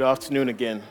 Good 0.00 0.06
afternoon 0.06 0.48
again. 0.48 0.82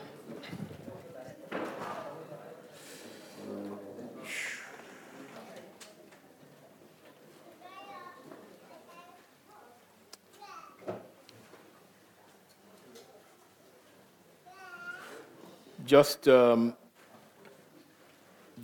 Just 15.84 16.28
um, 16.28 16.76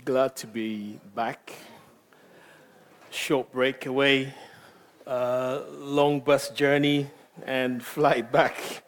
glad 0.05 0.37
to 0.37 0.47
be 0.47 1.01
back. 1.16 1.52
Short 3.10 3.51
break 3.51 3.87
away, 3.87 4.33
uh, 5.09 5.63
long 5.73 6.21
bus 6.21 6.51
journey, 6.51 7.10
and 7.45 7.83
flight 7.95 8.30
back. 8.30 8.86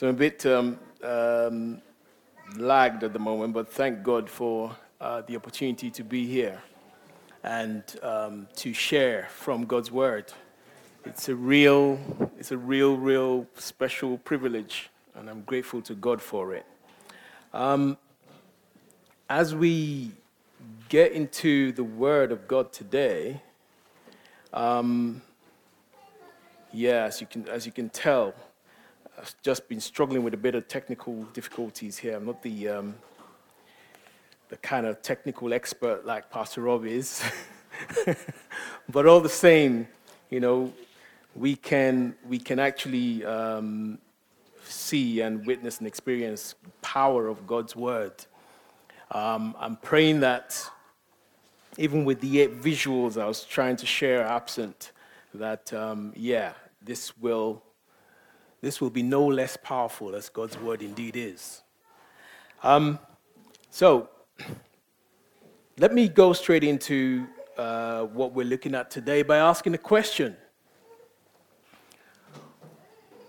So 0.00 0.08
I'm 0.08 0.14
a 0.14 0.18
bit 0.18 0.46
um, 0.46 0.78
um, 1.04 1.82
lagged 2.56 3.04
at 3.04 3.12
the 3.12 3.18
moment, 3.18 3.52
but 3.52 3.70
thank 3.70 4.02
God 4.02 4.30
for 4.30 4.74
uh, 4.98 5.20
the 5.26 5.36
opportunity 5.36 5.90
to 5.90 6.02
be 6.02 6.26
here 6.26 6.62
and 7.44 7.84
um, 8.02 8.48
to 8.56 8.72
share 8.72 9.28
from 9.30 9.66
God's 9.66 9.92
Word. 9.92 10.32
It's 11.04 11.28
a 11.28 11.34
real, 11.34 12.00
it's 12.38 12.50
a 12.50 12.56
real, 12.56 12.96
real 12.96 13.46
special 13.56 14.16
privilege, 14.16 14.88
and 15.16 15.28
I'm 15.28 15.42
grateful 15.42 15.82
to 15.82 15.94
God 15.94 16.22
for 16.22 16.54
it. 16.54 16.64
Um, 17.52 17.98
as 19.28 19.54
we 19.54 20.12
get 20.88 21.12
into 21.12 21.72
the 21.72 21.84
Word 21.84 22.32
of 22.32 22.48
God 22.48 22.72
today, 22.72 23.42
um, 24.54 25.20
yeah, 26.72 27.04
as 27.04 27.20
you 27.20 27.26
can, 27.26 27.46
as 27.50 27.66
you 27.66 27.72
can 27.72 27.90
tell, 27.90 28.32
I've 29.20 29.34
just 29.42 29.68
been 29.68 29.80
struggling 29.80 30.22
with 30.22 30.32
a 30.32 30.38
bit 30.38 30.54
of 30.54 30.66
technical 30.66 31.24
difficulties 31.34 31.98
here. 31.98 32.16
I'm 32.16 32.24
not 32.24 32.42
the, 32.42 32.68
um, 32.68 32.94
the 34.48 34.56
kind 34.56 34.86
of 34.86 35.02
technical 35.02 35.52
expert 35.52 36.06
like 36.06 36.30
Pastor 36.30 36.62
Rob 36.62 36.86
is. 36.86 37.22
but 38.88 39.06
all 39.06 39.20
the 39.20 39.28
same, 39.28 39.86
you 40.30 40.40
know, 40.40 40.72
we 41.36 41.54
can, 41.54 42.14
we 42.26 42.38
can 42.38 42.58
actually 42.58 43.22
um, 43.26 43.98
see 44.64 45.20
and 45.20 45.46
witness 45.46 45.80
and 45.80 45.86
experience 45.86 46.54
power 46.80 47.28
of 47.28 47.46
God's 47.46 47.76
word. 47.76 48.14
Um, 49.10 49.54
I'm 49.58 49.76
praying 49.76 50.20
that 50.20 50.58
even 51.76 52.06
with 52.06 52.22
the 52.22 52.48
visuals 52.48 53.20
I 53.20 53.26
was 53.26 53.44
trying 53.44 53.76
to 53.76 53.86
share 53.86 54.24
absent, 54.24 54.92
that, 55.34 55.74
um, 55.74 56.14
yeah, 56.16 56.54
this 56.80 57.18
will 57.18 57.62
this 58.60 58.80
will 58.80 58.90
be 58.90 59.02
no 59.02 59.26
less 59.26 59.56
powerful 59.56 60.14
as 60.14 60.28
God's 60.28 60.58
word 60.58 60.82
indeed 60.82 61.16
is. 61.16 61.62
Um, 62.62 62.98
so, 63.70 64.10
let 65.78 65.94
me 65.94 66.08
go 66.08 66.32
straight 66.32 66.64
into 66.64 67.26
uh, 67.56 68.04
what 68.04 68.34
we're 68.34 68.46
looking 68.46 68.74
at 68.74 68.90
today 68.90 69.22
by 69.22 69.38
asking 69.38 69.74
a 69.74 69.78
question 69.78 70.36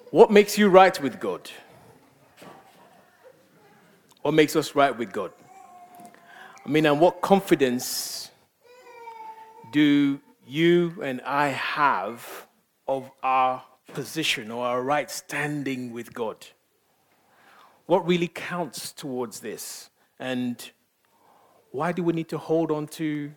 What 0.09 0.31
makes 0.31 0.57
you 0.57 0.67
right 0.67 1.01
with 1.01 1.19
God? 1.19 1.49
What 4.21 4.33
makes 4.33 4.55
us 4.55 4.75
right 4.75 4.95
with 4.95 5.11
God? 5.11 5.31
I 6.65 6.69
mean, 6.69 6.85
and 6.85 6.99
what 6.99 7.21
confidence 7.21 8.29
do 9.71 10.19
you 10.45 11.01
and 11.01 11.21
I 11.21 11.47
have 11.47 12.47
of 12.87 13.09
our 13.23 13.63
position 13.93 14.51
or 14.51 14.65
our 14.65 14.81
right 14.81 15.09
standing 15.09 15.91
with 15.91 16.13
God. 16.13 16.47
What 17.85 18.05
really 18.07 18.27
counts 18.27 18.91
towards 18.91 19.39
this? 19.39 19.89
And 20.19 20.71
why 21.71 21.91
do 21.91 22.03
we 22.03 22.13
need 22.13 22.29
to 22.29 22.37
hold 22.37 22.71
on 22.71 22.87
to 22.87 23.31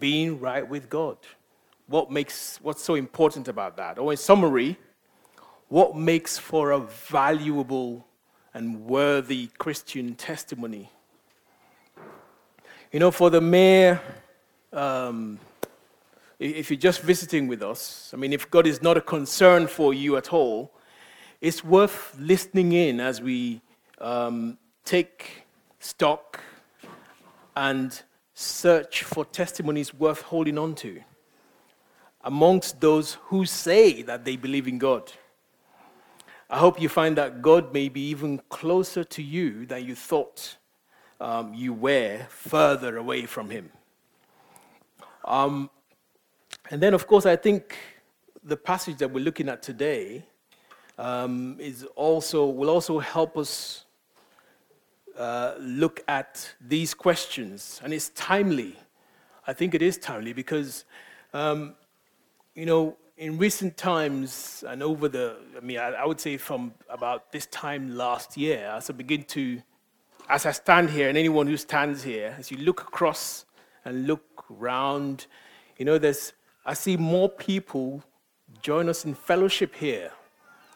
being 0.00 0.40
right 0.40 0.68
with 0.68 0.88
God? 0.88 1.18
What 1.86 2.10
makes 2.10 2.58
what's 2.62 2.82
so 2.82 2.94
important 2.94 3.48
about 3.48 3.76
that? 3.76 3.98
Or 3.98 4.12
in 4.12 4.16
summary, 4.16 4.76
what 5.68 5.96
makes 5.96 6.38
for 6.38 6.72
a 6.72 6.80
valuable 6.80 8.06
and 8.54 8.84
worthy 8.86 9.50
Christian 9.58 10.14
testimony? 10.14 10.90
You 12.92 13.00
know, 13.00 13.10
for 13.10 13.30
the 13.30 13.40
mere 13.40 14.00
um, 14.72 15.38
if 16.38 16.70
you're 16.70 16.78
just 16.78 17.00
visiting 17.00 17.48
with 17.48 17.62
us, 17.62 18.10
I 18.12 18.16
mean, 18.16 18.32
if 18.32 18.50
God 18.50 18.66
is 18.66 18.82
not 18.82 18.96
a 18.96 19.00
concern 19.00 19.66
for 19.66 19.94
you 19.94 20.16
at 20.16 20.32
all, 20.32 20.72
it's 21.40 21.64
worth 21.64 22.14
listening 22.18 22.72
in 22.72 23.00
as 23.00 23.20
we 23.20 23.60
um, 24.00 24.58
take 24.84 25.46
stock 25.78 26.40
and 27.56 28.02
search 28.34 29.02
for 29.02 29.24
testimonies 29.24 29.94
worth 29.94 30.22
holding 30.22 30.58
on 30.58 30.74
to 30.74 31.00
amongst 32.22 32.80
those 32.80 33.14
who 33.26 33.46
say 33.46 34.02
that 34.02 34.24
they 34.24 34.36
believe 34.36 34.66
in 34.66 34.78
God. 34.78 35.12
I 36.50 36.58
hope 36.58 36.80
you 36.80 36.88
find 36.88 37.16
that 37.16 37.40
God 37.40 37.72
may 37.72 37.88
be 37.88 38.08
even 38.08 38.40
closer 38.48 39.04
to 39.04 39.22
you 39.22 39.64
than 39.64 39.84
you 39.84 39.94
thought 39.94 40.56
um, 41.20 41.54
you 41.54 41.72
were 41.72 42.26
further 42.28 42.96
away 42.98 43.26
from 43.26 43.50
Him. 43.50 43.70
Um, 45.24 45.70
and 46.70 46.82
then, 46.82 46.94
of 46.94 47.06
course, 47.06 47.26
I 47.26 47.36
think 47.36 47.76
the 48.42 48.56
passage 48.56 48.96
that 48.98 49.10
we're 49.10 49.24
looking 49.24 49.48
at 49.48 49.62
today 49.62 50.24
um, 50.98 51.56
is 51.60 51.84
also, 51.94 52.46
will 52.46 52.70
also 52.70 52.98
help 52.98 53.36
us 53.36 53.84
uh, 55.16 55.54
look 55.58 56.02
at 56.08 56.54
these 56.60 56.92
questions. 56.92 57.80
And 57.84 57.92
it's 57.92 58.08
timely. 58.10 58.76
I 59.46 59.52
think 59.52 59.74
it 59.74 59.82
is 59.82 59.96
timely 59.98 60.32
because, 60.32 60.84
um, 61.32 61.74
you 62.54 62.66
know, 62.66 62.96
in 63.16 63.38
recent 63.38 63.76
times 63.76 64.64
and 64.66 64.82
over 64.82 65.08
the, 65.08 65.36
I 65.56 65.60
mean, 65.60 65.78
I, 65.78 65.90
I, 65.90 66.04
would 66.04 66.20
say 66.20 66.36
from 66.36 66.74
about 66.90 67.32
this 67.32 67.46
time 67.46 67.96
last 67.96 68.36
year, 68.36 68.72
as 68.76 68.90
I 68.90 68.92
begin 68.92 69.22
to, 69.24 69.62
as 70.28 70.44
I 70.44 70.52
stand 70.52 70.90
here, 70.90 71.08
and 71.08 71.16
anyone 71.16 71.46
who 71.46 71.56
stands 71.56 72.02
here, 72.02 72.34
as 72.38 72.50
you 72.50 72.58
look 72.58 72.82
across 72.82 73.46
and 73.84 74.06
look 74.06 74.44
around, 74.50 75.26
you 75.78 75.84
know, 75.84 75.96
there's 75.96 76.34
I 76.68 76.74
see 76.74 76.96
more 76.96 77.28
people 77.28 78.02
join 78.60 78.88
us 78.88 79.04
in 79.04 79.14
fellowship 79.14 79.76
here 79.76 80.10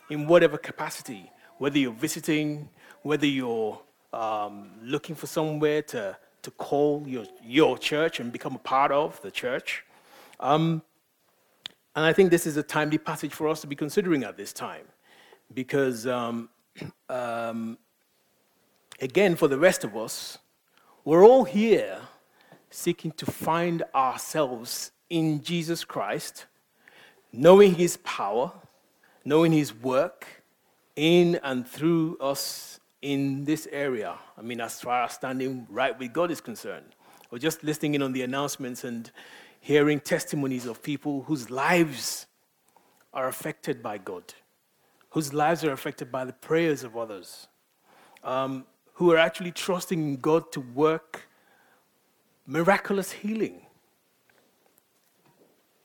in 0.09 0.29
whatever 0.29 0.57
capacity, 0.57 1.33
whether 1.59 1.79
you're 1.79 1.93
visiting, 1.93 2.69
whether 3.03 3.27
you're 3.27 3.77
um, 4.13 4.71
looking 4.83 5.17
for 5.17 5.27
somewhere 5.27 5.83
to, 5.83 6.17
to 6.43 6.51
call 6.53 7.03
your, 7.09 7.25
your 7.43 7.77
church 7.77 8.21
and 8.21 8.33
become 8.33 8.55
a 8.55 8.61
part 8.61 8.93
of 8.93 9.21
the 9.23 9.33
church. 9.33 9.85
Um, 10.39 10.83
and 11.97 12.05
I 12.05 12.13
think 12.13 12.31
this 12.31 12.47
is 12.47 12.57
a 12.57 12.63
timely 12.63 12.99
passage 12.99 13.35
for 13.35 13.49
us 13.49 13.61
to 13.63 13.67
be 13.67 13.75
considering 13.75 14.23
at 14.23 14.37
this 14.37 14.53
time 14.53 14.87
because, 15.53 16.07
um, 16.07 16.49
um 17.09 17.77
again, 19.01 19.35
for 19.35 19.49
the 19.49 19.59
rest 19.59 19.83
of 19.83 19.97
us, 19.97 20.39
we're 21.05 21.25
all 21.25 21.43
here 21.43 21.99
seeking 22.71 23.11
to 23.13 23.27
find 23.27 23.83
ourselves 23.93 24.93
in 25.11 25.43
Jesus 25.43 25.85
Christ, 25.85 26.47
knowing 27.33 27.75
his 27.75 27.99
power, 27.99 28.53
knowing 29.25 29.53
his 29.53 29.75
work 29.75 30.27
in 30.97 31.39
and 31.43 31.67
through 31.67 32.17
us 32.19 32.81
in 33.03 33.45
this 33.45 33.69
area. 33.71 34.15
I 34.39 34.43
mean, 34.43 34.61
as 34.61 34.81
far 34.81 35.05
as 35.05 35.15
standing 35.15 35.67
right 35.69 35.99
with 35.99 36.13
God 36.13 36.31
is 36.31 36.41
concerned, 36.41 36.95
or 37.31 37.39
just 37.39 37.63
listening 37.63 37.95
in 37.95 38.03
on 38.03 38.13
the 38.13 38.23
announcements 38.23 38.85
and 38.85 39.11
hearing 39.61 40.01
testimonies 40.01 40.67
of 40.67 40.83
people 40.83 41.23
whose 41.23 41.51
lives 41.51 42.27
are 43.13 43.29
affected 43.29 43.83
by 43.83 43.99
God, 43.99 44.35
whose 45.11 45.35
lives 45.35 45.65
are 45.65 45.73
affected 45.73 46.11
by 46.13 46.25
the 46.25 46.33
prayers 46.33 46.85
of 46.85 46.97
others, 46.97 47.49
um, 48.23 48.65
who 48.95 49.13
are 49.13 49.19
actually 49.19 49.53
trusting 49.53 49.99
in 49.99 50.17
God 50.17 50.53
to 50.53 50.61
work 50.61 51.29
miraculous 52.47 53.13
healing 53.13 53.63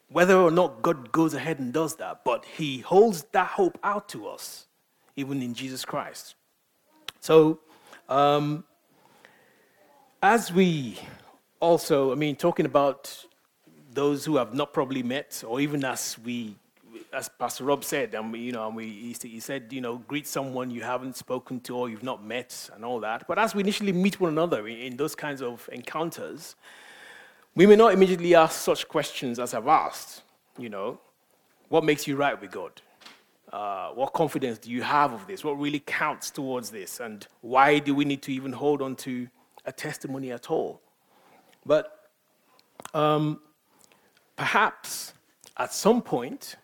whether 0.10 0.36
or 0.36 0.52
not 0.52 0.82
God 0.82 1.12
goes 1.12 1.34
ahead 1.34 1.60
and 1.60 1.74
does 1.74 1.96
that, 1.96 2.24
but 2.24 2.46
He 2.46 2.80
holds 2.80 3.24
that 3.32 3.48
hope 3.48 3.78
out 3.84 4.08
to 4.10 4.28
us, 4.28 4.68
even 5.16 5.42
in 5.42 5.54
Jesus 5.54 5.84
Christ. 5.84 6.36
So, 7.20 7.60
um, 8.08 8.64
as 10.22 10.52
we 10.52 11.00
also, 11.60 12.12
I 12.12 12.16
mean, 12.16 12.36
talking 12.36 12.66
about 12.66 13.26
those 13.92 14.26
who 14.26 14.38
have 14.38 14.54
not 14.54 14.74
probably 14.74 15.02
met, 15.02 15.44
or 15.48 15.60
even 15.60 15.84
as 15.84 16.18
we, 16.24 16.56
as 17.14 17.30
Pastor 17.30 17.64
Rob 17.64 17.84
said, 17.84 18.14
and 18.14 18.32
we, 18.32 18.40
you 18.40 18.52
know, 18.52 18.68
and 18.68 18.76
we, 18.76 19.16
he 19.22 19.40
said, 19.40 19.72
you 19.72 19.82
know, 19.82 19.98
greet 20.08 20.28
someone 20.28 20.70
you 20.70 20.82
haven't 20.82 21.16
spoken 21.16 21.60
to 21.62 21.76
or 21.76 21.90
you've 21.90 22.04
not 22.04 22.24
met, 22.24 22.70
and 22.76 22.86
all 22.86 23.00
that. 23.00 23.28
But 23.28 23.40
as 23.40 23.56
we 23.56 23.62
initially 23.62 23.92
meet 23.92 24.20
one 24.20 24.32
another 24.32 24.68
in, 24.68 24.78
in 24.78 24.98
those 24.98 25.16
kinds 25.16 25.42
of 25.42 25.68
encounters, 25.72 26.56
we 27.56 27.66
may 27.66 27.76
not 27.76 27.94
immediately 27.94 28.36
ask 28.36 28.60
such 28.60 28.88
questions 28.88 29.40
as 29.40 29.54
I've 29.54 29.68
asked, 29.68 30.24
you 30.58 30.70
know, 30.70 31.00
what 31.70 31.84
makes 31.84 32.08
you 32.08 32.16
right 32.16 32.40
with 32.40 32.52
God? 32.52 32.82
uh, 33.56 33.90
what 33.92 34.12
confidence 34.12 34.58
do 34.58 34.70
you 34.70 34.82
have 34.82 35.14
of 35.14 35.26
this? 35.28 35.42
What 35.44 35.58
really 35.58 35.80
counts 35.80 36.30
towards 36.30 36.70
this? 36.70 37.00
And 37.00 37.26
why 37.40 37.80
do 37.80 37.96
we 37.96 38.04
need 38.04 38.22
to 38.24 38.34
even 38.34 38.52
hold 38.52 38.82
on 38.82 38.98
to 38.98 39.30
a 39.66 39.72
testimony 39.72 40.32
at 40.34 40.52
all? 40.52 40.82
But 41.66 42.10
um, 42.94 43.40
perhaps 44.36 45.14
at 45.56 45.74
some 45.74 46.02
point, 46.02 46.58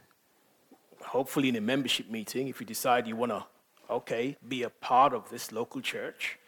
hopefully 1.02 1.48
in 1.48 1.56
a 1.56 1.62
membership 1.62 2.10
meeting, 2.10 2.50
if 2.50 2.60
you 2.60 2.66
decide 2.66 3.08
you 3.08 3.16
want 3.16 3.32
to, 3.32 3.46
okay, 3.90 4.36
be 4.46 4.64
a 4.64 4.70
part 4.70 5.14
of 5.14 5.30
this 5.30 5.54
local 5.54 5.80
church, 5.80 6.40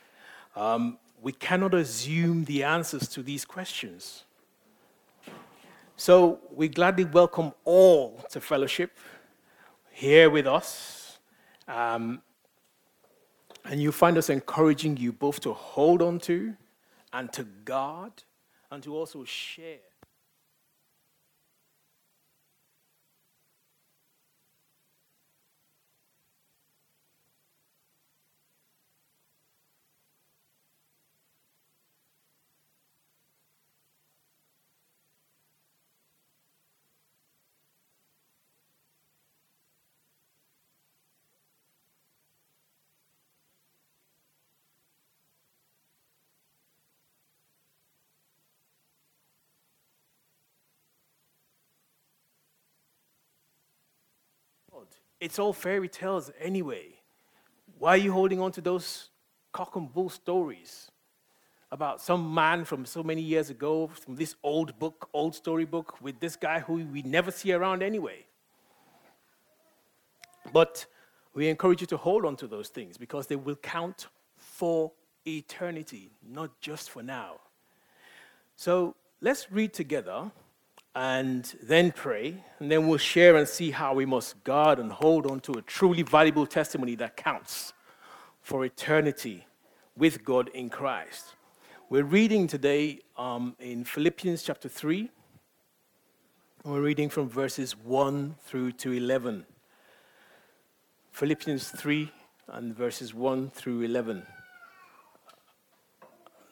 um, 0.58 0.98
we 1.22 1.32
cannot 1.32 1.74
assume 1.74 2.44
the 2.46 2.64
answers 2.64 3.08
to 3.08 3.24
these 3.24 3.46
questions. 3.46 4.26
So 6.04 6.42
we 6.54 6.68
gladly 6.68 7.06
welcome 7.06 7.54
all 7.64 8.26
to 8.32 8.42
fellowship 8.42 8.92
here 9.90 10.30
with 10.30 10.46
us. 10.46 11.18
Um, 11.66 12.22
and 13.64 13.82
you 13.82 13.94
find 13.94 14.18
us 14.18 14.30
encouraging 14.30 14.98
you 14.98 15.14
both 15.14 15.40
to 15.40 15.54
hold 15.54 16.02
on 16.02 16.20
to 16.28 16.56
and 17.14 17.32
to 17.32 17.46
guard 17.64 18.12
and 18.70 18.84
to 18.84 18.94
also 18.94 19.24
share. 19.24 19.93
It's 55.24 55.40
all 55.40 55.54
fairy 55.54 55.88
tales 55.88 56.32
anyway. 56.38 57.00
Why 57.80 57.92
are 57.92 57.98
you 58.06 58.12
holding 58.12 58.42
on 58.42 58.52
to 58.52 58.60
those 58.60 59.08
cock 59.54 59.78
and 59.78 59.90
bull 59.94 60.10
stories 60.10 60.92
about 61.72 62.02
some 62.02 62.34
man 62.34 62.66
from 62.66 62.86
so 62.86 63.02
many 63.02 63.22
years 63.22 63.50
ago, 63.50 63.88
from 63.88 64.18
this 64.18 64.36
old 64.44 64.78
book, 64.80 65.08
old 65.14 65.34
storybook, 65.34 66.02
with 66.02 66.20
this 66.20 66.36
guy 66.36 66.60
who 66.60 66.74
we 66.74 67.04
never 67.04 67.32
see 67.32 67.54
around 67.54 67.82
anyway? 67.82 68.26
But 70.52 70.86
we 71.34 71.48
encourage 71.48 71.80
you 71.80 71.88
to 71.88 71.98
hold 71.98 72.26
on 72.26 72.36
to 72.36 72.46
those 72.46 72.68
things 72.68 72.98
because 72.98 73.28
they 73.28 73.38
will 73.38 73.56
count 73.56 74.08
for 74.36 74.92
eternity, 75.26 76.12
not 76.22 76.60
just 76.60 76.90
for 76.90 77.02
now. 77.02 77.36
So 78.58 78.94
let's 79.22 79.50
read 79.50 79.74
together 79.74 80.34
and 80.96 81.56
then 81.62 81.92
pray, 81.92 82.44
and 82.60 82.72
then 82.72 82.88
we'll 82.88 82.98
share 82.98 83.36
and 83.36 83.48
see 83.48 83.72
how 83.72 83.94
we 83.94 84.06
must 84.06 84.44
guard 84.44 84.78
and 84.78 84.92
hold 84.92 85.30
on 85.30 85.40
to 85.40 85.54
a 85.54 85.62
truly 85.62 86.04
valuable 86.04 86.46
testimony 86.46 86.96
that 86.96 87.18
counts 87.18 87.74
for 88.42 88.64
eternity 88.64 89.48
with 89.98 90.24
God 90.24 90.50
in 90.50 90.70
Christ. 90.70 91.36
We're 91.90 92.04
reading 92.04 92.48
today 92.48 93.00
um, 93.18 93.56
in 93.60 93.84
Philippians 93.84 94.44
chapter 94.44 94.70
3. 94.70 95.10
We're 96.64 96.82
reading 96.82 97.10
from 97.10 97.28
verses 97.28 97.76
1 97.76 98.36
through 98.44 98.74
to 98.74 98.92
11. 98.92 99.46
Philippians 101.12 101.70
3 101.70 102.12
and 102.50 102.76
verses 102.76 103.14
1 103.14 103.50
through 103.50 103.82
11. 103.82 104.24
I'm 106.02 106.08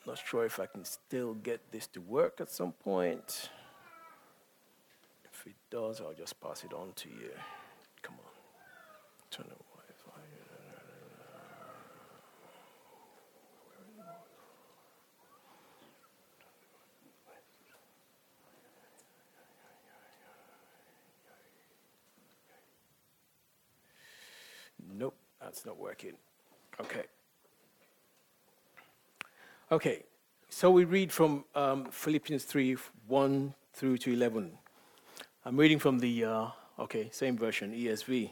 Not 0.05 0.19
sure 0.25 0.45
if 0.45 0.59
I 0.59 0.65
can 0.65 0.83
still 0.83 1.35
get 1.35 1.71
this 1.71 1.87
to 1.87 2.01
work 2.01 2.41
at 2.41 2.49
some 2.49 2.71
point. 2.71 3.49
If 5.41 5.47
it 5.47 5.55
does, 5.71 5.99
I'll 6.01 6.13
just 6.13 6.39
pass 6.39 6.63
it 6.63 6.71
on 6.71 6.91
to 6.97 7.09
you. 7.09 7.31
Come 8.03 8.13
on. 8.13 8.31
Turn 9.31 9.47
Wi-Fi. 9.47 10.21
Nope, 24.93 25.15
that's 25.41 25.65
not 25.65 25.79
working. 25.79 26.13
Okay. 26.79 27.05
Okay, 29.71 30.03
so 30.49 30.69
we 30.69 30.83
read 30.83 31.11
from 31.11 31.45
um, 31.55 31.85
Philippians 31.89 32.43
3 32.43 32.77
1 33.07 33.55
through 33.73 33.97
to 33.97 34.13
11. 34.13 34.59
I'm 35.43 35.57
reading 35.57 35.79
from 35.79 35.97
the, 35.97 36.23
uh, 36.23 36.47
okay, 36.77 37.09
same 37.11 37.35
version, 37.35 37.73
ESV. 37.73 38.29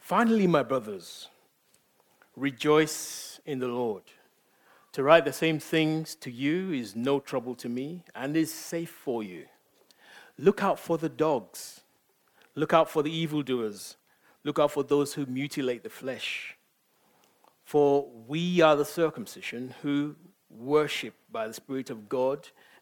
Finally, 0.00 0.46
my 0.46 0.62
brothers, 0.62 1.28
rejoice 2.34 3.38
in 3.44 3.58
the 3.58 3.68
Lord. 3.68 4.02
To 4.92 5.02
write 5.02 5.26
the 5.26 5.32
same 5.34 5.58
things 5.58 6.14
to 6.14 6.30
you 6.30 6.72
is 6.72 6.96
no 6.96 7.20
trouble 7.20 7.54
to 7.56 7.68
me 7.68 8.02
and 8.14 8.34
is 8.34 8.50
safe 8.50 8.88
for 8.88 9.22
you. 9.22 9.44
Look 10.38 10.62
out 10.62 10.78
for 10.78 10.96
the 10.96 11.10
dogs. 11.10 11.82
Look 12.54 12.72
out 12.72 12.88
for 12.88 13.02
the 13.02 13.14
evildoers. 13.14 13.98
Look 14.42 14.58
out 14.58 14.70
for 14.70 14.82
those 14.82 15.12
who 15.12 15.26
mutilate 15.26 15.82
the 15.82 15.90
flesh. 15.90 16.56
For 17.66 18.08
we 18.26 18.62
are 18.62 18.74
the 18.74 18.86
circumcision 18.86 19.74
who 19.82 20.16
worship 20.48 21.12
by 21.30 21.46
the 21.46 21.52
Spirit 21.52 21.90
of 21.90 22.08
God 22.08 22.48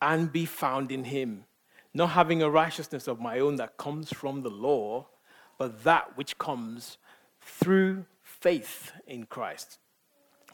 and 0.00 0.32
be 0.32 0.44
found 0.44 0.92
in 0.92 1.04
him, 1.04 1.44
not 1.94 2.10
having 2.10 2.42
a 2.42 2.50
righteousness 2.50 3.08
of 3.08 3.20
my 3.20 3.38
own 3.38 3.56
that 3.56 3.76
comes 3.76 4.12
from 4.12 4.42
the 4.42 4.50
law, 4.50 5.06
but 5.58 5.84
that 5.84 6.16
which 6.16 6.38
comes 6.38 6.98
through 7.40 8.04
faith 8.22 8.92
in 9.06 9.24
Christ. 9.24 9.78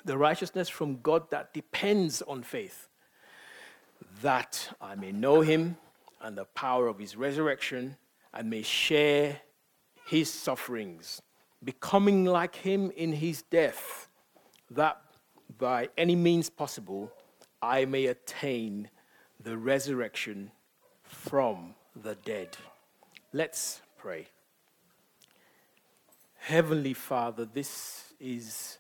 The 0.05 0.17
righteousness 0.19 0.69
from 0.69 1.01
God 1.01 1.31
that 1.31 1.53
depends 1.53 2.23
on 2.23 2.43
faith, 2.43 2.89
that 4.23 4.75
I 4.81 4.95
may 4.95 5.13
know 5.13 5.41
him 5.41 5.77
and 6.21 6.37
the 6.37 6.45
power 6.45 6.87
of 6.89 6.99
his 6.99 7.17
resurrection 7.17 7.97
and 8.33 8.49
may 8.51 8.63
share 8.63 9.41
his 10.07 10.33
sufferings, 10.33 11.23
becoming 11.63 12.25
like 12.25 12.57
him 12.57 12.91
in 12.97 13.13
his 13.13 13.43
death, 13.43 14.09
that 14.71 15.01
by 15.59 15.89
any 15.97 16.17
means 16.17 16.51
possible 16.51 17.13
I 17.63 17.85
may 17.85 18.07
attain 18.07 18.91
the 19.45 19.57
resurrection 19.59 20.51
from 21.03 21.75
the 21.95 22.15
dead. 22.15 22.57
Let's 23.33 23.83
pray. 23.99 24.27
Heavenly 26.39 26.95
Father, 26.95 27.45
this 27.45 28.15
is 28.19 28.79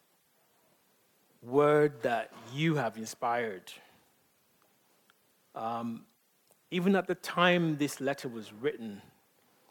word 1.42 2.02
that 2.02 2.32
you 2.52 2.76
have 2.76 2.96
inspired. 2.96 3.72
Um, 5.54 6.06
even 6.70 6.96
at 6.96 7.06
the 7.06 7.14
time 7.14 7.76
this 7.76 8.00
letter 8.00 8.28
was 8.28 8.52
written, 8.52 9.02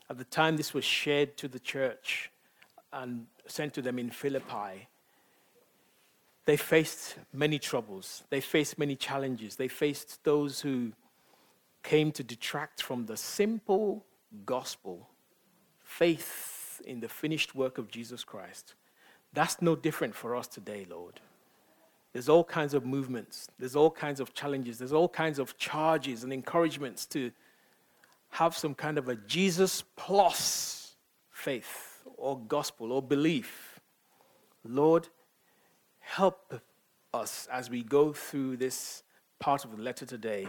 at 0.10 0.20
the 0.20 0.24
time 0.26 0.58
this 0.58 0.76
was 0.76 0.86
shared 0.86 1.38
to 1.38 1.48
the 1.48 1.60
church, 1.60 2.30
and 2.92 3.26
sent 3.48 3.74
to 3.74 3.82
them 3.82 3.98
in 3.98 4.12
Philippi, 4.12 4.88
they 6.46 6.58
faced 6.58 7.16
many 7.32 7.60
troubles. 7.60 8.24
They 8.30 8.42
faced 8.42 8.78
many 8.78 8.96
challenges. 8.96 9.56
They 9.56 9.68
faced 9.68 10.24
those 10.24 10.60
who 10.62 10.92
came 11.84 12.12
to 12.14 12.24
detract 12.24 12.82
from 12.82 13.06
the 13.06 13.18
simple 13.18 14.06
gospel 14.46 15.10
faith 15.84 16.82
in 16.86 17.00
the 17.00 17.10
finished 17.10 17.56
work 17.56 17.78
of 17.78 17.90
Jesus 17.90 18.24
Christ. 18.24 18.76
That's 19.34 19.62
no 19.62 19.76
different 19.76 20.16
for 20.16 20.36
us 20.36 20.48
today, 20.48 20.86
Lord. 20.90 21.20
There's 22.14 22.30
all 22.30 22.44
kinds 22.44 22.74
of 22.76 22.86
movements, 22.86 23.48
there's 23.58 23.76
all 23.76 23.90
kinds 23.90 24.20
of 24.20 24.34
challenges, 24.36 24.78
there's 24.78 24.94
all 24.94 25.10
kinds 25.10 25.40
of 25.40 25.58
charges 25.58 26.24
and 26.24 26.32
encouragements 26.32 27.08
to 27.08 27.32
have 28.30 28.56
some 28.56 28.76
kind 28.76 28.98
of 28.98 29.10
a 29.10 29.16
Jesus 29.16 29.84
plus 29.96 30.96
faith 31.32 32.04
or 32.18 32.40
gospel 32.40 32.92
or 32.92 33.02
belief. 33.02 33.80
Lord, 34.64 35.10
help 36.04 36.62
us 37.14 37.48
as 37.52 37.70
we 37.70 37.82
go 37.82 38.14
through 38.14 38.58
this 38.58 39.04
part 39.40 39.66
of 39.66 39.76
the 39.76 39.82
letter 39.82 40.06
today. 40.06 40.48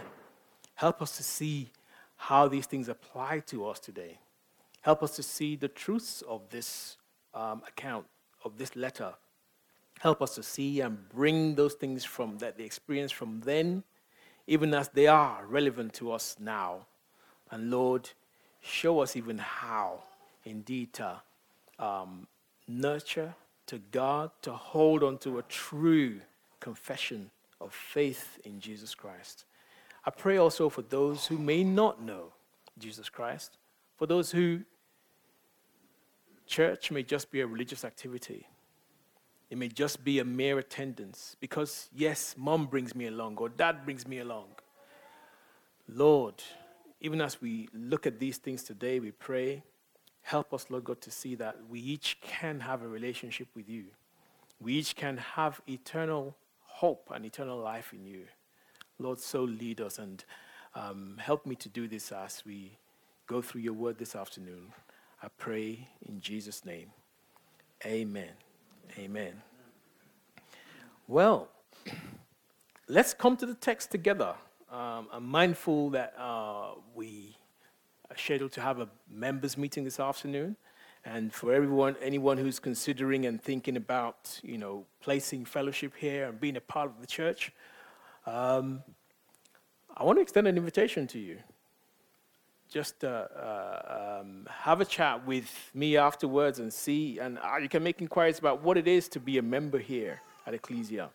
Help 0.75 1.01
us 1.01 1.17
to 1.17 1.23
see 1.23 1.71
how 2.17 2.47
these 2.47 2.65
things 2.65 2.89
apply 2.89 3.39
to 3.39 3.65
us 3.65 3.79
today. 3.79 4.19
Help 4.81 5.01
us 5.01 5.15
to 5.15 5.23
see 5.23 5.55
the 5.55 5.67
truths 5.67 6.21
of 6.27 6.49
this 6.49 6.97
um, 7.33 7.61
account, 7.67 8.05
of 8.43 8.57
this 8.57 8.75
letter. 8.75 9.13
Help 9.99 10.21
us 10.21 10.35
to 10.35 10.43
see 10.43 10.81
and 10.81 11.09
bring 11.09 11.55
those 11.55 11.73
things 11.73 12.03
from 12.03 12.37
that 12.37 12.57
the 12.57 12.63
experience 12.63 13.11
from 13.11 13.41
then, 13.41 13.83
even 14.45 14.73
as 14.73 14.89
they 14.89 15.07
are 15.07 15.45
relevant 15.47 15.93
to 15.93 16.11
us 16.11 16.35
now. 16.39 16.85
And 17.49 17.71
Lord, 17.71 18.09
show 18.61 18.99
us 18.99 19.15
even 19.15 19.37
how, 19.37 20.03
indeed, 20.43 20.93
to 20.93 21.21
um, 21.79 22.27
nurture, 22.67 23.33
to 23.67 23.79
God 23.91 24.31
to 24.41 24.53
hold 24.53 25.03
on 25.03 25.17
to 25.19 25.39
a 25.39 25.43
true 25.43 26.21
confession 26.59 27.31
of 27.61 27.73
faith 27.73 28.39
in 28.43 28.59
Jesus 28.59 28.93
Christ. 28.93 29.45
I 30.05 30.11
pray 30.11 30.37
also 30.37 30.69
for 30.69 30.83
those 30.83 31.25
who 31.25 31.37
may 31.37 31.63
not 31.63 32.01
know 32.01 32.33
Jesus 32.77 33.09
Christ, 33.09 33.57
for 33.97 34.05
those 34.05 34.31
who 34.31 34.61
church 36.45 36.91
may 36.91 37.03
just 37.03 37.31
be 37.31 37.41
a 37.41 37.47
religious 37.47 37.83
activity. 37.83 38.47
It 39.49 39.57
may 39.57 39.67
just 39.67 40.03
be 40.03 40.19
a 40.19 40.25
mere 40.25 40.59
attendance 40.59 41.35
because, 41.39 41.89
yes, 41.93 42.35
mom 42.37 42.65
brings 42.65 42.95
me 42.95 43.07
along 43.07 43.37
or 43.37 43.49
dad 43.49 43.85
brings 43.85 44.07
me 44.07 44.19
along. 44.19 44.47
Lord, 45.87 46.35
even 46.99 47.21
as 47.21 47.41
we 47.41 47.69
look 47.73 48.07
at 48.07 48.19
these 48.19 48.37
things 48.37 48.63
today, 48.63 48.99
we 48.99 49.11
pray, 49.11 49.63
help 50.25 50.55
us, 50.55 50.65
Lord 50.71 50.85
God, 50.85 51.01
to 51.01 51.11
see 51.11 51.35
that 51.35 51.55
we 51.69 51.79
each 51.79 52.17
can 52.19 52.59
have 52.61 52.81
a 52.81 52.87
relationship 52.87 53.47
with 53.55 53.69
you. 53.69 53.85
We 54.59 54.73
each 54.73 54.95
can 54.95 55.17
have 55.17 55.61
eternal 55.67 56.35
hope 56.61 57.11
and 57.13 57.23
eternal 57.23 57.59
life 57.59 57.93
in 57.93 58.07
you. 58.07 58.23
Lord, 58.97 59.19
so 59.19 59.43
lead 59.43 59.81
us 59.81 59.99
and 59.99 60.25
um, 60.73 61.17
help 61.19 61.45
me 61.45 61.55
to 61.57 61.69
do 61.69 61.87
this 61.87 62.11
as 62.11 62.41
we 62.43 62.79
go 63.27 63.39
through 63.39 63.61
your 63.61 63.73
word 63.73 63.99
this 63.99 64.15
afternoon. 64.15 64.73
I 65.21 65.27
pray 65.37 65.87
in 66.09 66.19
Jesus' 66.19 66.65
name. 66.65 66.89
Amen. 67.85 68.31
Amen. 68.97 69.43
Well, 71.07 71.49
let's 72.87 73.13
come 73.13 73.37
to 73.37 73.45
the 73.45 73.53
text 73.53 73.91
together. 73.91 74.33
Um, 74.71 75.07
I'm 75.11 75.27
mindful 75.27 75.91
that 75.91 76.15
uh, 76.17 76.71
we 76.95 77.34
scheduled 78.17 78.51
to 78.53 78.61
have 78.61 78.79
a 78.79 78.87
members 79.09 79.57
meeting 79.57 79.83
this 79.83 79.99
afternoon. 79.99 80.55
And 81.05 81.31
for 81.31 81.53
everyone, 81.53 81.95
anyone 82.01 82.37
who's 82.37 82.59
considering 82.59 83.27
and 83.27 83.41
thinking 83.41 83.77
about, 83.77 84.39
you 84.43 84.57
know, 84.57 84.85
placing 85.01 85.45
fellowship 85.45 85.93
here 85.95 86.27
and 86.29 86.39
being 86.39 86.57
a 86.57 86.61
part 86.61 86.89
of 86.89 86.99
the 86.99 87.05
church, 87.05 87.51
um, 88.25 88.81
I 89.95 90.03
want 90.03 90.17
to 90.17 90.21
extend 90.21 90.47
an 90.47 90.57
invitation 90.57 91.05
to 91.07 91.19
you. 91.19 91.37
Just 92.71 93.03
uh, 93.03 93.27
uh, 93.37 94.19
um, 94.21 94.47
have 94.49 94.81
a 94.81 94.85
chat 94.85 95.25
with 95.27 95.71
me 95.75 95.95
afterwards 95.95 96.57
and 96.59 96.73
see, 96.73 97.19
and 97.19 97.37
uh, 97.37 97.57
you 97.61 97.69
can 97.69 97.83
make 97.83 98.01
inquiries 98.01 98.39
about 98.39 98.63
what 98.63 98.75
it 98.75 98.87
is 98.87 99.07
to 99.09 99.19
be 99.19 99.37
a 99.37 99.43
member 99.43 99.77
here 99.77 100.21
at 100.47 100.55
Ecclesia. 100.55 101.09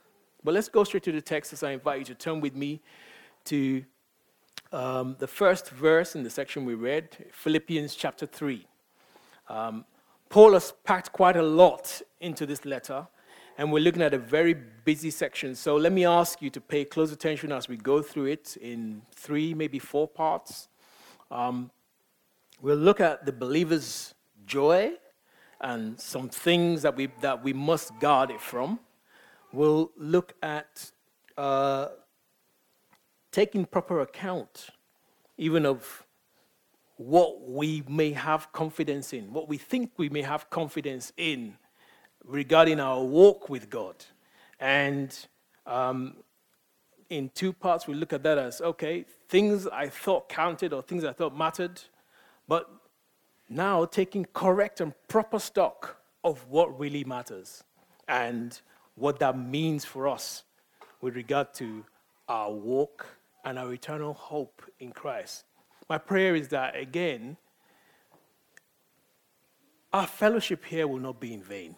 But 0.44 0.54
let's 0.54 0.68
go 0.68 0.84
straight 0.84 1.02
to 1.02 1.12
the 1.12 1.20
text 1.20 1.52
as 1.52 1.64
I 1.64 1.72
invite 1.72 1.98
you 1.98 2.04
to 2.06 2.14
turn 2.14 2.40
with 2.40 2.54
me 2.54 2.80
to 3.46 3.84
um, 4.72 5.16
the 5.18 5.26
first 5.26 5.70
verse 5.70 6.14
in 6.14 6.22
the 6.22 6.30
section 6.30 6.64
we 6.64 6.74
read, 6.74 7.08
Philippians 7.32 7.94
chapter 7.94 8.26
3. 8.26 8.66
Um, 9.48 9.84
Paul 10.28 10.52
has 10.52 10.72
packed 10.84 11.12
quite 11.12 11.36
a 11.36 11.42
lot 11.42 12.00
into 12.20 12.46
this 12.46 12.64
letter 12.64 13.08
and 13.58 13.70
we're 13.72 13.82
looking 13.82 14.00
at 14.00 14.14
a 14.14 14.18
very 14.18 14.54
busy 14.54 15.10
section. 15.10 15.54
So 15.54 15.76
let 15.76 15.92
me 15.92 16.06
ask 16.06 16.40
you 16.40 16.50
to 16.50 16.60
pay 16.60 16.84
close 16.84 17.12
attention 17.12 17.52
as 17.52 17.68
we 17.68 17.76
go 17.76 18.00
through 18.00 18.26
it 18.26 18.56
in 18.56 19.02
three, 19.14 19.52
maybe 19.52 19.78
four 19.78 20.08
parts. 20.08 20.68
Um, 21.30 21.70
we'll 22.62 22.76
look 22.76 23.00
at 23.00 23.26
the 23.26 23.32
believer's 23.32 24.14
joy 24.46 24.92
and 25.60 26.00
some 26.00 26.28
things 26.28 26.82
that 26.82 26.96
we, 26.96 27.08
that 27.20 27.44
we 27.44 27.52
must 27.52 27.98
guard 27.98 28.30
it 28.30 28.40
from. 28.40 28.80
We'll 29.52 29.90
look 29.96 30.34
at 30.42 30.90
uh, 31.36 31.88
taking 33.32 33.64
proper 33.64 34.00
account, 34.00 34.70
even 35.38 35.64
of 35.64 36.06
what 36.96 37.48
we 37.48 37.82
may 37.88 38.12
have 38.12 38.52
confidence 38.52 39.12
in, 39.12 39.32
what 39.32 39.48
we 39.48 39.56
think 39.56 39.92
we 39.96 40.08
may 40.08 40.22
have 40.22 40.50
confidence 40.50 41.12
in 41.16 41.56
regarding 42.24 42.78
our 42.78 43.02
walk 43.02 43.48
with 43.48 43.70
God. 43.70 43.96
And 44.58 45.16
um, 45.66 46.16
in 47.08 47.30
two 47.34 47.52
parts, 47.52 47.86
we 47.86 47.94
look 47.94 48.12
at 48.12 48.22
that 48.24 48.38
as 48.38 48.60
okay, 48.60 49.04
things 49.28 49.66
I 49.66 49.88
thought 49.88 50.28
counted 50.28 50.72
or 50.72 50.82
things 50.82 51.04
I 51.04 51.12
thought 51.12 51.36
mattered, 51.36 51.80
but 52.46 52.68
now 53.48 53.84
taking 53.84 54.26
correct 54.32 54.80
and 54.80 54.92
proper 55.08 55.38
stock 55.38 55.96
of 56.22 56.46
what 56.48 56.78
really 56.78 57.04
matters 57.04 57.64
and 58.06 58.60
what 58.94 59.18
that 59.20 59.38
means 59.38 59.84
for 59.84 60.06
us 60.06 60.44
with 61.00 61.16
regard 61.16 61.54
to 61.54 61.84
our 62.28 62.52
walk 62.52 63.06
and 63.44 63.58
our 63.58 63.72
eternal 63.72 64.14
hope 64.14 64.62
in 64.78 64.92
Christ. 64.92 65.44
My 65.88 65.98
prayer 65.98 66.34
is 66.34 66.48
that, 66.48 66.76
again, 66.76 67.36
our 69.92 70.06
fellowship 70.06 70.64
here 70.64 70.86
will 70.86 71.00
not 71.00 71.20
be 71.20 71.34
in 71.34 71.42
vain. 71.42 71.74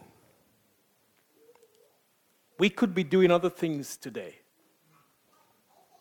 We 2.59 2.69
could 2.69 2.95
be 2.95 3.05
doing 3.05 3.31
other 3.31 3.51
things 3.51 3.97
today. 3.97 4.37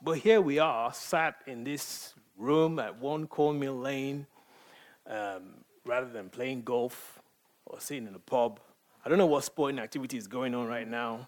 But 0.03 0.17
here 0.17 0.41
we 0.41 0.59
are, 0.59 0.91
sat 0.93 1.35
in 1.47 1.63
this 1.63 2.13
room 2.37 2.79
at 2.79 2.99
one 2.99 3.27
Cornmeal 3.27 3.77
Lane, 3.77 4.27
um, 5.07 5.63
rather 5.85 6.09
than 6.09 6.29
playing 6.29 6.63
golf 6.63 7.19
or 7.65 7.79
sitting 7.79 8.07
in 8.07 8.15
a 8.15 8.19
pub. 8.19 8.59
I 9.05 9.09
don't 9.09 9.17
know 9.17 9.25
what 9.25 9.43
sporting 9.43 9.79
activity 9.79 10.17
is 10.17 10.27
going 10.27 10.53
on 10.53 10.67
right 10.67 10.87
now. 10.87 11.27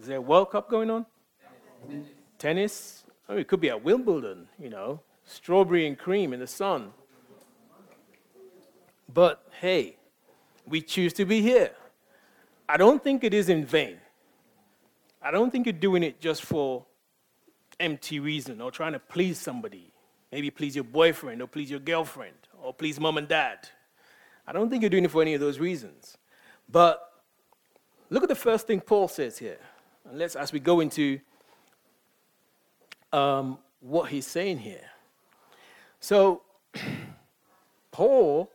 Is 0.00 0.06
there 0.06 0.18
a 0.18 0.20
World 0.20 0.50
Cup 0.50 0.68
going 0.68 0.90
on? 0.90 1.06
Tennis. 1.88 2.06
Tennis? 2.38 3.05
Mean, 3.28 3.38
it 3.38 3.48
could 3.48 3.60
be 3.60 3.70
at 3.70 3.82
Wimbledon, 3.82 4.48
you 4.58 4.70
know, 4.70 5.00
strawberry 5.24 5.86
and 5.86 5.98
cream 5.98 6.32
in 6.32 6.40
the 6.40 6.46
sun. 6.46 6.92
But 9.12 9.42
hey, 9.60 9.96
we 10.66 10.80
choose 10.80 11.12
to 11.14 11.24
be 11.24 11.40
here. 11.40 11.72
I 12.68 12.76
don't 12.76 13.02
think 13.02 13.24
it 13.24 13.32
is 13.32 13.48
in 13.48 13.64
vain. 13.64 13.98
I 15.22 15.30
don't 15.30 15.50
think 15.50 15.66
you're 15.66 15.72
doing 15.72 16.02
it 16.02 16.20
just 16.20 16.42
for 16.44 16.84
empty 17.80 18.20
reason 18.20 18.60
or 18.60 18.70
trying 18.70 18.92
to 18.92 18.98
please 18.98 19.38
somebody. 19.38 19.92
Maybe 20.32 20.50
please 20.50 20.74
your 20.74 20.84
boyfriend 20.84 21.40
or 21.42 21.46
please 21.46 21.70
your 21.70 21.80
girlfriend 21.80 22.36
or 22.62 22.74
please 22.74 22.98
mom 22.98 23.18
and 23.18 23.28
dad. 23.28 23.68
I 24.46 24.52
don't 24.52 24.70
think 24.70 24.82
you're 24.82 24.90
doing 24.90 25.04
it 25.04 25.10
for 25.10 25.22
any 25.22 25.34
of 25.34 25.40
those 25.40 25.58
reasons. 25.58 26.16
But 26.68 27.12
look 28.10 28.22
at 28.22 28.28
the 28.28 28.34
first 28.34 28.66
thing 28.66 28.80
Paul 28.80 29.08
says 29.08 29.38
here. 29.38 29.58
And 30.08 30.18
let's, 30.18 30.36
as 30.36 30.52
we 30.52 30.60
go 30.60 30.80
into 30.80 31.20
um, 33.12 33.58
what 33.80 34.10
he's 34.10 34.26
saying 34.26 34.58
here. 34.58 34.90
So, 36.00 36.42
Paul, 37.90 38.50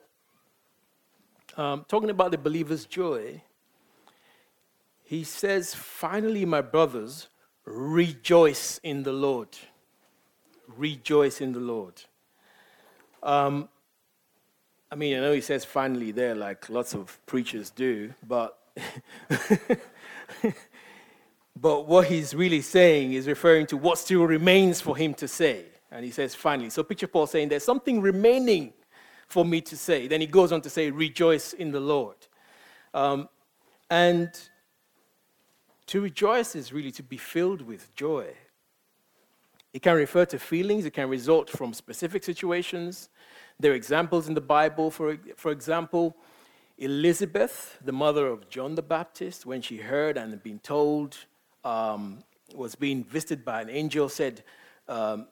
um, 1.57 1.85
talking 1.87 2.09
about 2.09 2.31
the 2.31 2.37
believer's 2.37 2.85
joy, 2.85 3.41
he 5.03 5.23
says, 5.23 5.73
Finally, 5.73 6.45
my 6.45 6.61
brothers, 6.61 7.27
rejoice 7.65 8.79
in 8.83 9.03
the 9.03 9.13
Lord. 9.13 9.49
Rejoice 10.77 11.41
in 11.41 11.51
the 11.51 11.59
Lord. 11.59 12.01
Um, 13.21 13.67
I 14.91 14.95
mean, 14.95 15.17
I 15.17 15.21
know 15.21 15.33
he 15.33 15.41
says 15.41 15.63
finally 15.63 16.11
there, 16.11 16.35
like 16.35 16.69
lots 16.69 16.93
of 16.93 17.19
preachers 17.25 17.69
do, 17.69 18.13
but. 18.27 18.57
but 21.61 21.87
what 21.87 22.07
he's 22.07 22.33
really 22.33 22.61
saying 22.61 23.13
is 23.13 23.27
referring 23.27 23.67
to 23.67 23.77
what 23.77 23.99
still 23.99 24.23
remains 24.23 24.81
for 24.81 24.97
him 24.97 25.13
to 25.13 25.27
say. 25.27 25.65
And 25.91 26.03
he 26.03 26.09
says, 26.09 26.33
finally. 26.33 26.71
So 26.71 26.81
picture 26.81 27.05
Paul 27.05 27.27
saying, 27.27 27.49
There's 27.49 27.63
something 27.63 28.01
remaining 28.01 28.73
for 29.27 29.45
me 29.45 29.61
to 29.61 29.77
say. 29.77 30.07
Then 30.07 30.21
he 30.21 30.27
goes 30.27 30.51
on 30.51 30.61
to 30.61 30.69
say, 30.71 30.89
Rejoice 30.89 31.53
in 31.53 31.71
the 31.71 31.79
Lord. 31.79 32.15
Um, 32.95 33.29
and 33.91 34.31
to 35.87 36.01
rejoice 36.01 36.55
is 36.55 36.73
really 36.73 36.91
to 36.93 37.03
be 37.03 37.17
filled 37.17 37.61
with 37.61 37.93
joy. 37.93 38.33
It 39.71 39.83
can 39.83 39.95
refer 39.95 40.25
to 40.25 40.39
feelings, 40.39 40.85
it 40.85 40.93
can 40.93 41.09
result 41.09 41.49
from 41.49 41.73
specific 41.73 42.23
situations. 42.23 43.09
There 43.59 43.71
are 43.71 43.75
examples 43.75 44.27
in 44.27 44.33
the 44.33 44.41
Bible, 44.41 44.89
for, 44.89 45.17
for 45.37 45.51
example, 45.51 46.17
Elizabeth, 46.77 47.77
the 47.83 47.91
mother 47.91 48.27
of 48.27 48.49
John 48.49 48.73
the 48.73 48.81
Baptist, 48.81 49.45
when 49.45 49.61
she 49.61 49.77
heard 49.77 50.17
and 50.17 50.31
had 50.31 50.41
been 50.41 50.59
told, 50.59 51.17
um, 51.63 52.23
was 52.55 52.75
being 52.75 53.03
visited 53.03 53.45
by 53.45 53.61
an 53.61 53.69
angel, 53.69 54.09
said, 54.09 54.43
um, 54.87 55.27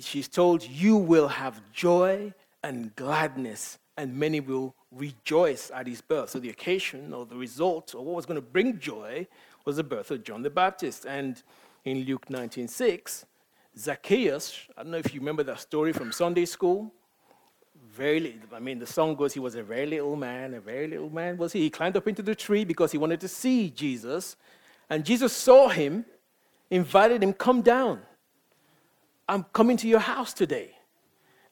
She's 0.00 0.28
told, 0.28 0.62
You 0.62 0.96
will 0.96 1.28
have 1.28 1.60
joy 1.72 2.32
and 2.62 2.94
gladness, 2.96 3.78
and 3.98 4.16
many 4.16 4.40
will 4.40 4.74
rejoice 4.90 5.70
at 5.74 5.86
his 5.86 6.00
birth. 6.00 6.30
So 6.30 6.38
the 6.38 6.48
occasion 6.48 7.12
or 7.12 7.26
the 7.26 7.36
result 7.36 7.94
or 7.94 8.04
what 8.04 8.16
was 8.16 8.26
going 8.26 8.36
to 8.36 8.46
bring 8.46 8.78
joy 8.78 9.26
was 9.66 9.76
the 9.76 9.84
birth 9.84 10.10
of 10.10 10.24
John 10.24 10.42
the 10.42 10.50
Baptist. 10.50 11.04
And 11.04 11.42
in 11.84 12.04
Luke 12.04 12.26
19:6, 12.28 13.26
Zacchaeus, 13.76 14.58
I 14.76 14.82
don't 14.82 14.92
know 14.92 14.98
if 14.98 15.12
you 15.12 15.20
remember 15.20 15.42
that 15.42 15.60
story 15.60 15.92
from 15.92 16.12
Sunday 16.12 16.46
school. 16.46 16.92
Very, 17.92 18.40
I 18.52 18.60
mean, 18.60 18.78
the 18.78 18.86
song 18.86 19.14
goes, 19.14 19.34
he 19.34 19.40
was 19.40 19.54
a 19.54 19.62
very 19.62 19.86
little 19.86 20.16
man, 20.16 20.54
a 20.54 20.60
very 20.60 20.88
little 20.88 21.10
man 21.10 21.36
was 21.36 21.52
he. 21.52 21.60
He 21.60 21.70
climbed 21.70 21.96
up 21.96 22.08
into 22.08 22.22
the 22.22 22.34
tree 22.34 22.64
because 22.64 22.90
he 22.92 22.98
wanted 22.98 23.20
to 23.20 23.28
see 23.28 23.70
Jesus. 23.70 24.36
And 24.90 25.04
Jesus 25.04 25.32
saw 25.32 25.68
him, 25.68 26.04
invited 26.70 27.22
him, 27.22 27.32
come 27.32 27.62
down. 27.62 28.02
I'm 29.28 29.44
coming 29.44 29.76
to 29.78 29.88
your 29.88 30.00
house 30.00 30.32
today. 30.32 30.72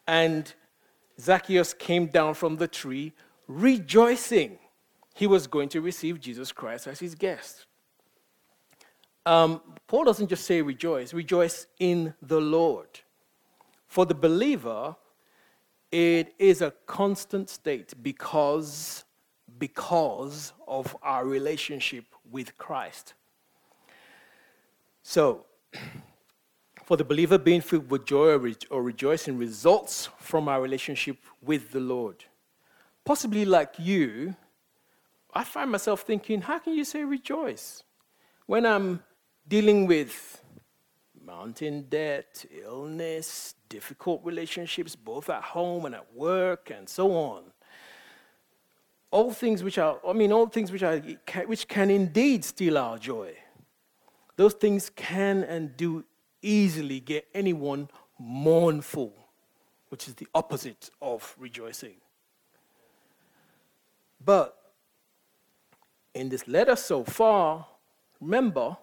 And 0.07 0.53
Zacchaeus 1.21 1.73
came 1.75 2.07
down 2.07 2.35
from 2.35 2.57
the 2.57 2.69
tree 2.69 3.13
rejoicing 3.49 4.59
he 5.15 5.27
was 5.27 5.47
going 5.47 5.69
to 5.71 5.81
receive 5.81 6.21
Jesus 6.21 6.53
Christ 6.53 6.87
as 6.87 6.99
his 6.99 7.15
guest. 7.15 7.67
Um, 9.25 9.61
Paul 9.87 10.05
doesn't 10.05 10.29
just 10.29 10.45
say 10.45 10.63
rejoice, 10.63 11.13
rejoice 11.13 11.67
in 11.79 12.15
the 12.23 12.41
Lord. 12.41 12.89
For 13.87 14.07
the 14.07 14.15
believer, 14.15 14.97
it 15.91 16.35
is 16.39 16.63
a 16.63 16.73
constant 16.87 17.51
state 17.51 17.93
because, 18.03 19.05
because 19.59 20.53
of 20.67 20.97
our 21.03 21.27
relationship 21.27 22.07
with 22.31 22.57
Christ. 22.57 23.15
So, 25.03 25.47
for 26.85 26.97
the 26.97 27.05
believer, 27.05 27.39
being 27.39 27.61
filled 27.61 27.91
with 27.91 28.07
joy 28.07 28.39
or 28.71 28.83
rejoicing 28.83 29.39
results 29.39 30.09
from 30.19 30.49
our 30.49 30.61
relationship 30.61 31.19
with 31.41 31.73
the 31.73 31.81
Lord. 31.81 32.25
Possibly 33.05 33.45
like 33.45 33.75
you, 33.79 34.37
I 35.35 35.45
find 35.45 35.71
myself 35.71 36.03
thinking, 36.03 36.43
how 36.43 36.59
can 36.59 36.75
you 36.75 36.85
say 36.85 37.05
rejoice? 37.05 37.83
When 38.47 38.67
I'm 38.67 39.03
dealing 39.49 39.87
with 39.87 40.43
mountain 41.25 41.87
debt, 41.89 42.45
illness, 42.51 43.55
difficult 43.69 44.21
relationships, 44.25 44.95
both 44.95 45.31
at 45.31 45.43
home 45.43 45.87
and 45.87 45.95
at 45.95 46.15
work, 46.15 46.71
and 46.71 46.89
so 46.89 47.13
on. 47.13 47.45
All 49.11 49.31
things 49.31 49.63
which 49.63 49.79
are, 49.79 49.99
I 50.07 50.13
mean, 50.13 50.33
all 50.33 50.47
things 50.47 50.73
which, 50.73 50.83
are, 50.83 50.99
which 51.47 51.69
can 51.69 51.91
indeed 51.91 52.45
steal 52.45 52.79
our 52.79 52.99
joy. 52.99 53.35
Those 54.37 54.55
things 54.55 54.91
can 54.91 55.45
and 55.45 55.77
do 55.77 56.05
easily 56.41 57.01
get 57.01 57.27
anyone 57.35 57.89
mournful, 58.19 59.13
which 59.89 60.09
is 60.09 60.15
the 60.15 60.27
opposite 60.35 60.91
of 61.01 61.35
rejoicing. 61.39 61.97
But 64.25 64.57
in 66.15 66.29
this 66.29 66.47
letter 66.47 66.77
so 66.77 67.05
far, 67.05 67.67
remember, 68.21 68.77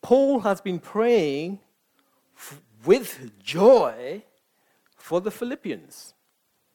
Paul 0.00 0.40
has 0.40 0.60
been 0.60 0.78
praying 0.78 1.60
f- 2.36 2.60
with 2.84 3.30
joy 3.42 4.22
for 4.96 5.20
the 5.20 5.30
Philippians. 5.30 6.14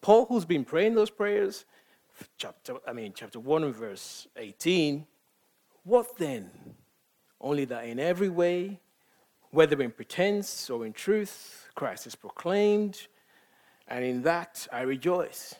Paul, 0.01 0.25
who's 0.25 0.45
been 0.45 0.63
praying 0.63 0.95
those 0.95 1.09
prayers, 1.09 1.65
chapter, 2.37 2.75
I 2.87 2.93
mean, 2.93 3.13
chapter 3.15 3.39
1 3.39 3.63
and 3.63 3.75
verse 3.75 4.27
18, 4.37 5.05
what 5.83 6.17
then? 6.17 6.49
Only 7.39 7.65
that 7.65 7.85
in 7.85 7.99
every 7.99 8.29
way, 8.29 8.79
whether 9.51 9.81
in 9.81 9.91
pretense 9.91 10.69
or 10.69 10.85
in 10.85 10.93
truth, 10.93 11.69
Christ 11.75 12.07
is 12.07 12.15
proclaimed, 12.15 13.07
and 13.87 14.03
in 14.03 14.23
that 14.23 14.67
I 14.71 14.81
rejoice. 14.81 15.55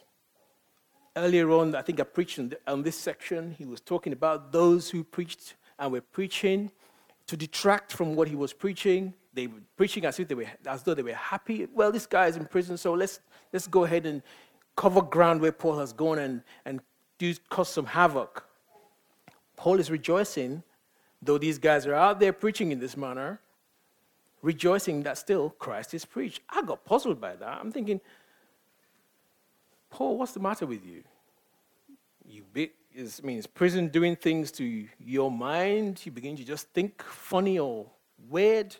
Earlier 1.16 1.50
on, 1.52 1.76
I 1.76 1.82
think 1.82 2.00
I 2.00 2.04
preached 2.04 2.40
on 2.68 2.84
this 2.84 2.98
section, 2.98 3.56
he 3.58 3.66
was 3.66 3.82
talking 3.82 4.14
about 4.14 4.52
those 4.52 4.90
who 4.90 5.04
preached 5.04 5.56
and 5.80 5.92
were 5.92 6.02
preaching 6.02 6.72
to 7.28 7.38
detract 7.38 7.92
from 7.92 8.16
what 8.16 8.28
he 8.28 8.36
was 8.36 8.54
preaching. 8.54 9.14
They 9.34 9.48
were 9.48 9.62
preaching 9.76 10.06
as 10.06 10.20
if 10.20 10.28
they 10.28 10.36
were 10.36 10.48
as 10.66 10.84
though 10.84 10.94
they 10.94 11.04
were 11.04 11.14
happy. 11.14 11.68
Well, 11.74 11.92
this 11.92 12.06
guy 12.06 12.28
is 12.28 12.38
in 12.38 12.46
prison, 12.46 12.78
so 12.78 12.94
let's 12.94 13.20
let's 13.54 13.68
go 13.68 13.84
ahead 13.84 14.06
and 14.06 14.22
cover 14.76 15.02
ground 15.02 15.42
where 15.42 15.52
Paul 15.52 15.78
has 15.80 15.94
gone 15.94 16.20
and, 16.20 16.44
and 16.66 16.80
do 17.18 17.34
cause 17.50 17.70
some 17.70 17.86
havoc. 17.86 18.46
Paul 19.56 19.80
is 19.80 19.90
rejoicing, 19.90 20.64
though 21.28 21.38
these 21.38 21.60
guys 21.60 21.86
are 21.86 21.94
out 21.94 22.20
there 22.20 22.34
preaching 22.34 22.72
in 22.72 22.80
this 22.80 22.98
manner, 22.98 23.40
rejoicing 24.42 25.04
that 25.04 25.18
still 25.18 25.52
Christ 25.52 25.94
is 25.94 26.06
preached. 26.06 26.42
I 26.50 26.64
got 26.64 26.84
puzzled 26.86 27.22
by 27.22 27.36
that. 27.36 27.60
I'm 27.62 27.72
thinking, 27.72 28.02
Paul, 29.90 30.18
what's 30.18 30.32
the 30.32 30.40
matter 30.40 30.66
with 30.66 30.86
you? 30.86 31.04
You 32.26 32.44
mean, 32.54 33.38
is 33.38 33.48
prison 33.48 33.90
doing 33.90 34.16
things 34.16 34.52
to 34.54 34.88
your 35.00 35.30
mind? 35.30 36.02
You 36.04 36.12
begin 36.12 36.36
to 36.38 36.44
just 36.44 36.70
think 36.70 37.04
funny 37.04 37.60
or 37.60 37.86
weird. 38.30 38.76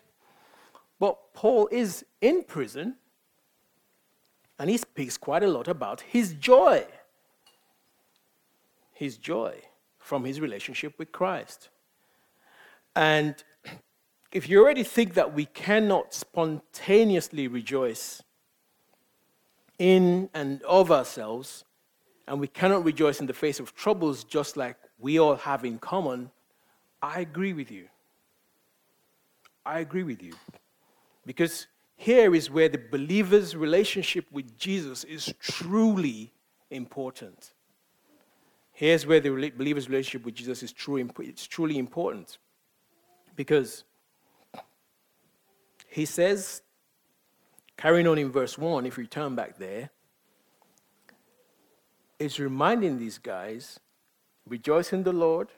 But 0.98 1.32
Paul 1.34 1.68
is 1.70 2.04
in 2.20 2.42
prison, 2.42 2.96
and 4.58 4.68
he 4.68 4.76
speaks 4.76 5.16
quite 5.16 5.44
a 5.44 5.48
lot 5.48 5.68
about 5.68 6.00
his 6.00 6.34
joy. 6.34 6.84
His 8.92 9.16
joy 9.16 9.54
from 9.98 10.24
his 10.24 10.40
relationship 10.40 10.98
with 10.98 11.12
Christ. 11.12 11.68
And 12.94 13.34
if 14.32 14.48
you 14.48 14.60
already 14.62 14.82
think 14.82 15.14
that 15.14 15.34
we 15.34 15.46
cannot 15.46 16.12
spontaneously 16.12 17.48
rejoice 17.48 18.22
in 19.78 20.28
and 20.34 20.62
of 20.62 20.90
ourselves, 20.90 21.64
and 22.26 22.40
we 22.40 22.48
cannot 22.48 22.84
rejoice 22.84 23.20
in 23.20 23.26
the 23.26 23.32
face 23.32 23.58
of 23.60 23.74
troubles 23.74 24.24
just 24.24 24.56
like 24.56 24.76
we 24.98 25.18
all 25.18 25.36
have 25.36 25.64
in 25.64 25.78
common, 25.78 26.30
I 27.00 27.20
agree 27.20 27.52
with 27.52 27.70
you. 27.70 27.88
I 29.64 29.80
agree 29.80 30.02
with 30.02 30.22
you. 30.22 30.32
Because 31.24 31.66
here 31.96 32.34
is 32.34 32.50
where 32.50 32.68
the 32.68 32.78
believer's 32.78 33.56
relationship 33.56 34.26
with 34.30 34.58
Jesus 34.58 35.04
is 35.04 35.32
truly 35.40 36.32
important. 36.70 37.52
Here's 38.72 39.06
where 39.06 39.20
the 39.20 39.30
believer's 39.50 39.88
relationship 39.88 40.24
with 40.24 40.34
Jesus 40.34 40.62
is 40.62 40.72
true, 40.72 40.96
it's 41.18 41.46
truly 41.46 41.78
important. 41.78 42.38
Because 43.38 43.84
he 45.86 46.06
says, 46.06 46.60
carrying 47.76 48.08
on 48.08 48.18
in 48.18 48.32
verse 48.32 48.58
1, 48.58 48.84
if 48.84 48.96
we 48.96 49.06
turn 49.06 49.36
back 49.36 49.58
there, 49.58 49.90
is 52.18 52.40
reminding 52.40 52.98
these 52.98 53.18
guys 53.18 53.78
rejoice 54.44 54.92
in 54.92 55.04
the 55.04 55.12
Lord. 55.12 55.50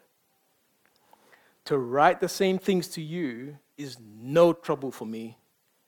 To 1.64 1.78
write 1.78 2.20
the 2.20 2.28
same 2.28 2.58
things 2.58 2.86
to 2.88 3.00
you 3.00 3.56
is 3.78 3.96
no 3.98 4.52
trouble 4.52 4.90
for 4.90 5.06
me 5.06 5.38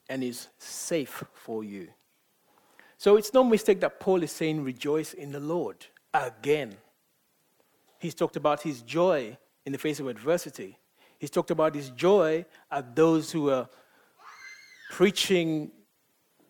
and 0.09 0.25
is 0.25 0.49
safe 0.59 1.23
for 1.35 1.63
you. 1.63 1.89
So 2.97 3.17
it's 3.17 3.35
no 3.35 3.45
mistake 3.45 3.81
that 3.81 4.01
Paul 4.01 4.23
is 4.23 4.33
saying, 4.33 4.65
rejoice 4.65 5.13
in 5.13 5.33
the 5.33 5.41
Lord 5.41 5.85
again. 6.15 6.79
He's 7.99 8.15
talked 8.15 8.37
about 8.37 8.63
his 8.63 8.81
joy 8.81 9.37
in 9.67 9.73
the 9.73 9.79
face 9.79 10.01
of 10.01 10.07
adversity. 10.07 10.79
He's 11.23 11.31
talked 11.31 11.53
about 11.53 11.77
his 11.77 11.91
joy 11.91 12.45
at 12.69 12.97
those 12.97 13.31
who 13.31 13.49
are 13.49 13.69
preaching, 14.91 15.71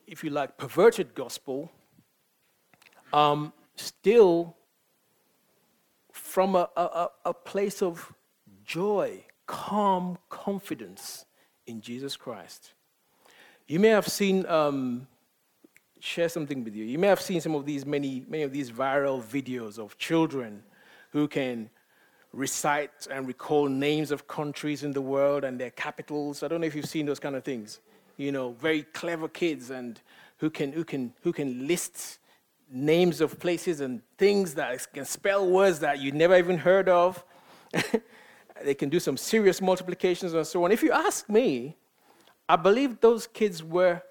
if 0.06 0.24
you 0.24 0.30
like, 0.30 0.56
perverted 0.56 1.14
gospel. 1.14 1.70
Um, 3.12 3.52
still 3.76 4.56
from 6.10 6.56
a, 6.56 6.70
a, 6.74 7.08
a 7.26 7.34
place 7.34 7.82
of 7.82 8.14
joy, 8.64 9.22
calm 9.46 10.16
confidence 10.30 11.26
in 11.66 11.82
Jesus 11.82 12.16
Christ. 12.16 12.72
You 13.68 13.78
may 13.78 13.88
have 13.88 14.08
seen, 14.08 14.46
um, 14.46 15.06
share 16.00 16.30
something 16.30 16.64
with 16.64 16.74
you. 16.74 16.86
You 16.86 16.98
may 16.98 17.08
have 17.08 17.20
seen 17.20 17.42
some 17.42 17.54
of 17.54 17.66
these, 17.66 17.84
many, 17.84 18.24
many 18.26 18.42
of 18.42 18.52
these 18.52 18.70
viral 18.70 19.22
videos 19.22 19.78
of 19.78 19.98
children 19.98 20.62
who 21.10 21.28
can 21.28 21.68
recite 22.32 23.06
and 23.10 23.26
recall 23.26 23.68
names 23.68 24.10
of 24.10 24.26
countries 24.26 24.82
in 24.82 24.92
the 24.92 25.00
world 25.00 25.44
and 25.44 25.60
their 25.60 25.70
capitals. 25.70 26.42
I 26.42 26.48
don't 26.48 26.60
know 26.60 26.66
if 26.66 26.74
you've 26.74 26.86
seen 26.86 27.06
those 27.06 27.20
kind 27.20 27.36
of 27.36 27.44
things. 27.44 27.80
You 28.16 28.32
know, 28.32 28.52
very 28.52 28.82
clever 28.82 29.28
kids 29.28 29.70
and 29.70 30.00
who 30.38 30.50
can, 30.50 30.72
who 30.72 30.84
can, 30.84 31.12
who 31.22 31.32
can 31.32 31.66
list 31.66 32.18
names 32.70 33.20
of 33.20 33.38
places 33.38 33.80
and 33.80 34.00
things 34.16 34.54
that 34.54 34.92
can 34.92 35.04
spell 35.04 35.46
words 35.48 35.80
that 35.80 36.00
you 36.00 36.12
never 36.12 36.36
even 36.36 36.58
heard 36.58 36.88
of. 36.88 37.22
they 38.64 38.74
can 38.74 38.88
do 38.88 38.98
some 38.98 39.16
serious 39.16 39.60
multiplications 39.60 40.32
and 40.32 40.46
so 40.46 40.64
on. 40.64 40.72
If 40.72 40.82
you 40.82 40.92
ask 40.92 41.28
me, 41.28 41.76
I 42.48 42.56
believe 42.56 43.00
those 43.00 43.26
kids 43.26 43.62
were 43.62 44.02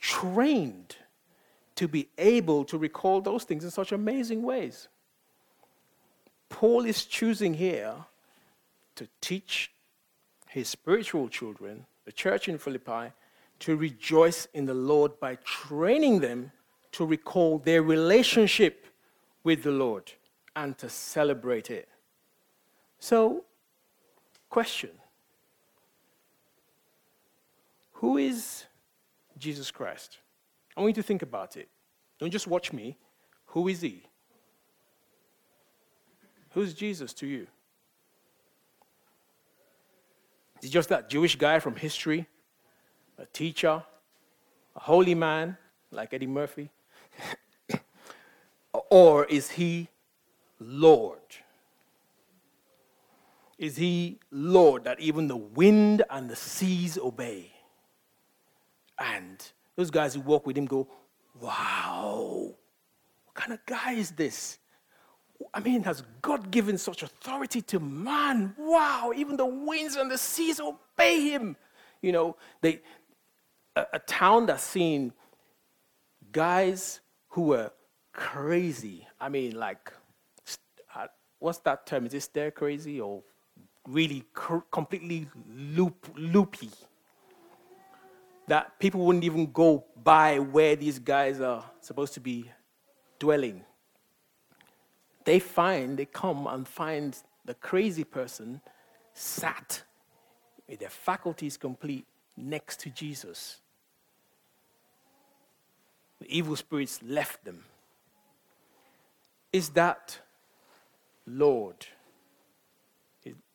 trained 0.00 0.96
to 1.76 1.88
be 1.88 2.08
able 2.18 2.64
to 2.64 2.76
recall 2.76 3.20
those 3.20 3.44
things 3.44 3.64
in 3.64 3.70
such 3.70 3.92
amazing 3.92 4.42
ways. 4.42 4.88
Paul 6.50 6.84
is 6.84 7.06
choosing 7.06 7.54
here 7.54 7.94
to 8.96 9.08
teach 9.22 9.72
his 10.46 10.68
spiritual 10.68 11.28
children, 11.28 11.86
the 12.04 12.12
church 12.12 12.48
in 12.48 12.58
Philippi, 12.58 13.12
to 13.60 13.76
rejoice 13.76 14.46
in 14.52 14.66
the 14.66 14.74
Lord 14.74 15.18
by 15.20 15.36
training 15.36 16.20
them 16.20 16.52
to 16.92 17.06
recall 17.06 17.58
their 17.58 17.82
relationship 17.82 18.86
with 19.44 19.62
the 19.62 19.70
Lord 19.70 20.12
and 20.56 20.76
to 20.78 20.88
celebrate 20.88 21.70
it. 21.70 21.88
So, 22.98 23.44
question 24.50 24.90
Who 27.92 28.16
is 28.16 28.64
Jesus 29.38 29.70
Christ? 29.70 30.18
I 30.76 30.80
want 30.80 30.96
you 30.96 31.02
to 31.02 31.06
think 31.06 31.22
about 31.22 31.56
it. 31.56 31.68
Don't 32.18 32.30
just 32.30 32.46
watch 32.46 32.72
me. 32.72 32.96
Who 33.46 33.68
is 33.68 33.80
he? 33.80 34.09
Who's 36.50 36.74
Jesus 36.74 37.12
to 37.14 37.26
you? 37.26 37.46
Is 40.58 40.64
he 40.64 40.68
just 40.68 40.88
that 40.88 41.08
Jewish 41.08 41.36
guy 41.36 41.58
from 41.58 41.76
history? 41.76 42.26
A 43.18 43.26
teacher? 43.26 43.82
A 44.76 44.80
holy 44.80 45.14
man 45.14 45.56
like 45.90 46.12
Eddie 46.12 46.26
Murphy? 46.26 46.70
or 48.90 49.24
is 49.26 49.50
he 49.50 49.88
Lord? 50.58 51.18
Is 53.58 53.76
he 53.76 54.18
Lord 54.30 54.84
that 54.84 55.00
even 55.00 55.28
the 55.28 55.36
wind 55.36 56.02
and 56.10 56.28
the 56.28 56.36
seas 56.36 56.98
obey? 56.98 57.52
And 58.98 59.42
those 59.76 59.90
guys 59.90 60.14
who 60.14 60.20
walk 60.20 60.46
with 60.46 60.56
him 60.56 60.66
go, 60.66 60.88
Wow, 61.40 62.54
what 63.24 63.34
kind 63.34 63.52
of 63.52 63.64
guy 63.64 63.92
is 63.92 64.10
this? 64.10 64.58
I 65.52 65.60
mean, 65.60 65.82
has 65.84 66.02
God 66.22 66.50
given 66.50 66.78
such 66.78 67.02
authority 67.02 67.62
to 67.62 67.80
man? 67.80 68.54
Wow, 68.58 69.12
even 69.14 69.36
the 69.36 69.46
winds 69.46 69.96
and 69.96 70.10
the 70.10 70.18
seas 70.18 70.60
obey 70.60 71.30
him. 71.30 71.56
You 72.02 72.12
know, 72.12 72.36
they, 72.60 72.80
a, 73.74 73.86
a 73.94 73.98
town 73.98 74.46
that's 74.46 74.62
seen 74.62 75.12
guys 76.32 77.00
who 77.28 77.42
were 77.42 77.72
crazy. 78.12 79.06
I 79.20 79.28
mean, 79.28 79.56
like, 79.58 79.92
uh, 80.94 81.06
what's 81.38 81.58
that 81.60 81.86
term? 81.86 82.06
Is 82.06 82.14
it 82.14 82.22
stir 82.22 82.50
crazy 82.50 83.00
or 83.00 83.22
really 83.88 84.24
cr- 84.32 84.58
completely 84.70 85.26
loop, 85.48 86.06
loopy? 86.16 86.70
That 88.48 88.78
people 88.78 89.04
wouldn't 89.06 89.24
even 89.24 89.52
go 89.52 89.84
by 90.02 90.38
where 90.38 90.76
these 90.76 90.98
guys 90.98 91.40
are 91.40 91.64
supposed 91.80 92.14
to 92.14 92.20
be 92.20 92.50
dwelling. 93.18 93.64
They 95.30 95.38
find, 95.38 95.96
they 95.96 96.06
come 96.06 96.48
and 96.48 96.66
find 96.66 97.16
the 97.44 97.54
crazy 97.54 98.02
person 98.02 98.60
sat 99.14 99.84
with 100.68 100.80
their 100.80 100.90
faculties 100.90 101.56
complete 101.56 102.04
next 102.36 102.80
to 102.80 102.90
Jesus. 102.90 103.60
The 106.20 106.36
evil 106.36 106.56
spirits 106.56 106.98
left 107.04 107.44
them. 107.44 107.62
Is 109.52 109.68
that 109.68 110.18
Lord? 111.28 111.86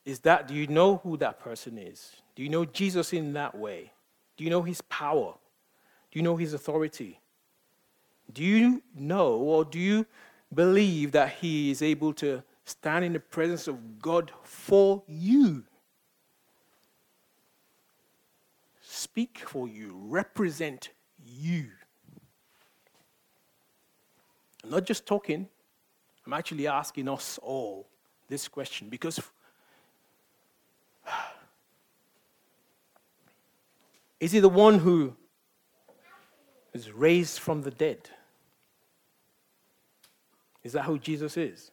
Is 0.06 0.20
that, 0.22 0.48
do 0.48 0.54
you 0.54 0.68
know 0.68 1.02
who 1.04 1.18
that 1.18 1.42
person 1.42 1.78
is? 1.78 2.14
Do 2.38 2.44
you 2.44 2.48
know 2.48 2.64
Jesus 2.64 3.12
in 3.12 3.34
that 3.34 3.54
way? 3.54 3.92
Do 4.38 4.46
you 4.46 4.50
know 4.50 4.62
his 4.62 4.80
power? 4.84 5.34
Do 6.10 6.20
you 6.20 6.24
know 6.24 6.38
his 6.38 6.54
authority? 6.54 7.20
Do 8.32 8.46
you 8.46 8.82
know 8.96 9.34
or 9.34 9.66
do 9.66 9.78
you 9.78 10.06
believe 10.56 11.12
that 11.12 11.34
he 11.34 11.70
is 11.70 11.82
able 11.82 12.13
to 12.13 12.41
stand 12.63 13.06
in 13.06 13.13
the 13.13 13.20
presence 13.20 13.68
of 13.68 14.02
God 14.02 14.32
for 14.44 15.04
you? 15.08 15.63
Speak 18.82 19.44
for 19.46 19.68
you, 19.68 19.96
represent 20.08 20.89
you. 21.24 21.68
I'm 24.63 24.70
not 24.72 24.86
just 24.86 25.06
talking, 25.06 25.48
I'm 26.26 26.34
actually 26.34 26.65
asking 26.68 27.08
us 27.08 27.38
all 27.44 27.88
this 28.30 28.48
question 28.48 28.89
because 28.89 29.20
is 34.20 34.32
he 34.32 34.39
the 34.39 34.50
one 34.50 34.80
who 34.80 35.15
is 36.74 36.91
raised 36.91 37.38
from 37.39 37.62
the 37.62 37.70
dead? 37.72 38.10
Is 40.65 40.73
that 40.73 40.84
who 40.84 40.97
Jesus 40.97 41.38
is? 41.38 41.69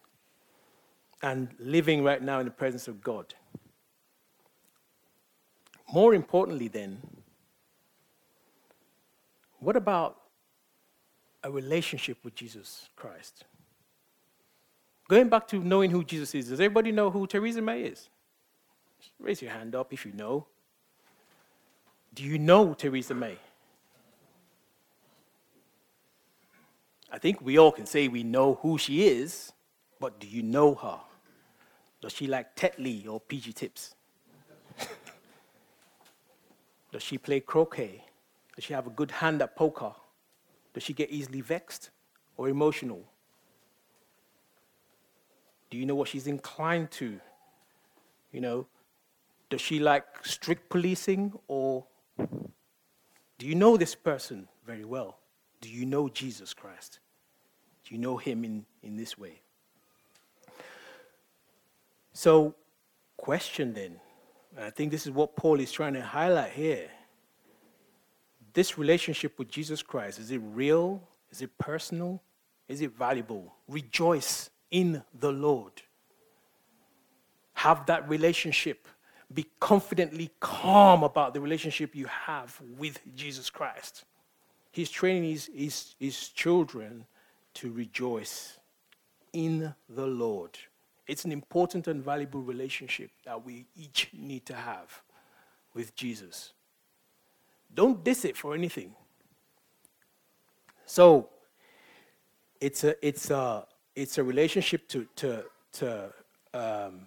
And 1.22 1.48
living 1.58 2.04
right 2.04 2.22
now 2.22 2.40
in 2.40 2.44
the 2.44 2.52
presence 2.52 2.88
of 2.88 3.02
God. 3.02 3.34
More 5.90 6.14
importantly, 6.14 6.68
then, 6.68 7.00
what 9.60 9.76
about 9.76 10.18
a 11.42 11.50
relationship 11.50 12.18
with 12.22 12.34
Jesus 12.34 12.90
Christ? 12.94 13.44
Going 15.08 15.30
back 15.30 15.48
to 15.48 15.64
knowing 15.64 15.90
who 15.90 16.04
Jesus 16.04 16.34
is, 16.34 16.48
does 16.48 16.60
everybody 16.60 16.92
know 16.92 17.10
who 17.10 17.26
Theresa 17.26 17.62
May 17.62 17.84
is? 17.84 18.10
Raise 19.18 19.40
your 19.40 19.52
hand 19.52 19.74
up 19.74 19.92
if 19.92 20.04
you 20.04 20.12
know. 20.12 20.46
Do 22.14 22.24
you 22.24 22.38
know 22.38 22.74
Theresa 22.74 23.14
May? 23.14 23.38
I 27.12 27.18
think 27.18 27.42
we 27.42 27.58
all 27.58 27.70
can 27.70 27.84
say 27.84 28.08
we 28.08 28.22
know 28.22 28.54
who 28.62 28.78
she 28.78 29.06
is, 29.06 29.52
but 30.00 30.18
do 30.18 30.26
you 30.26 30.42
know 30.42 30.74
her? 30.74 30.98
Does 32.00 32.14
she 32.14 32.26
like 32.26 32.56
Tetley 32.56 33.06
or 33.06 33.20
PG 33.20 33.52
Tips? 33.52 33.94
Does 36.92 37.02
she 37.02 37.18
play 37.18 37.40
croquet? 37.40 38.02
Does 38.56 38.64
she 38.64 38.72
have 38.72 38.86
a 38.86 38.90
good 38.90 39.10
hand 39.10 39.42
at 39.42 39.54
poker? 39.54 39.92
Does 40.72 40.82
she 40.82 40.94
get 40.94 41.10
easily 41.10 41.42
vexed 41.42 41.90
or 42.38 42.48
emotional? 42.48 43.04
Do 45.70 45.76
you 45.76 45.84
know 45.84 45.94
what 45.94 46.08
she's 46.08 46.26
inclined 46.26 46.90
to? 46.92 47.20
You 48.32 48.40
know, 48.40 48.66
does 49.50 49.60
she 49.60 49.78
like 49.78 50.04
strict 50.24 50.70
policing 50.70 51.34
or 51.46 51.84
do 53.38 53.46
you 53.46 53.54
know 53.54 53.76
this 53.76 53.94
person 53.94 54.48
very 54.66 54.84
well? 54.84 55.18
Do 55.60 55.68
you 55.68 55.86
know 55.86 56.08
Jesus 56.08 56.54
Christ? 56.54 57.00
You 57.92 57.98
know 57.98 58.16
him 58.16 58.42
in, 58.42 58.64
in 58.82 58.96
this 58.96 59.18
way? 59.18 59.42
So, 62.14 62.54
question 63.18 63.74
then, 63.74 63.96
I 64.58 64.70
think 64.70 64.90
this 64.90 65.04
is 65.04 65.12
what 65.12 65.36
Paul 65.36 65.60
is 65.60 65.70
trying 65.70 65.92
to 65.92 66.00
highlight 66.00 66.52
here. 66.52 66.88
This 68.54 68.78
relationship 68.78 69.38
with 69.38 69.50
Jesus 69.50 69.82
Christ, 69.82 70.18
is 70.18 70.30
it 70.30 70.40
real? 70.42 71.06
Is 71.30 71.42
it 71.42 71.58
personal? 71.58 72.22
Is 72.66 72.80
it 72.80 72.96
valuable? 72.96 73.52
Rejoice 73.68 74.48
in 74.70 75.02
the 75.20 75.30
Lord. 75.30 75.82
Have 77.52 77.84
that 77.86 78.08
relationship. 78.08 78.88
Be 79.34 79.44
confidently 79.60 80.30
calm 80.40 81.02
about 81.02 81.34
the 81.34 81.42
relationship 81.42 81.94
you 81.94 82.06
have 82.06 82.58
with 82.78 83.00
Jesus 83.14 83.50
Christ. 83.50 84.04
He's 84.70 84.88
training 84.88 85.24
his, 85.24 85.50
his, 85.54 85.94
his 86.00 86.28
children 86.28 87.04
to 87.54 87.70
rejoice 87.70 88.58
in 89.32 89.74
the 89.88 90.06
Lord. 90.06 90.58
It's 91.06 91.24
an 91.24 91.32
important 91.32 91.86
and 91.88 92.02
valuable 92.02 92.40
relationship 92.40 93.10
that 93.24 93.44
we 93.44 93.66
each 93.76 94.10
need 94.12 94.46
to 94.46 94.54
have 94.54 95.02
with 95.74 95.94
Jesus. 95.94 96.52
Don't 97.74 98.04
diss 98.04 98.24
it 98.24 98.36
for 98.36 98.54
anything. 98.54 98.94
So, 100.86 101.28
it's 102.60 102.84
a, 102.84 103.06
it's 103.06 103.30
a, 103.30 103.66
it's 103.96 104.18
a 104.18 104.24
relationship 104.24 104.88
to, 104.88 105.06
to, 105.16 105.44
to, 105.72 106.12
um, 106.54 107.06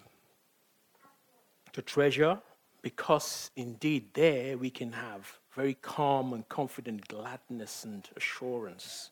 to 1.72 1.82
treasure 1.82 2.38
because 2.82 3.50
indeed 3.56 4.14
there 4.14 4.58
we 4.58 4.70
can 4.70 4.92
have 4.92 5.38
very 5.54 5.74
calm 5.74 6.32
and 6.32 6.48
confident 6.48 7.08
gladness 7.08 7.84
and 7.84 8.08
assurance. 8.16 9.10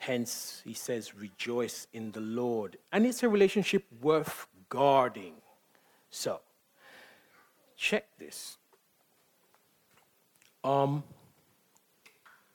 Hence, 0.00 0.62
he 0.64 0.72
says, 0.72 1.14
rejoice 1.14 1.86
in 1.92 2.10
the 2.12 2.22
Lord. 2.22 2.78
And 2.90 3.04
it's 3.04 3.22
a 3.22 3.28
relationship 3.28 3.84
worth 4.00 4.46
guarding. 4.70 5.34
So, 6.08 6.40
check 7.76 8.06
this. 8.18 8.56
Um, 10.64 11.04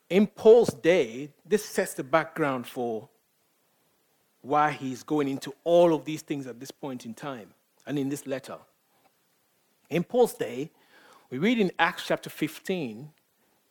in 0.10 0.26
Paul's 0.26 0.74
day, 0.74 1.30
this 1.46 1.64
sets 1.64 1.94
the 1.94 2.04
background 2.04 2.66
for 2.66 3.10
why 4.42 4.72
he's 4.72 5.04
going 5.04 5.28
into 5.28 5.54
all 5.64 5.94
of 5.94 6.04
these 6.04 6.24
things 6.24 6.48
at 6.48 6.60
this 6.60 6.72
point 6.72 7.06
in 7.06 7.14
time 7.14 7.50
and 7.86 8.00
in 8.00 8.10
this 8.10 8.26
letter. 8.26 8.58
In 9.92 10.04
Paul's 10.04 10.34
day, 10.34 10.72
we 11.30 11.38
read 11.38 11.60
in 11.60 11.72
Acts 11.78 12.08
chapter 12.08 12.32
15. 12.32 13.12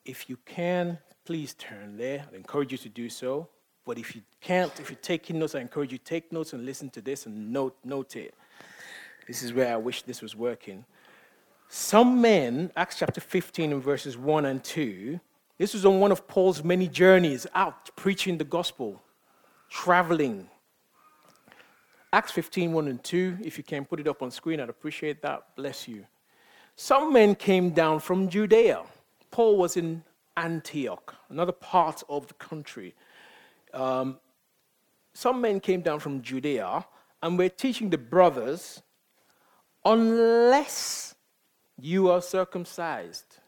If 0.05 0.31
you 0.31 0.39
can, 0.47 0.99
please 1.25 1.55
turn 1.55 1.97
there. 1.97 2.27
I 2.33 2.37
encourage 2.37 2.71
you 2.71 2.79
to 2.79 2.89
do 2.89 3.11
so. 3.11 3.49
But 3.85 3.99
if 3.99 4.15
you 4.17 4.23
can't, 4.41 4.73
if 4.81 4.91
you're 4.91 4.99
taking 5.01 5.39
notes, 5.39 5.55
I 5.55 5.61
encourage 5.61 5.93
you 5.93 5.99
to 5.99 6.05
take 6.05 6.33
notes 6.33 6.53
and 6.53 6.65
listen 6.65 6.89
to 6.91 7.01
this 7.01 7.27
and 7.27 7.53
note, 7.53 7.77
note 7.85 8.17
it. 8.17 8.35
This 9.27 9.43
is 9.43 9.53
where 9.53 9.73
I 9.73 9.77
wish 9.77 10.03
this 10.03 10.23
was 10.23 10.35
working. 10.35 10.85
Some 11.69 12.21
men, 12.21 12.71
Acts 12.77 12.99
chapter 12.99 13.21
15 13.21 13.73
and 13.73 13.83
verses 13.83 14.17
1 14.17 14.45
and 14.45 14.63
2, 14.63 15.19
this 15.59 15.75
was 15.75 15.87
on 15.87 16.01
one 16.01 16.13
of 16.13 16.27
Paul's 16.27 16.65
many 16.65 16.89
journeys 16.89 17.47
out 17.55 17.91
preaching 17.97 18.39
the 18.39 18.45
gospel, 18.45 19.03
traveling. 19.71 20.49
Acts 22.13 22.33
15, 22.33 22.73
1 22.73 22.89
and 22.89 23.03
2, 23.03 23.39
if 23.43 23.59
you 23.59 23.65
can 23.65 23.85
put 23.85 24.01
it 24.01 24.09
up 24.09 24.23
on 24.23 24.31
screen, 24.31 24.61
I'd 24.61 24.69
appreciate 24.69 25.21
that. 25.23 25.55
Bless 25.57 25.89
you. 25.89 26.07
Some 26.77 27.13
men 27.13 27.35
came 27.35 27.71
down 27.71 28.01
from 28.01 28.29
Judea. 28.29 28.83
Paul 29.31 29.57
was 29.57 29.77
in 29.77 30.03
Antioch, 30.37 31.15
another 31.29 31.53
part 31.53 32.03
of 32.09 32.27
the 32.27 32.35
country. 32.35 32.95
Um, 33.75 34.19
some 35.13 35.41
men 35.41 35.61
came 35.61 35.81
down 35.81 36.01
from 36.01 36.23
Judea 36.23 36.87
and 37.23 37.39
were 37.39 37.49
teaching 37.49 37.91
the 37.91 37.99
brothers, 37.99 38.83
unless 39.85 41.15
you 41.81 42.11
are 42.11 42.23
circumcised. 42.23 43.39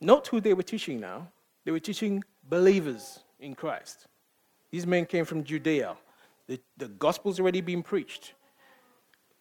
Note 0.00 0.26
who 0.28 0.40
they 0.40 0.54
were 0.54 0.62
teaching 0.62 1.00
now. 1.00 1.28
They 1.64 1.70
were 1.70 1.80
teaching 1.80 2.24
believers 2.48 3.20
in 3.38 3.54
Christ. 3.54 4.06
These 4.70 4.86
men 4.86 5.04
came 5.04 5.24
from 5.24 5.44
Judea. 5.44 5.96
The, 6.46 6.60
the 6.76 6.88
gospel's 6.88 7.38
already 7.38 7.60
been 7.60 7.82
preached. 7.82 8.34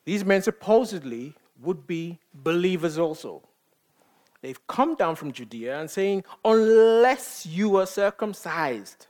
These 0.05 0.25
men 0.25 0.41
supposedly 0.41 1.35
would 1.61 1.87
be 1.87 2.19
believers 2.33 2.97
also. 2.97 3.43
They've 4.41 4.67
come 4.67 4.95
down 4.95 5.15
from 5.15 5.31
Judea 5.31 5.79
and 5.79 5.89
saying, 5.89 6.23
unless 6.45 7.45
you 7.45 7.75
are 7.77 7.85
circumcised. 7.85 9.07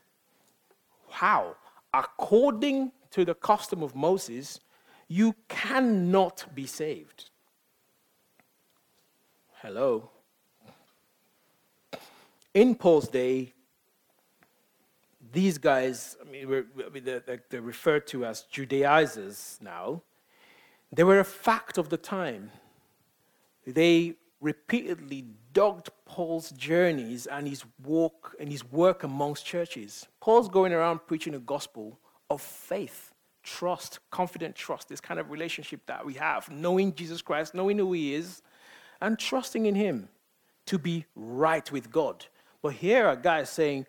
How? 1.09 1.55
According 1.93 2.91
to 3.11 3.25
the 3.25 3.35
custom 3.35 3.83
of 3.83 3.95
Moses, 3.95 4.59
you 5.07 5.35
cannot 5.47 6.45
be 6.53 6.65
saved. 6.65 7.29
Hello. 9.61 10.09
In 12.53 12.73
Paul's 12.75 13.07
day, 13.07 13.53
these 15.31 15.59
guys, 15.59 16.17
I 16.19 16.29
mean, 16.29 16.65
they're 17.03 17.61
referred 17.61 18.07
to 18.07 18.25
as 18.25 18.41
Judaizers 18.43 19.59
now. 19.61 20.01
They 20.91 21.03
were 21.03 21.19
a 21.19 21.23
fact 21.23 21.77
of 21.77 21.89
the 21.89 21.97
time. 21.97 22.49
They 23.67 24.15
repeatedly 24.41 25.25
dogged 25.53 25.89
Paul's 26.05 26.51
journeys 26.51 27.25
and 27.27 27.47
his 27.47 27.63
walk 27.83 28.35
and 28.39 28.49
his 28.49 28.63
work 28.71 29.03
amongst 29.03 29.45
churches. 29.45 30.07
Paul's 30.21 30.49
going 30.49 30.73
around 30.73 30.99
preaching 31.07 31.35
a 31.35 31.39
gospel 31.39 31.99
of 32.29 32.41
faith, 32.41 33.13
trust, 33.43 33.99
confident 34.11 34.55
trust, 34.55 34.87
this 34.87 35.01
kind 35.01 35.19
of 35.19 35.31
relationship 35.31 35.81
that 35.87 36.05
we 36.05 36.13
have, 36.13 36.49
knowing 36.49 36.93
Jesus 36.95 37.21
Christ, 37.21 37.53
knowing 37.53 37.77
who 37.77 37.91
he 37.93 38.15
is, 38.15 38.41
and 39.01 39.17
trusting 39.17 39.65
in 39.65 39.75
him 39.75 40.09
to 40.65 40.77
be 40.77 41.05
right 41.15 41.69
with 41.71 41.91
God. 41.91 42.25
But 42.61 42.73
here 42.73 43.09
a 43.09 43.17
guy 43.17 43.43
saying, 43.43 43.87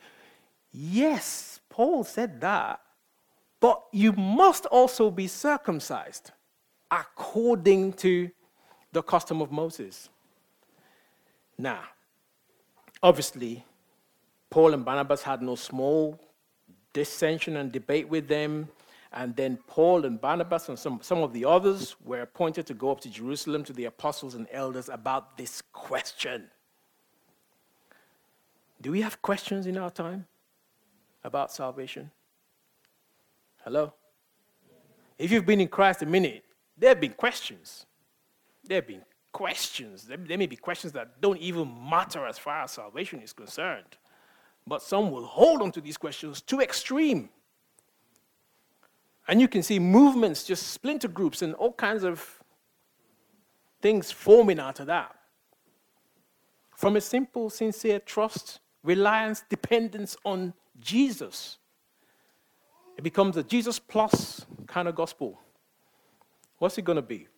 Yes, 0.72 1.60
Paul 1.68 2.04
said 2.04 2.40
that, 2.40 2.80
but 3.60 3.82
you 3.92 4.12
must 4.12 4.66
also 4.66 5.10
be 5.10 5.26
circumcised 5.26 6.30
according 6.90 7.92
to 7.94 8.30
the 8.92 9.02
custom 9.02 9.42
of 9.42 9.52
Moses. 9.52 10.08
Now, 11.60 11.82
obviously, 13.02 13.66
Paul 14.48 14.72
and 14.72 14.82
Barnabas 14.82 15.22
had 15.22 15.42
no 15.42 15.56
small 15.56 16.18
dissension 16.94 17.56
and 17.56 17.70
debate 17.70 18.08
with 18.08 18.28
them. 18.28 18.66
And 19.12 19.36
then 19.36 19.58
Paul 19.66 20.06
and 20.06 20.18
Barnabas 20.18 20.70
and 20.70 20.78
some, 20.78 21.00
some 21.02 21.18
of 21.18 21.34
the 21.34 21.44
others 21.44 21.96
were 22.02 22.22
appointed 22.22 22.66
to 22.68 22.74
go 22.74 22.90
up 22.90 23.00
to 23.02 23.10
Jerusalem 23.10 23.62
to 23.64 23.74
the 23.74 23.84
apostles 23.84 24.34
and 24.34 24.46
elders 24.50 24.88
about 24.88 25.36
this 25.36 25.62
question. 25.72 26.48
Do 28.80 28.90
we 28.90 29.02
have 29.02 29.20
questions 29.20 29.66
in 29.66 29.76
our 29.76 29.90
time 29.90 30.26
about 31.24 31.52
salvation? 31.52 32.10
Hello? 33.64 33.92
If 35.18 35.30
you've 35.30 35.44
been 35.44 35.60
in 35.60 35.68
Christ 35.68 36.00
a 36.00 36.06
minute, 36.06 36.42
there 36.78 36.88
have 36.88 37.00
been 37.00 37.12
questions. 37.12 37.84
There 38.64 38.76
have 38.76 38.86
been 38.86 39.02
questions. 39.32 40.04
There, 40.04 40.18
may 40.18 40.46
be 40.46 40.56
questions 40.56 40.92
that 40.94 41.20
don't 41.20 41.38
even 41.38 41.72
matter 41.88 42.26
as 42.26 42.38
far 42.38 42.64
as 42.64 42.72
salvation 42.72 43.20
is 43.20 43.32
concerned. 43.32 43.96
But 44.66 44.82
some 44.82 45.10
will 45.10 45.24
hold 45.24 45.62
on 45.62 45.72
to 45.72 45.80
these 45.80 45.96
questions 45.96 46.40
too 46.40 46.60
extreme. 46.60 47.28
And 49.28 49.40
you 49.40 49.48
can 49.48 49.62
see 49.62 49.78
movements, 49.78 50.44
just 50.44 50.68
splinter 50.68 51.08
groups, 51.08 51.42
and 51.42 51.54
all 51.54 51.72
kinds 51.72 52.04
of 52.04 52.42
things 53.80 54.10
forming 54.10 54.58
out 54.58 54.80
of 54.80 54.86
that. 54.86 55.14
From 56.76 56.96
a 56.96 57.00
simple, 57.00 57.50
sincere 57.50 58.00
trust, 58.00 58.60
reliance, 58.82 59.44
dependence 59.48 60.16
on 60.24 60.54
Jesus, 60.80 61.58
it 62.96 63.02
becomes 63.02 63.36
a 63.36 63.42
Jesus 63.42 63.78
plus 63.78 64.44
kind 64.66 64.88
of 64.88 64.94
gospel. 64.94 65.38
What's 66.58 66.76
it 66.78 66.82
going 66.82 66.96
to 66.96 67.02
be? 67.02 67.28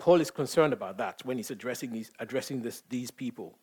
Paul 0.00 0.22
is 0.22 0.30
concerned 0.30 0.72
about 0.72 0.96
that 0.96 1.20
when 1.24 1.36
he's 1.36 1.50
addressing 1.50 1.92
these, 1.92 2.10
addressing 2.18 2.62
this, 2.62 2.82
these 2.88 3.10
people. 3.10 3.54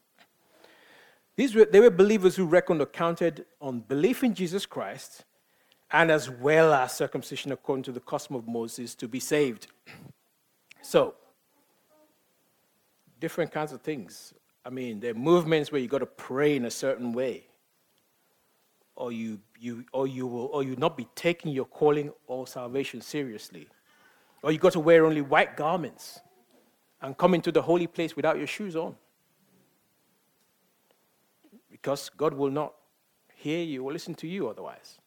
These 1.36 1.56
were, 1.56 1.66
they 1.66 1.80
were 1.80 1.90
believers 1.90 2.36
who 2.36 2.46
reckoned 2.46 2.80
or 2.80 2.86
counted 2.86 3.46
on 3.60 3.80
belief 3.82 4.24
in 4.24 4.36
Jesus 4.36 4.66
Christ 4.66 5.26
and 5.92 6.12
as 6.12 6.30
well 6.30 6.74
as 6.74 6.94
circumcision 6.94 7.52
according 7.52 7.84
to 7.84 7.92
the 7.92 8.00
custom 8.00 8.36
of 8.36 8.48
Moses 8.48 8.94
to 8.96 9.08
be 9.08 9.20
saved. 9.20 9.68
So, 10.84 11.16
different 13.20 13.52
kinds 13.52 13.74
of 13.74 13.82
things. 13.82 14.34
I 14.64 14.70
mean, 14.70 15.00
there 15.00 15.12
are 15.12 15.16
movements 15.16 15.72
where 15.72 15.82
you 15.82 15.88
got 15.88 16.00
to 16.00 16.06
pray 16.06 16.56
in 16.56 16.66
a 16.66 16.72
certain 16.72 17.14
way 17.14 17.48
or 18.96 19.12
you, 19.12 19.40
you, 19.60 19.86
or 19.92 20.06
you 20.06 20.28
will 20.28 20.50
or 20.54 20.62
you 20.62 20.76
not 20.76 20.98
be 20.98 21.08
taking 21.16 21.52
your 21.52 21.66
calling 21.66 22.12
or 22.28 22.46
salvation 22.46 23.02
seriously. 23.02 23.68
Or 24.44 24.52
you 24.52 24.60
got 24.60 24.74
to 24.74 24.80
wear 24.80 25.04
only 25.04 25.22
white 25.22 25.58
garments 25.58 26.20
and 27.02 27.18
come 27.18 27.34
into 27.34 27.52
the 27.52 27.62
holy 27.62 27.88
place 27.88 28.16
without 28.16 28.38
your 28.38 28.48
shoes 28.48 28.76
on. 28.76 28.96
Because 31.70 32.10
God 32.10 32.34
will 32.34 32.50
not 32.50 32.74
hear 33.36 33.64
you 33.64 33.84
or 33.84 33.94
listen 33.94 34.16
to 34.16 34.28
you 34.28 34.50
otherwise. 34.50 34.98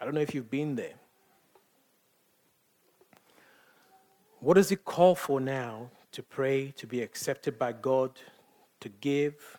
I 0.00 0.04
don't 0.04 0.14
know 0.14 0.20
if 0.20 0.34
you've 0.34 0.50
been 0.50 0.74
there. 0.74 0.94
What 4.40 4.54
does 4.54 4.72
it 4.72 4.84
call 4.84 5.14
for 5.14 5.40
now 5.40 5.90
to 6.10 6.22
pray, 6.22 6.72
to 6.76 6.86
be 6.86 7.00
accepted 7.00 7.58
by 7.58 7.72
God, 7.72 8.10
to 8.80 8.88
give, 8.88 9.58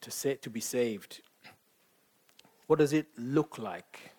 to, 0.00 0.10
say, 0.10 0.34
to 0.34 0.50
be 0.50 0.60
saved? 0.60 1.20
What 2.66 2.80
does 2.80 2.92
it 2.92 3.06
look 3.16 3.58
like 3.58 4.10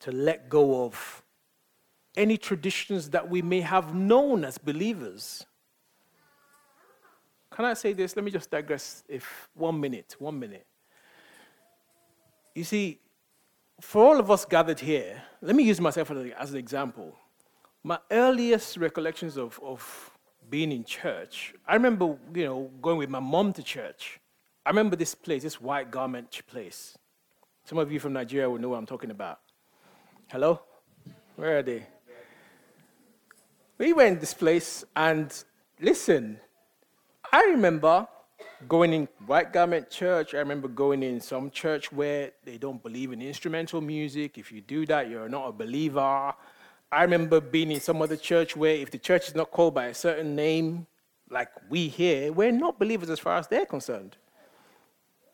to 0.00 0.12
let 0.12 0.48
go 0.48 0.84
of 0.84 1.22
any 2.16 2.36
traditions 2.36 3.10
that 3.10 3.28
we 3.28 3.42
may 3.42 3.60
have 3.60 3.94
known 3.94 4.44
as 4.44 4.58
believers? 4.58 5.46
Can 7.50 7.64
I 7.64 7.74
say 7.74 7.92
this? 7.92 8.16
Let 8.16 8.24
me 8.24 8.30
just 8.30 8.50
digress 8.50 9.04
if 9.08 9.48
one 9.54 9.80
minute, 9.80 10.16
one 10.18 10.38
minute. 10.38 10.66
You 12.54 12.64
see, 12.64 13.00
for 13.80 14.04
all 14.04 14.18
of 14.18 14.30
us 14.30 14.44
gathered 14.44 14.80
here, 14.80 15.22
let 15.42 15.54
me 15.54 15.62
use 15.62 15.80
myself 15.80 16.10
as 16.10 16.50
an 16.50 16.56
example. 16.56 17.16
My 17.82 17.98
earliest 18.10 18.76
recollections 18.78 19.36
of, 19.36 19.60
of 19.62 20.10
being 20.48 20.72
in 20.72 20.84
church, 20.84 21.54
I 21.66 21.74
remember, 21.74 22.16
you 22.34 22.44
know, 22.44 22.70
going 22.80 22.98
with 22.98 23.10
my 23.10 23.20
mom 23.20 23.52
to 23.54 23.62
church. 23.62 24.20
I 24.64 24.70
remember 24.70 24.96
this 24.96 25.14
place, 25.14 25.42
this 25.42 25.60
white 25.60 25.90
garment 25.90 26.42
place. 26.48 26.96
Some 27.64 27.78
of 27.78 27.90
you 27.92 28.00
from 28.00 28.12
Nigeria 28.12 28.48
will 28.48 28.58
know 28.58 28.70
what 28.70 28.78
I'm 28.78 28.86
talking 28.86 29.10
about. 29.10 29.40
Hello? 30.28 30.60
Where 31.36 31.58
are 31.58 31.62
they? 31.62 31.86
We 33.78 33.92
went 33.92 34.20
this 34.20 34.32
place, 34.32 34.84
and 34.96 35.30
listen, 35.82 36.40
I 37.30 37.44
remember 37.44 38.08
going 38.66 38.94
in 38.94 39.08
white 39.26 39.52
garment 39.52 39.90
church. 39.90 40.32
I 40.34 40.38
remember 40.38 40.66
going 40.66 41.02
in 41.02 41.20
some 41.20 41.50
church 41.50 41.92
where 41.92 42.32
they 42.44 42.56
don't 42.56 42.82
believe 42.82 43.12
in 43.12 43.20
instrumental 43.20 43.82
music. 43.82 44.38
If 44.38 44.50
you 44.50 44.62
do 44.62 44.86
that, 44.86 45.10
you're 45.10 45.28
not 45.28 45.48
a 45.48 45.52
believer. 45.52 46.32
I 46.90 47.02
remember 47.02 47.38
being 47.38 47.70
in 47.70 47.80
some 47.80 48.00
other 48.00 48.16
church 48.16 48.56
where 48.56 48.74
if 48.74 48.90
the 48.90 48.98
church 48.98 49.28
is 49.28 49.34
not 49.34 49.50
called 49.50 49.74
by 49.74 49.86
a 49.86 49.94
certain 49.94 50.34
name, 50.34 50.86
like 51.28 51.48
we 51.68 51.88
here, 51.88 52.32
we're 52.32 52.52
not 52.52 52.78
believers 52.78 53.10
as 53.10 53.18
far 53.18 53.36
as 53.36 53.46
they're 53.46 53.66
concerned. 53.66 54.16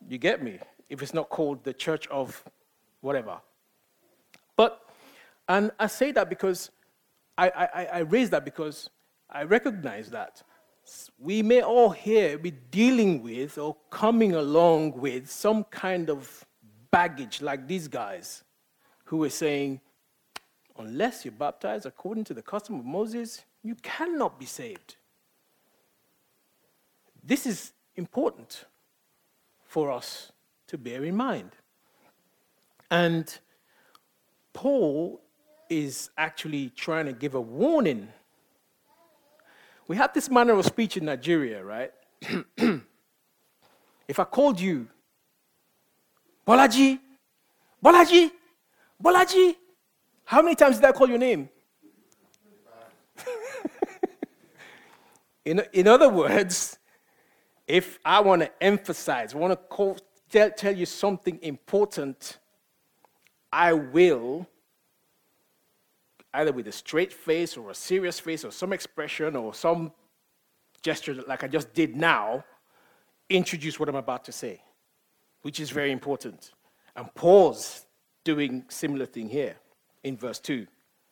You 0.08 0.18
get 0.18 0.42
me? 0.42 0.58
If 0.88 1.00
it's 1.00 1.14
not 1.14 1.28
called 1.28 1.62
the 1.62 1.72
church 1.72 2.08
of 2.08 2.42
whatever. 3.02 3.40
But, 4.56 4.84
and 5.48 5.70
I 5.78 5.86
say 5.86 6.10
that 6.10 6.28
because 6.28 6.72
I, 7.36 7.48
I, 7.48 7.84
I 7.84 7.98
raise 8.00 8.30
that 8.30 8.44
because 8.44 8.90
I 9.30 9.44
recognize 9.44 10.10
that 10.10 10.42
we 11.18 11.42
may 11.42 11.62
all 11.62 11.90
here 11.90 12.38
be 12.38 12.50
dealing 12.50 13.22
with 13.22 13.56
or 13.56 13.76
coming 13.90 14.34
along 14.34 14.98
with 14.98 15.30
some 15.30 15.64
kind 15.64 16.10
of 16.10 16.44
baggage 16.90 17.40
like 17.40 17.66
these 17.66 17.88
guys 17.88 18.44
who 19.04 19.22
are 19.24 19.30
saying, 19.30 19.80
unless 20.78 21.24
you're 21.24 21.32
baptized 21.32 21.86
according 21.86 22.24
to 22.24 22.34
the 22.34 22.42
custom 22.42 22.78
of 22.78 22.84
Moses, 22.84 23.42
you 23.62 23.74
cannot 23.76 24.38
be 24.38 24.46
saved. 24.46 24.96
This 27.22 27.46
is 27.46 27.72
important 27.94 28.64
for 29.64 29.90
us 29.90 30.32
to 30.66 30.76
bear 30.76 31.04
in 31.04 31.16
mind. 31.16 31.52
And 32.90 33.38
Paul 34.52 35.22
is 35.72 36.10
actually 36.18 36.68
trying 36.70 37.06
to 37.06 37.12
give 37.14 37.34
a 37.34 37.40
warning. 37.40 38.08
We 39.88 39.96
have 39.96 40.12
this 40.12 40.30
manner 40.30 40.52
of 40.52 40.66
speech 40.66 40.98
in 40.98 41.06
Nigeria, 41.06 41.64
right? 41.64 41.92
if 44.06 44.18
I 44.18 44.24
called 44.24 44.60
you, 44.60 44.86
Bolaji, 46.46 46.98
Bolaji, 47.82 48.30
Bolaji, 49.02 49.56
how 50.24 50.42
many 50.42 50.54
times 50.54 50.76
did 50.76 50.84
I 50.84 50.92
call 50.92 51.08
your 51.08 51.18
name? 51.18 51.48
in, 55.44 55.62
in 55.72 55.88
other 55.88 56.10
words, 56.10 56.78
if 57.66 57.98
I 58.04 58.20
want 58.20 58.42
to 58.42 58.62
emphasize, 58.62 59.34
want 59.34 59.58
to 59.58 59.96
tell, 60.30 60.50
tell 60.50 60.76
you 60.76 60.84
something 60.84 61.38
important, 61.42 62.38
I 63.50 63.72
will, 63.72 64.46
either 66.34 66.52
with 66.52 66.66
a 66.68 66.72
straight 66.72 67.12
face 67.12 67.56
or 67.56 67.70
a 67.70 67.74
serious 67.74 68.18
face 68.18 68.44
or 68.44 68.50
some 68.50 68.72
expression 68.72 69.36
or 69.36 69.52
some 69.54 69.92
gesture 70.82 71.14
like 71.26 71.44
I 71.44 71.48
just 71.48 71.72
did 71.74 71.96
now, 71.96 72.44
introduce 73.28 73.78
what 73.78 73.88
I'm 73.88 73.96
about 73.96 74.24
to 74.24 74.32
say, 74.32 74.62
which 75.42 75.60
is 75.60 75.70
very 75.70 75.92
important. 75.92 76.52
And 76.96 77.12
Paul's 77.14 77.86
doing 78.24 78.64
similar 78.68 79.06
thing 79.06 79.28
here 79.28 79.56
in 80.02 80.16
verse 80.16 80.40
2. 80.40 80.66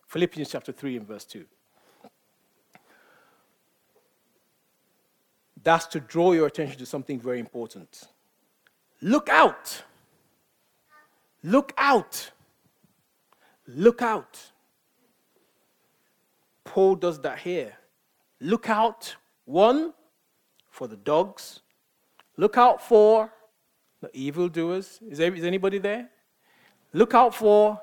Philippians 0.06 0.50
chapter 0.50 0.72
3 0.72 0.96
and 0.96 1.06
verse 1.06 1.24
2. 1.24 1.44
That's 5.62 5.86
to 5.86 6.00
draw 6.00 6.32
your 6.32 6.46
attention 6.46 6.78
to 6.78 6.86
something 6.86 7.20
very 7.20 7.38
important. 7.38 8.04
Look 9.02 9.28
out. 9.28 9.82
Look 11.42 11.72
out. 11.76 12.30
Look 13.66 14.02
out. 14.02 14.49
Paul 16.70 16.94
does 16.94 17.18
that 17.22 17.40
here. 17.40 17.72
Look 18.40 18.70
out, 18.70 19.16
one, 19.44 19.92
for 20.68 20.86
the 20.86 20.96
dogs. 20.96 21.62
Look 22.36 22.56
out 22.56 22.80
for 22.80 23.32
the 24.00 24.08
evildoers. 24.16 25.00
Is, 25.04 25.18
there, 25.18 25.34
is 25.34 25.44
anybody 25.44 25.78
there? 25.78 26.08
Look 26.92 27.12
out 27.12 27.34
for 27.34 27.80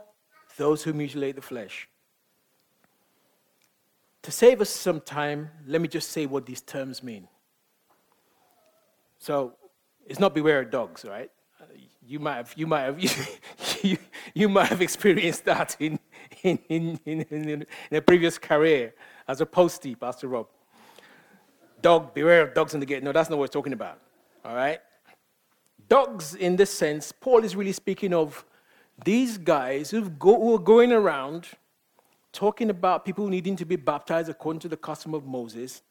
those 0.55 0.83
who 0.83 0.93
mutilate 0.93 1.35
the 1.35 1.41
flesh. 1.41 1.89
To 4.21 4.31
save 4.31 4.61
us 4.61 4.69
some 4.69 5.01
time, 5.01 5.49
let 5.65 5.81
me 5.81 5.89
just 5.89 6.09
say 6.11 6.25
what 6.25 6.45
these 6.45 6.61
terms 6.61 7.03
mean. 7.03 7.27
So, 9.19 9.55
it's 10.05 10.21
not 10.21 10.33
beware 10.33 10.61
of 10.61 10.71
dogs, 10.71 11.03
right? 11.03 11.29
You 12.05 12.19
might 12.19 12.35
have, 12.35 12.53
you 12.55 12.67
might 12.67 12.83
have, 12.83 13.01
you, 13.83 13.97
you 14.33 14.47
might 14.47 14.69
have 14.69 14.81
experienced 14.81 15.43
that 15.43 15.75
in, 15.77 15.99
in, 16.43 16.59
in, 16.69 16.99
in, 17.05 17.65
in 17.91 17.97
a 17.97 18.01
previous 18.01 18.37
career 18.37 18.93
as 19.27 19.41
a 19.41 19.45
postie, 19.45 19.95
Pastor 19.95 20.27
Rob. 20.27 20.47
Dog, 21.81 22.13
beware 22.13 22.41
of 22.41 22.53
dogs 22.53 22.73
in 22.73 22.79
the 22.79 22.85
gate. 22.85 23.03
No, 23.03 23.11
that's 23.11 23.29
not 23.29 23.37
what 23.37 23.43
we're 23.43 23.47
talking 23.47 23.73
about. 23.73 23.99
All 24.43 24.55
right? 24.55 24.79
Dogs, 25.89 26.35
in 26.35 26.55
this 26.55 26.71
sense, 26.71 27.11
Paul 27.11 27.43
is 27.43 27.55
really 27.55 27.71
speaking 27.71 28.13
of 28.13 28.45
these 29.05 29.37
guys 29.37 29.91
who 29.91 30.09
go, 30.09 30.55
are 30.55 30.59
going 30.59 30.91
around 30.91 31.47
talking 32.33 32.69
about 32.69 33.05
people 33.05 33.27
needing 33.27 33.55
to 33.55 33.65
be 33.65 33.75
baptized 33.75 34.29
according 34.29 34.59
to 34.61 34.67
the 34.67 34.77
custom 34.77 35.13
of 35.13 35.25
Moses, 35.25 35.81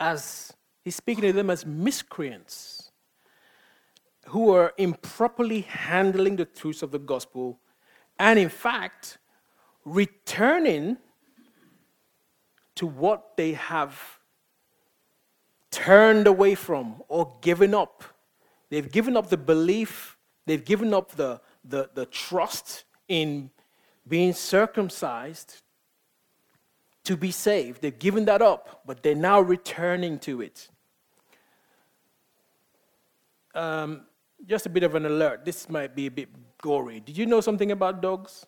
as 0.00 0.52
he's 0.84 0.96
speaking 0.96 1.22
to 1.22 1.32
them 1.32 1.50
as 1.50 1.66
miscreants 1.66 2.90
who 4.26 4.50
are 4.54 4.72
improperly 4.78 5.62
handling 5.62 6.36
the 6.36 6.44
truths 6.44 6.82
of 6.82 6.90
the 6.90 6.98
gospel 6.98 7.58
and, 8.18 8.38
in 8.38 8.48
fact, 8.48 9.18
returning 9.84 10.96
to 12.76 12.86
what 12.86 13.36
they 13.36 13.52
have 13.52 14.18
turned 15.70 16.26
away 16.26 16.54
from 16.54 17.02
or 17.08 17.36
given 17.40 17.74
up. 17.74 18.04
They've 18.70 18.90
given 18.90 19.16
up 19.16 19.28
the 19.28 19.36
belief, 19.36 20.16
they've 20.46 20.64
given 20.64 20.94
up 20.94 21.12
the, 21.12 21.40
the, 21.64 21.90
the 21.94 22.06
trust 22.06 22.84
in 23.08 23.50
being 24.06 24.32
circumcised 24.32 25.62
to 27.04 27.16
be 27.16 27.30
saved. 27.30 27.82
They've 27.82 27.98
given 27.98 28.24
that 28.26 28.42
up, 28.42 28.82
but 28.86 29.02
they're 29.02 29.14
now 29.14 29.40
returning 29.40 30.18
to 30.20 30.40
it. 30.40 30.68
Um, 33.54 34.02
just 34.46 34.66
a 34.66 34.70
bit 34.70 34.82
of 34.82 34.94
an 34.94 35.06
alert. 35.06 35.44
This 35.44 35.68
might 35.68 35.94
be 35.94 36.06
a 36.06 36.10
bit 36.10 36.28
gory. 36.60 37.00
Did 37.00 37.16
you 37.16 37.26
know 37.26 37.40
something 37.40 37.70
about 37.70 38.00
dogs? 38.00 38.46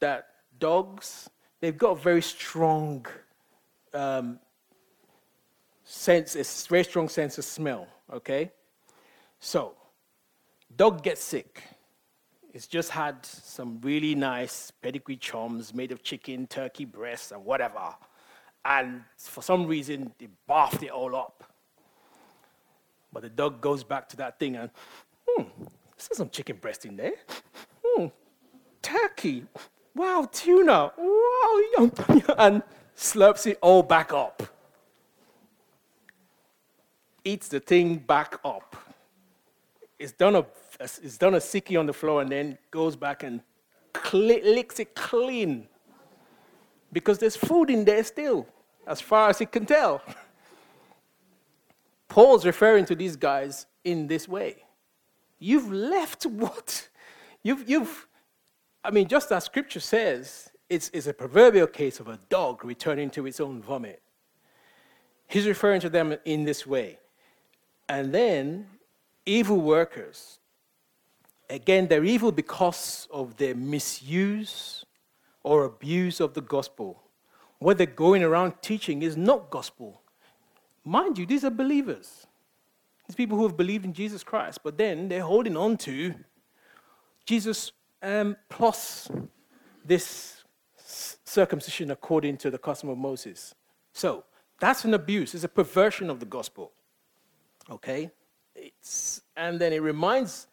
That 0.00 0.28
dogs, 0.58 1.30
they've 1.60 1.76
got 1.76 1.90
a 1.92 2.00
very 2.00 2.22
strong 2.22 3.06
um, 3.94 4.38
sense, 5.84 6.36
a 6.36 6.68
very 6.68 6.84
strong 6.84 7.08
sense 7.08 7.38
of 7.38 7.44
smell, 7.44 7.86
okay? 8.12 8.52
So, 9.38 9.74
dog 10.76 11.02
gets 11.02 11.22
sick. 11.22 11.62
It's 12.52 12.66
just 12.66 12.90
had 12.90 13.24
some 13.24 13.80
really 13.82 14.14
nice 14.14 14.70
pedigree 14.70 15.16
chums 15.16 15.72
made 15.72 15.92
of 15.92 16.02
chicken, 16.02 16.46
turkey 16.46 16.84
breasts, 16.84 17.30
and 17.30 17.44
whatever. 17.44 17.94
And 18.64 19.02
for 19.16 19.42
some 19.42 19.66
reason, 19.66 20.12
they 20.18 20.28
bathed 20.48 20.82
it 20.82 20.90
all 20.90 21.14
up. 21.14 21.44
But 23.12 23.22
the 23.22 23.28
dog 23.28 23.60
goes 23.60 23.84
back 23.84 24.08
to 24.10 24.16
that 24.18 24.38
thing 24.38 24.56
and, 24.56 24.70
hmm, 25.26 25.44
there's 25.96 26.16
some 26.16 26.30
chicken 26.30 26.56
breast 26.56 26.84
in 26.84 26.96
there. 26.96 27.14
Hmm, 27.84 28.06
turkey. 28.82 29.46
Wow, 29.94 30.28
tuna. 30.30 30.92
Wow, 30.96 31.60
yum, 31.76 31.92
and 32.38 32.62
slurps 32.96 33.46
it 33.46 33.58
oh, 33.62 33.68
all 33.68 33.82
back 33.82 34.12
up. 34.12 34.42
Eats 37.24 37.48
the 37.48 37.60
thing 37.60 37.96
back 37.96 38.38
up. 38.44 38.76
It's 39.98 40.12
done 40.12 40.36
a, 40.36 40.46
it's 40.80 41.18
done 41.18 41.34
a 41.34 41.38
sickie 41.38 41.78
on 41.78 41.86
the 41.86 41.92
floor 41.92 42.22
and 42.22 42.30
then 42.30 42.56
goes 42.70 42.96
back 42.96 43.22
and 43.22 43.40
cl- 43.94 44.42
licks 44.42 44.80
it 44.80 44.94
clean. 44.94 45.66
Because 46.92 47.18
there's 47.18 47.36
food 47.36 47.70
in 47.70 47.84
there 47.84 48.02
still, 48.02 48.46
as 48.86 49.00
far 49.00 49.28
as 49.28 49.40
it 49.40 49.52
can 49.52 49.66
tell. 49.66 50.02
Paul's 52.08 52.44
referring 52.44 52.84
to 52.86 52.94
these 52.94 53.16
guys 53.16 53.66
in 53.84 54.08
this 54.08 54.26
way. 54.26 54.64
You've 55.38 55.72
left 55.72 56.26
what? 56.26 56.88
You've, 57.42 57.68
you've 57.68 58.06
I 58.82 58.90
mean, 58.90 59.08
just 59.08 59.30
as 59.32 59.44
scripture 59.44 59.80
says, 59.80 60.50
it's, 60.68 60.90
it's 60.92 61.06
a 61.06 61.12
proverbial 61.12 61.66
case 61.66 62.00
of 62.00 62.08
a 62.08 62.18
dog 62.28 62.64
returning 62.64 63.10
to 63.10 63.26
its 63.26 63.40
own 63.40 63.60
vomit. 63.60 64.02
He's 65.26 65.46
referring 65.46 65.80
to 65.82 65.90
them 65.90 66.16
in 66.24 66.44
this 66.44 66.66
way. 66.66 66.98
And 67.88 68.12
then, 68.12 68.66
evil 69.26 69.60
workers. 69.60 70.38
Again, 71.48 71.88
they're 71.88 72.04
evil 72.04 72.32
because 72.32 73.08
of 73.10 73.36
their 73.36 73.54
misuse 73.54 74.84
or 75.42 75.64
abuse 75.64 76.20
of 76.20 76.34
the 76.34 76.40
gospel. 76.40 77.02
What 77.58 77.78
they're 77.78 77.86
going 77.86 78.22
around 78.22 78.62
teaching 78.62 79.02
is 79.02 79.16
not 79.16 79.50
gospel, 79.50 80.00
Mind 80.84 81.18
you, 81.18 81.26
these 81.26 81.44
are 81.44 81.50
believers. 81.50 82.26
These 83.06 83.16
people 83.16 83.36
who 83.36 83.46
have 83.46 83.56
believed 83.56 83.84
in 83.84 83.92
Jesus 83.92 84.22
Christ, 84.22 84.60
but 84.62 84.78
then 84.78 85.08
they're 85.08 85.22
holding 85.22 85.56
on 85.56 85.76
to 85.78 86.14
Jesus 87.26 87.72
um, 88.02 88.36
plus 88.48 89.10
this 89.84 90.44
circumcision 90.84 91.90
according 91.90 92.36
to 92.38 92.50
the 92.50 92.58
custom 92.58 92.88
of 92.88 92.98
Moses. 92.98 93.54
So 93.92 94.24
that's 94.58 94.84
an 94.84 94.94
abuse, 94.94 95.34
it's 95.34 95.44
a 95.44 95.48
perversion 95.48 96.10
of 96.10 96.20
the 96.20 96.26
gospel. 96.26 96.72
Okay? 97.70 98.10
It's, 98.54 99.22
and 99.36 99.60
then 99.60 99.72
it 99.72 99.82
reminds 99.82 100.46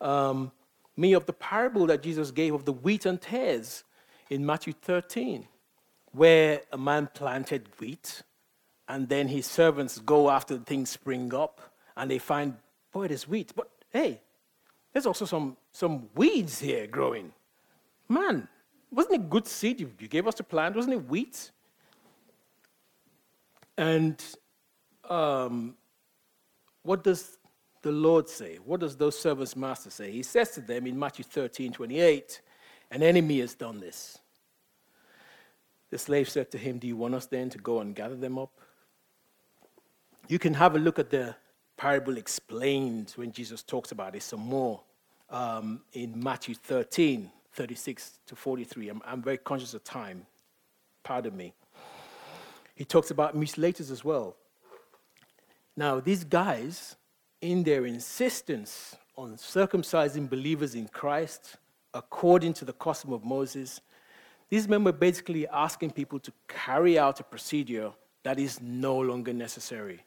um, 0.00 0.52
me 0.96 1.12
of 1.12 1.26
the 1.26 1.32
parable 1.32 1.86
that 1.86 2.02
Jesus 2.02 2.30
gave 2.30 2.54
of 2.54 2.64
the 2.64 2.72
wheat 2.72 3.06
and 3.06 3.20
tares 3.20 3.84
in 4.30 4.44
Matthew 4.44 4.72
13, 4.72 5.46
where 6.12 6.62
a 6.72 6.78
man 6.78 7.08
planted 7.14 7.68
wheat 7.78 8.22
and 8.88 9.08
then 9.08 9.28
his 9.28 9.46
servants 9.46 9.98
go 9.98 10.30
after 10.30 10.56
the 10.56 10.64
things 10.64 10.90
spring 10.90 11.32
up 11.34 11.60
and 11.96 12.10
they 12.10 12.18
find, 12.18 12.56
boy, 12.92 13.08
there's 13.08 13.28
wheat. 13.28 13.52
But 13.54 13.70
hey, 13.90 14.20
there's 14.92 15.06
also 15.06 15.24
some, 15.24 15.56
some 15.72 16.08
weeds 16.14 16.58
here 16.58 16.86
growing. 16.86 17.32
Man, 18.08 18.46
wasn't 18.90 19.14
it 19.14 19.30
good 19.30 19.46
seed 19.46 19.80
you, 19.80 19.90
you 19.98 20.08
gave 20.08 20.26
us 20.26 20.34
to 20.36 20.42
plant? 20.42 20.76
Wasn't 20.76 20.92
it 20.92 21.08
wheat? 21.08 21.50
And 23.78 24.22
um, 25.08 25.74
what 26.82 27.02
does 27.02 27.38
the 27.80 27.90
Lord 27.92 28.28
say? 28.28 28.58
What 28.64 28.80
does 28.80 28.96
those 28.96 29.18
servants' 29.18 29.56
master 29.56 29.90
say? 29.90 30.10
He 30.10 30.22
says 30.22 30.50
to 30.52 30.60
them 30.60 30.86
in 30.86 30.98
Matthew 30.98 31.24
13 31.24 31.72
28, 31.72 32.40
An 32.90 33.02
enemy 33.02 33.40
has 33.40 33.54
done 33.54 33.80
this. 33.80 34.18
The 35.90 35.98
slave 35.98 36.28
said 36.28 36.50
to 36.52 36.58
him, 36.58 36.78
Do 36.78 36.86
you 36.86 36.96
want 36.96 37.14
us 37.14 37.26
then 37.26 37.50
to 37.50 37.58
go 37.58 37.80
and 37.80 37.94
gather 37.94 38.16
them 38.16 38.38
up? 38.38 38.50
You 40.28 40.38
can 40.38 40.54
have 40.54 40.76
a 40.76 40.78
look 40.78 40.98
at 40.98 41.10
the 41.10 41.34
parable 41.82 42.16
explained 42.16 43.12
when 43.16 43.32
Jesus 43.32 43.60
talks 43.64 43.90
about 43.90 44.14
it 44.14 44.22
some 44.22 44.38
more 44.38 44.80
um, 45.30 45.80
in 45.94 46.22
Matthew 46.22 46.54
13 46.54 47.28
36 47.54 48.20
to 48.24 48.36
43. 48.36 48.88
I'm, 48.88 49.02
I'm 49.04 49.20
very 49.20 49.38
conscious 49.38 49.74
of 49.74 49.82
time. 49.82 50.24
Pardon 51.02 51.36
me. 51.36 51.52
He 52.76 52.84
talks 52.84 53.10
about 53.10 53.36
mutilators 53.36 53.90
as 53.90 54.04
well. 54.04 54.36
Now, 55.76 55.98
these 55.98 56.22
guys, 56.22 56.94
in 57.40 57.64
their 57.64 57.84
insistence 57.84 58.94
on 59.18 59.34
circumcising 59.34 60.30
believers 60.30 60.76
in 60.76 60.86
Christ 60.86 61.56
according 61.92 62.52
to 62.54 62.64
the 62.64 62.74
custom 62.74 63.12
of 63.12 63.24
Moses, 63.24 63.80
these 64.50 64.68
men 64.68 64.84
were 64.84 64.92
basically 64.92 65.48
asking 65.48 65.90
people 65.90 66.20
to 66.20 66.32
carry 66.46 66.96
out 66.96 67.18
a 67.18 67.24
procedure 67.24 67.90
that 68.22 68.38
is 68.38 68.60
no 68.60 68.96
longer 69.00 69.32
necessary. 69.32 70.04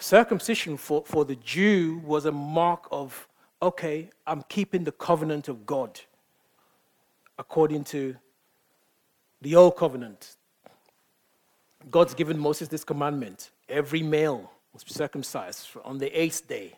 Circumcision 0.00 0.76
for, 0.76 1.04
for 1.04 1.24
the 1.24 1.36
Jew 1.36 2.00
was 2.04 2.24
a 2.24 2.32
mark 2.32 2.88
of, 2.90 3.28
okay, 3.60 4.10
I'm 4.26 4.42
keeping 4.48 4.82
the 4.84 4.92
covenant 4.92 5.48
of 5.48 5.66
God 5.66 6.00
according 7.38 7.84
to 7.84 8.16
the 9.42 9.54
old 9.56 9.76
covenant. 9.76 10.36
God's 11.90 12.14
given 12.14 12.38
Moses 12.38 12.68
this 12.68 12.82
commandment 12.82 13.50
every 13.68 14.02
male 14.02 14.50
must 14.72 14.86
be 14.86 14.92
circumcised 14.92 15.68
on 15.84 15.98
the 15.98 16.08
eighth 16.18 16.48
day, 16.48 16.74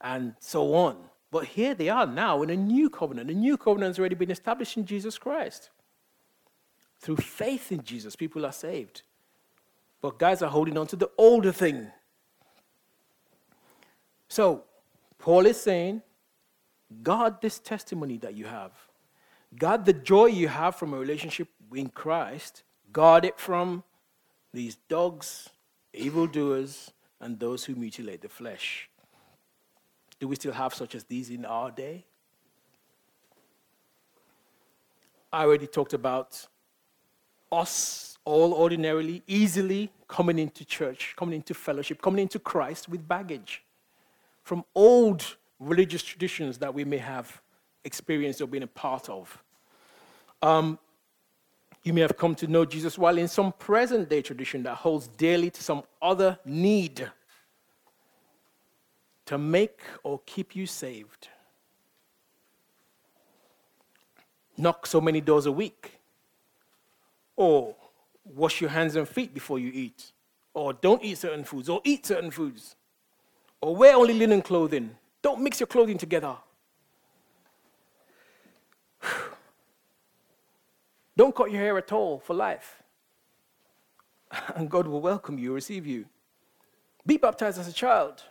and 0.00 0.34
so 0.40 0.74
on. 0.74 0.96
But 1.30 1.44
here 1.44 1.74
they 1.74 1.88
are 1.88 2.06
now 2.06 2.42
in 2.42 2.50
a 2.50 2.56
new 2.56 2.90
covenant. 2.90 3.30
A 3.30 3.34
new 3.34 3.56
covenant 3.56 3.90
has 3.90 3.98
already 3.98 4.14
been 4.14 4.30
established 4.30 4.76
in 4.76 4.86
Jesus 4.86 5.18
Christ. 5.18 5.70
Through 7.00 7.16
faith 7.16 7.70
in 7.70 7.82
Jesus, 7.84 8.16
people 8.16 8.44
are 8.46 8.52
saved. 8.52 9.02
But 10.00 10.18
guys 10.18 10.42
are 10.42 10.50
holding 10.50 10.78
on 10.78 10.86
to 10.88 10.96
the 10.96 11.10
older 11.18 11.52
thing. 11.52 11.88
So, 14.28 14.64
Paul 15.18 15.46
is 15.46 15.60
saying, 15.60 16.02
guard 17.02 17.40
this 17.40 17.58
testimony 17.58 18.18
that 18.18 18.34
you 18.34 18.44
have. 18.44 18.72
Guard 19.58 19.84
the 19.84 19.94
joy 19.94 20.26
you 20.26 20.48
have 20.48 20.76
from 20.76 20.92
a 20.92 20.98
relationship 20.98 21.48
in 21.74 21.88
Christ. 21.88 22.62
Guard 22.92 23.24
it 23.24 23.38
from 23.38 23.82
these 24.52 24.76
dogs, 24.88 25.48
evildoers, 25.94 26.92
and 27.20 27.38
those 27.38 27.64
who 27.64 27.74
mutilate 27.74 28.20
the 28.20 28.28
flesh. 28.28 28.88
Do 30.20 30.28
we 30.28 30.36
still 30.36 30.52
have 30.52 30.74
such 30.74 30.94
as 30.94 31.04
these 31.04 31.30
in 31.30 31.44
our 31.44 31.70
day? 31.70 32.04
I 35.32 35.44
already 35.44 35.66
talked 35.66 35.94
about 35.94 36.46
us 37.50 38.18
all 38.24 38.52
ordinarily, 38.52 39.22
easily 39.26 39.90
coming 40.06 40.38
into 40.38 40.64
church, 40.64 41.14
coming 41.16 41.36
into 41.36 41.54
fellowship, 41.54 42.02
coming 42.02 42.22
into 42.22 42.38
Christ 42.38 42.88
with 42.88 43.06
baggage 43.06 43.62
from 44.48 44.64
old 44.74 45.36
religious 45.60 46.02
traditions 46.02 46.56
that 46.56 46.72
we 46.72 46.82
may 46.82 46.96
have 46.96 47.42
experienced 47.84 48.40
or 48.40 48.46
been 48.46 48.62
a 48.62 48.66
part 48.66 49.06
of. 49.10 49.44
Um, 50.40 50.78
you 51.82 51.92
may 51.92 52.00
have 52.00 52.16
come 52.16 52.34
to 52.36 52.46
know 52.46 52.64
Jesus 52.64 52.96
while 52.96 53.18
in 53.18 53.28
some 53.28 53.52
present 53.52 54.08
day 54.08 54.22
tradition 54.22 54.62
that 54.62 54.76
holds 54.76 55.06
dearly 55.06 55.50
to 55.50 55.62
some 55.62 55.82
other 56.00 56.38
need 56.46 57.10
to 59.26 59.36
make 59.36 59.80
or 60.02 60.22
keep 60.24 60.56
you 60.56 60.66
saved. 60.66 61.28
Knock 64.56 64.86
so 64.86 64.98
many 64.98 65.20
doors 65.20 65.44
a 65.44 65.52
week, 65.52 66.00
or 67.36 67.76
wash 68.24 68.62
your 68.62 68.70
hands 68.70 68.96
and 68.96 69.06
feet 69.06 69.34
before 69.34 69.58
you 69.58 69.70
eat, 69.74 70.12
or 70.54 70.72
don't 70.72 71.04
eat 71.04 71.18
certain 71.18 71.44
foods, 71.44 71.68
or 71.68 71.82
eat 71.84 72.06
certain 72.06 72.30
foods, 72.30 72.76
or 73.60 73.74
wear 73.76 73.96
only 73.96 74.14
linen 74.14 74.42
clothing. 74.42 74.96
Don't 75.22 75.42
mix 75.42 75.60
your 75.60 75.66
clothing 75.66 75.98
together. 75.98 76.36
Don't 81.16 81.34
cut 81.34 81.50
your 81.50 81.60
hair 81.60 81.76
at 81.78 81.90
all 81.92 82.18
for 82.20 82.34
life. 82.34 82.82
And 84.54 84.70
God 84.70 84.86
will 84.86 85.00
welcome 85.00 85.38
you, 85.38 85.54
receive 85.54 85.86
you. 85.86 86.04
Be 87.06 87.16
baptized 87.16 87.58
as 87.58 87.66
a 87.66 87.72
child. 87.72 88.22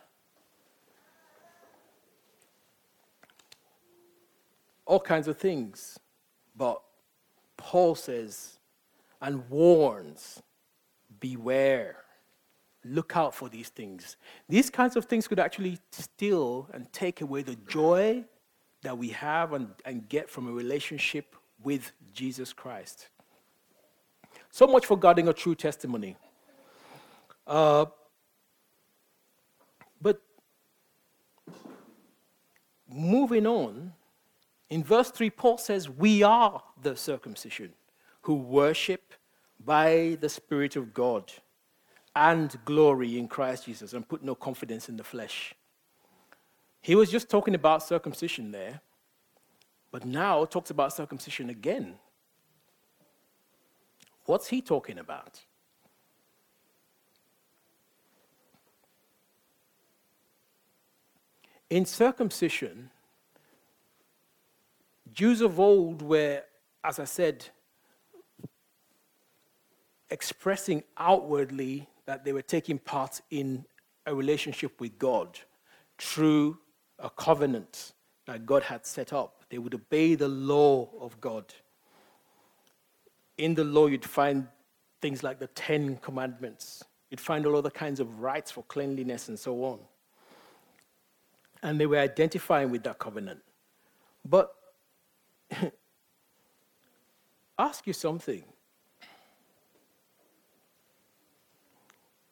All 4.85 4.99
kinds 4.99 5.27
of 5.27 5.37
things. 5.37 5.99
But 6.55 6.81
Paul 7.57 7.95
says 7.95 8.57
and 9.21 9.49
warns 9.49 10.41
beware. 11.19 11.97
Look 12.89 13.15
out 13.15 13.33
for 13.33 13.49
these 13.49 13.69
things. 13.69 14.17
These 14.47 14.69
kinds 14.69 14.95
of 14.95 15.05
things 15.05 15.27
could 15.27 15.39
actually 15.39 15.79
steal 15.91 16.69
and 16.73 16.91
take 16.93 17.21
away 17.21 17.43
the 17.43 17.57
joy 17.67 18.23
that 18.81 18.97
we 18.97 19.09
have 19.09 19.53
and, 19.53 19.69
and 19.85 20.07
get 20.07 20.29
from 20.29 20.47
a 20.47 20.51
relationship 20.51 21.35
with 21.63 21.91
Jesus 22.13 22.53
Christ. 22.53 23.09
So 24.51 24.67
much 24.67 24.85
for 24.85 24.97
guarding 24.97 25.27
a 25.27 25.33
true 25.33 25.55
testimony. 25.55 26.15
Uh, 27.45 27.85
but 30.01 30.21
moving 32.89 33.45
on, 33.47 33.93
in 34.69 34.83
verse 34.83 35.11
3, 35.11 35.29
Paul 35.29 35.57
says, 35.57 35.89
We 35.89 36.23
are 36.23 36.61
the 36.81 36.95
circumcision 36.95 37.73
who 38.21 38.35
worship 38.35 39.13
by 39.63 40.17
the 40.19 40.29
Spirit 40.29 40.75
of 40.75 40.93
God 40.93 41.31
and 42.17 42.57
glory 42.65 43.19
in 43.19 43.27
Christ 43.27 43.65
Jesus 43.65 43.93
and 43.93 44.07
put 44.07 44.23
no 44.23 44.33
confidence 44.33 44.89
in 44.89 44.97
the 44.97 45.03
flesh. 45.03 45.53
He 46.81 46.95
was 46.95 47.11
just 47.11 47.29
talking 47.29 47.53
about 47.53 47.83
circumcision 47.83 48.51
there, 48.51 48.81
but 49.91 50.03
now 50.03 50.43
talks 50.45 50.71
about 50.71 50.93
circumcision 50.93 51.51
again. 51.51 51.99
What's 54.25 54.47
he 54.47 54.63
talking 54.63 54.97
about? 54.97 55.41
In 61.69 61.85
circumcision, 61.85 62.89
Jews 65.13 65.41
of 65.41 65.59
old 65.59 66.01
were, 66.01 66.41
as 66.83 66.97
I 66.97 67.03
said, 67.03 67.45
expressing 70.09 70.83
outwardly 70.97 71.87
that 72.07 72.23
they 72.23 72.33
were 72.33 72.41
taking 72.41 72.79
part 72.79 73.21
in 73.29 73.65
a 74.05 74.15
relationship 74.15 74.81
with 74.81 74.97
God 74.97 75.37
through 75.99 76.57
a 76.97 77.09
covenant 77.09 77.93
that 78.25 78.45
God 78.45 78.63
had 78.63 78.85
set 78.85 79.13
up. 79.13 79.43
They 79.49 79.57
would 79.57 79.75
obey 79.75 80.15
the 80.15 80.29
law 80.29 80.89
of 80.99 81.19
God. 81.21 81.53
In 83.37 83.53
the 83.53 83.63
law, 83.63 83.87
you'd 83.87 84.05
find 84.05 84.47
things 85.01 85.21
like 85.21 85.39
the 85.39 85.47
Ten 85.47 85.97
Commandments. 85.97 86.83
You'd 87.09 87.19
find 87.21 87.45
all 87.45 87.55
other 87.55 87.69
kinds 87.69 87.99
of 87.99 88.21
rites 88.21 88.51
for 88.51 88.63
cleanliness 88.63 89.27
and 89.27 89.37
so 89.37 89.63
on. 89.65 89.79
And 91.61 91.79
they 91.79 91.85
were 91.85 91.99
identifying 91.99 92.71
with 92.71 92.83
that 92.83 92.99
covenant. 92.99 93.41
But 94.25 94.53
ask 97.59 97.85
you 97.85 97.93
something. 97.93 98.43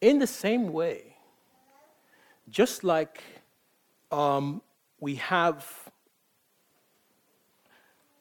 In 0.00 0.18
the 0.18 0.26
same 0.26 0.72
way, 0.72 1.16
just 2.48 2.84
like 2.84 3.22
um, 4.10 4.62
we 5.00 5.16
have 5.16 5.66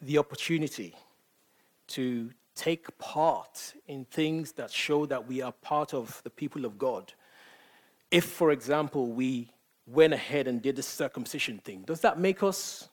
the 0.02 0.18
opportunity 0.18 0.96
to 1.88 2.32
take 2.56 2.98
part 2.98 3.74
in 3.88 4.06
things 4.06 4.54
that 4.54 4.72
show 4.72 5.06
that 5.06 5.28
we 5.28 5.42
are 5.42 5.52
part 5.52 5.94
of 5.94 6.22
the 6.24 6.30
people 6.30 6.66
of 6.66 6.78
God. 6.78 7.14
If, 8.12 8.26
for 8.26 8.52
example, 8.52 9.08
we 9.08 9.52
went 9.86 10.14
ahead 10.14 10.48
and 10.48 10.62
did 10.62 10.78
the 10.78 10.84
circumcision 10.84 11.60
thing, 11.60 11.84
does 11.86 12.00
that 12.02 12.18
make 12.18 12.42
us 12.42 12.88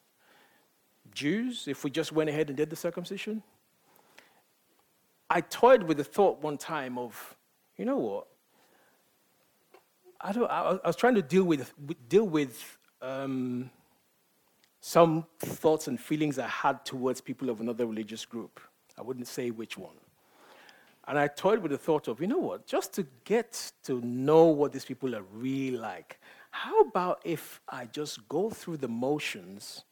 Jews 1.14 1.68
if 1.68 1.84
we 1.84 1.90
just 1.90 2.12
went 2.12 2.28
ahead 2.28 2.48
and 2.48 2.56
did 2.56 2.70
the 2.70 2.76
circumcision? 2.76 3.42
I 5.30 5.40
toyed 5.40 5.84
with 5.84 5.98
the 5.98 6.04
thought 6.04 6.42
one 6.42 6.58
time 6.58 6.98
of, 6.98 7.36
you 7.76 7.84
know 7.84 7.96
what? 7.96 8.26
I, 10.22 10.32
don't, 10.32 10.50
I, 10.50 10.78
I 10.82 10.86
was 10.86 10.96
trying 10.96 11.16
to 11.16 11.22
deal 11.22 11.44
with, 11.44 11.72
deal 12.08 12.24
with 12.24 12.78
um, 13.00 13.70
some 14.80 15.26
thoughts 15.38 15.88
and 15.88 15.98
feelings 15.98 16.38
I 16.38 16.48
had 16.48 16.84
towards 16.84 17.20
people 17.20 17.50
of 17.50 17.60
another 17.60 17.86
religious 17.86 18.24
group. 18.24 18.60
I 18.98 19.02
wouldn't 19.02 19.26
say 19.26 19.50
which 19.50 19.76
one. 19.76 19.96
And 21.08 21.18
I 21.18 21.26
toyed 21.26 21.58
with 21.58 21.72
the 21.72 21.78
thought 21.78 22.06
of, 22.06 22.20
you 22.20 22.28
know 22.28 22.38
what, 22.38 22.66
just 22.66 22.92
to 22.94 23.06
get 23.24 23.72
to 23.84 24.00
know 24.00 24.44
what 24.44 24.72
these 24.72 24.84
people 24.84 25.16
are 25.16 25.24
really 25.32 25.76
like, 25.76 26.20
how 26.52 26.80
about 26.82 27.20
if 27.24 27.60
I 27.68 27.86
just 27.86 28.28
go 28.28 28.50
through 28.50 28.76
the 28.76 28.88
motions, 28.88 29.84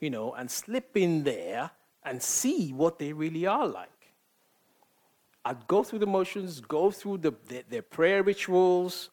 you 0.00 0.08
know, 0.08 0.32
and 0.32 0.50
slip 0.50 0.96
in 0.96 1.24
there 1.24 1.70
and 2.04 2.22
see 2.22 2.72
what 2.72 2.98
they 2.98 3.12
really 3.12 3.44
are 3.44 3.66
like? 3.66 3.90
I'd 5.44 5.66
go 5.66 5.82
through 5.82 5.98
the 6.00 6.06
motions, 6.06 6.60
go 6.60 6.90
through 6.90 7.18
the, 7.18 7.34
the, 7.48 7.64
their 7.68 7.82
prayer 7.82 8.22
rituals, 8.22 9.10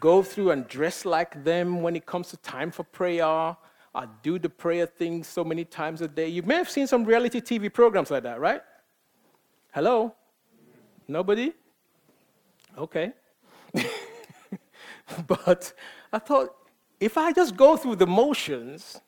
go 0.00 0.22
through 0.22 0.50
and 0.50 0.66
dress 0.68 1.04
like 1.04 1.44
them 1.44 1.82
when 1.82 1.96
it 1.96 2.06
comes 2.06 2.28
to 2.28 2.36
time 2.38 2.70
for 2.70 2.84
prayer. 2.84 3.56
I'd 3.94 4.22
do 4.22 4.38
the 4.38 4.48
prayer 4.48 4.86
thing 4.86 5.24
so 5.24 5.42
many 5.44 5.64
times 5.64 6.02
a 6.02 6.08
day. 6.08 6.28
You 6.28 6.42
may 6.42 6.56
have 6.56 6.70
seen 6.70 6.86
some 6.86 7.04
reality 7.04 7.40
TV 7.40 7.72
programs 7.72 8.10
like 8.10 8.22
that, 8.22 8.40
right? 8.40 8.62
Hello? 9.72 10.14
Nobody? 11.06 11.52
Okay. 12.76 13.12
but 15.26 15.72
I 16.12 16.18
thought, 16.18 16.54
if 17.00 17.16
I 17.16 17.32
just 17.32 17.56
go 17.56 17.76
through 17.76 17.96
the 17.96 18.06
motions, 18.06 19.00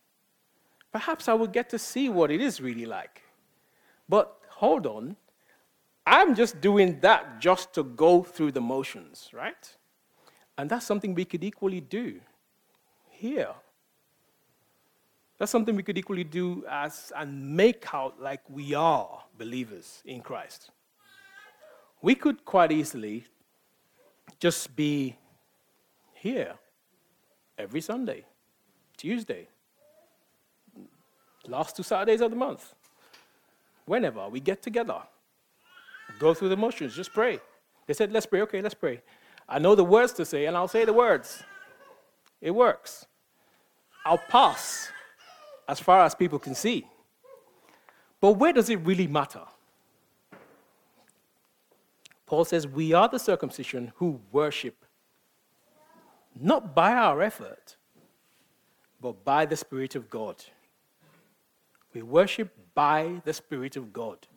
perhaps 0.93 1.29
I 1.29 1.35
would 1.35 1.53
get 1.53 1.69
to 1.71 1.79
see 1.79 2.09
what 2.09 2.31
it 2.31 2.41
is 2.41 2.61
really 2.61 2.87
like. 2.87 3.23
But 4.09 4.37
hold 4.49 4.87
on, 4.87 5.17
I'm 6.07 6.35
just 6.35 6.61
doing 6.61 6.99
that 7.01 7.41
just 7.41 7.73
to 7.75 7.85
go 7.85 8.23
through 8.23 8.53
the 8.53 8.61
motions, 8.61 9.31
right? 9.33 9.77
And 10.61 10.69
that's 10.69 10.85
something 10.85 11.15
we 11.15 11.25
could 11.25 11.43
equally 11.43 11.81
do 11.81 12.21
here. 13.09 13.49
That's 15.39 15.51
something 15.51 15.75
we 15.75 15.83
could 15.83 15.97
equally 15.97 16.23
do 16.23 16.67
as 16.69 17.11
and 17.17 17.57
make 17.57 17.95
out 17.95 18.21
like 18.21 18.43
we 18.47 18.75
are 18.75 19.23
believers 19.39 20.03
in 20.05 20.21
Christ. 20.21 20.71
We 22.03 22.15
could 22.15 22.45
quite 22.45 22.73
easily 22.73 23.25
just 24.39 24.77
be 24.77 25.17
here 26.13 26.53
every 27.57 27.81
Sunday, 27.81 28.27
Tuesday, 28.99 29.49
last 31.49 31.75
two 31.75 31.83
Saturdays 31.83 32.21
of 32.21 32.33
the 32.33 32.37
month. 32.37 32.75
Whenever 33.87 34.29
we 34.29 34.41
get 34.41 34.61
together, 34.61 35.01
go 36.19 36.35
through 36.35 36.51
the 36.51 36.57
motions, 36.59 36.95
just 36.95 37.15
pray. 37.15 37.41
They 37.87 37.95
said, 37.95 38.13
let's 38.13 38.27
pray. 38.27 38.43
Okay, 38.43 38.61
let's 38.61 38.75
pray. 38.75 39.01
I 39.51 39.59
know 39.59 39.75
the 39.75 39.85
words 39.85 40.13
to 40.15 40.25
say, 40.25 40.47
and 40.47 40.57
I'll 40.57 40.69
say 40.69 40.85
the 40.85 40.93
words. 40.93 41.43
It 42.41 42.53
works. 42.53 43.07
I'll 44.07 44.17
pass 44.17 44.89
as 45.69 45.81
far 45.81 46.05
as 46.05 46.15
people 46.15 46.39
can 46.39 46.55
see. 46.55 46.87
But 48.21 48.33
where 48.33 48.53
does 48.53 48.71
it 48.71 48.77
really 48.77 49.09
matter? 49.09 49.43
Paul 52.27 52.45
says, 52.45 52.67
We 52.67 52.93
are 52.93 53.09
the 53.09 53.19
circumcision 53.19 53.93
who 53.97 54.21
worship 54.31 54.85
not 56.39 56.75
by 56.75 56.93
our 56.93 57.21
effort, 57.21 57.77
but 59.01 59.25
by 59.25 59.47
the 59.47 59.57
Spirit 59.57 59.97
of 59.97 60.09
God. 60.09 60.37
We 61.93 62.03
worship 62.03 62.55
by 62.75 63.21
the 63.25 63.33
Spirit 63.33 63.77
of 63.77 63.93
God. 63.93 64.29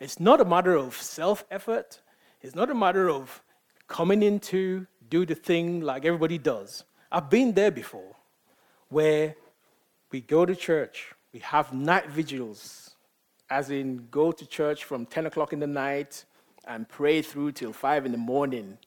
It's 0.00 0.18
not 0.18 0.40
a 0.40 0.44
matter 0.44 0.74
of 0.74 0.96
self 1.00 1.44
effort, 1.50 2.00
it's 2.42 2.56
not 2.56 2.68
a 2.68 2.74
matter 2.74 3.08
of 3.08 3.42
coming 3.86 4.22
in 4.22 4.40
to 4.40 4.86
do 5.08 5.24
the 5.26 5.34
thing 5.34 5.80
like 5.80 6.04
everybody 6.04 6.38
does. 6.38 6.84
I've 7.10 7.30
been 7.30 7.52
there 7.52 7.70
before 7.70 8.16
where 8.88 9.34
we 10.10 10.20
go 10.20 10.46
to 10.46 10.54
church, 10.54 11.12
we 11.32 11.40
have 11.40 11.72
night 11.72 12.08
vigils, 12.08 12.96
as 13.50 13.70
in 13.70 14.08
go 14.10 14.32
to 14.32 14.46
church 14.46 14.84
from 14.84 15.06
10 15.06 15.26
o'clock 15.26 15.52
in 15.52 15.60
the 15.60 15.66
night 15.66 16.24
and 16.66 16.88
pray 16.88 17.22
through 17.22 17.52
till 17.52 17.72
5 17.72 18.06
in 18.06 18.12
the 18.12 18.18
morning. 18.18 18.78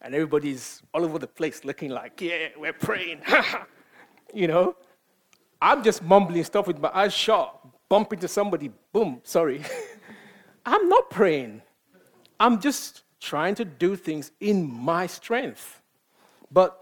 And 0.00 0.14
everybody's 0.14 0.82
all 0.92 1.04
over 1.04 1.18
the 1.18 1.26
place 1.26 1.64
looking 1.64 1.90
like, 1.90 2.20
yeah, 2.20 2.48
we're 2.56 2.72
praying. 2.72 3.22
you 4.34 4.48
know? 4.48 4.76
I'm 5.60 5.84
just 5.84 6.02
mumbling 6.02 6.42
stuff 6.42 6.66
with 6.66 6.80
my 6.80 6.90
eyes 6.92 7.14
shut, 7.14 7.56
bump 7.88 8.12
into 8.12 8.26
somebody, 8.26 8.72
boom, 8.92 9.20
sorry. 9.22 9.62
I'm 10.66 10.88
not 10.88 11.08
praying. 11.10 11.62
I'm 12.40 12.60
just 12.60 13.02
trying 13.22 13.54
to 13.54 13.64
do 13.64 13.94
things 13.94 14.32
in 14.40 14.68
my 14.68 15.06
strength. 15.06 15.80
But 16.50 16.76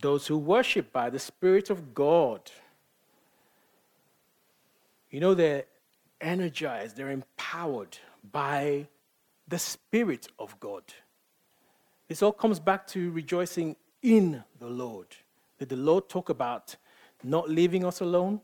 those 0.00 0.26
who 0.26 0.36
worship 0.36 0.92
by 0.92 1.08
the 1.08 1.18
Spirit 1.18 1.70
of 1.70 1.94
God, 1.94 2.50
you 5.10 5.20
know, 5.20 5.32
they're 5.32 5.64
energized, 6.20 6.96
they're 6.96 7.10
empowered 7.10 7.96
by 8.30 8.86
the 9.48 9.58
Spirit 9.58 10.28
of 10.38 10.60
God. 10.60 10.82
This 12.08 12.22
all 12.22 12.32
comes 12.32 12.60
back 12.60 12.86
to 12.88 13.10
rejoicing 13.10 13.74
in 14.02 14.44
the 14.60 14.68
Lord. 14.68 15.08
Did 15.58 15.70
the 15.70 15.76
Lord 15.76 16.10
talk 16.10 16.28
about 16.28 16.76
not 17.24 17.48
leaving 17.48 17.86
us 17.86 18.00
alone? 18.00 18.42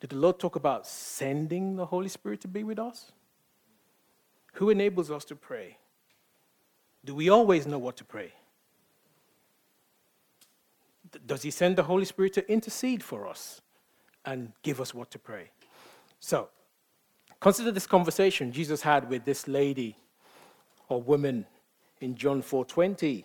Did 0.00 0.10
the 0.10 0.16
Lord 0.16 0.40
talk 0.40 0.56
about 0.56 0.84
sending 0.84 1.76
the 1.76 1.86
Holy 1.86 2.08
Spirit 2.08 2.40
to 2.40 2.48
be 2.48 2.64
with 2.64 2.80
us? 2.80 3.12
Who 4.54 4.70
enables 4.70 5.12
us 5.12 5.24
to 5.26 5.36
pray? 5.36 5.78
Do 7.04 7.14
we 7.14 7.28
always 7.28 7.66
know 7.66 7.78
what 7.78 7.96
to 7.98 8.04
pray? 8.04 8.32
Does 11.26 11.42
He 11.42 11.50
send 11.50 11.76
the 11.76 11.84
Holy 11.84 12.04
Spirit 12.04 12.34
to 12.34 12.50
intercede 12.50 13.02
for 13.02 13.26
us 13.26 13.60
and 14.24 14.52
give 14.62 14.80
us 14.80 14.92
what 14.92 15.10
to 15.12 15.18
pray? 15.18 15.50
So, 16.20 16.48
consider 17.40 17.70
this 17.70 17.86
conversation 17.86 18.52
Jesus 18.52 18.82
had 18.82 19.08
with 19.08 19.24
this 19.24 19.48
lady 19.48 19.96
or 20.88 21.00
woman 21.00 21.46
in 22.00 22.14
John 22.14 22.42
4:20. 22.42 23.24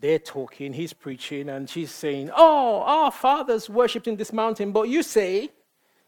They're 0.00 0.18
talking, 0.18 0.74
he's 0.74 0.92
preaching, 0.92 1.48
and 1.48 1.70
she's 1.70 1.90
saying, 1.90 2.30
Oh, 2.36 2.82
our 2.82 3.10
fathers 3.10 3.70
worshipped 3.70 4.06
in 4.06 4.16
this 4.16 4.30
mountain, 4.32 4.70
but 4.70 4.90
you 4.90 5.02
say 5.02 5.50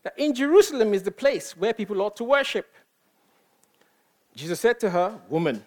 that 0.02 0.12
in 0.18 0.34
Jerusalem 0.34 0.92
is 0.92 1.02
the 1.02 1.10
place 1.10 1.56
where 1.56 1.72
people 1.72 2.02
ought 2.02 2.16
to 2.16 2.24
worship. 2.24 2.74
Jesus 4.36 4.60
said 4.60 4.78
to 4.80 4.90
her, 4.90 5.18
Woman, 5.30 5.64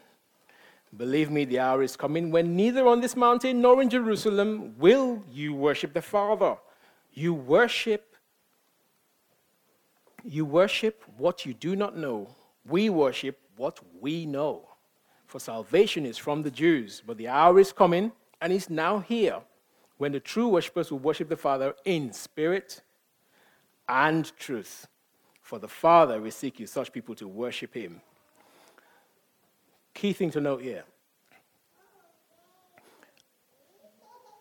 believe 0.95 1.31
me, 1.31 1.45
the 1.45 1.59
hour 1.59 1.83
is 1.83 1.95
coming 1.95 2.31
when 2.31 2.55
neither 2.55 2.87
on 2.87 3.01
this 3.01 3.15
mountain 3.15 3.61
nor 3.61 3.81
in 3.81 3.89
Jerusalem 3.89 4.75
will 4.77 5.23
you 5.31 5.53
worship 5.53 5.93
the 5.93 6.01
Father. 6.01 6.57
You 7.13 7.33
worship 7.33 8.11
you 10.23 10.45
worship 10.45 11.03
what 11.17 11.45
you 11.45 11.53
do 11.53 11.75
not 11.75 11.97
know. 11.97 12.35
We 12.65 12.89
worship 12.89 13.39
what 13.57 13.79
we 13.99 14.25
know. 14.25 14.67
For 15.25 15.39
salvation 15.39 16.05
is 16.05 16.17
from 16.17 16.43
the 16.43 16.51
Jews, 16.51 17.01
but 17.05 17.17
the 17.17 17.27
hour 17.27 17.59
is 17.59 17.71
coming 17.71 18.11
and 18.39 18.53
is 18.53 18.69
now 18.69 18.99
here 18.99 19.39
when 19.97 20.11
the 20.11 20.19
true 20.19 20.49
worshippers 20.49 20.91
will 20.91 20.99
worship 20.99 21.29
the 21.29 21.37
Father 21.37 21.73
in 21.85 22.11
spirit 22.11 22.81
and 23.87 24.31
truth. 24.37 24.87
For 25.41 25.59
the 25.59 25.67
Father 25.67 26.25
is 26.25 26.35
seeking 26.35 26.67
such 26.67 26.91
people 26.91 27.15
to 27.15 27.27
worship 27.27 27.73
him. 27.73 28.01
Key 29.93 30.13
thing 30.13 30.31
to 30.31 30.41
note 30.41 30.61
here. 30.61 30.83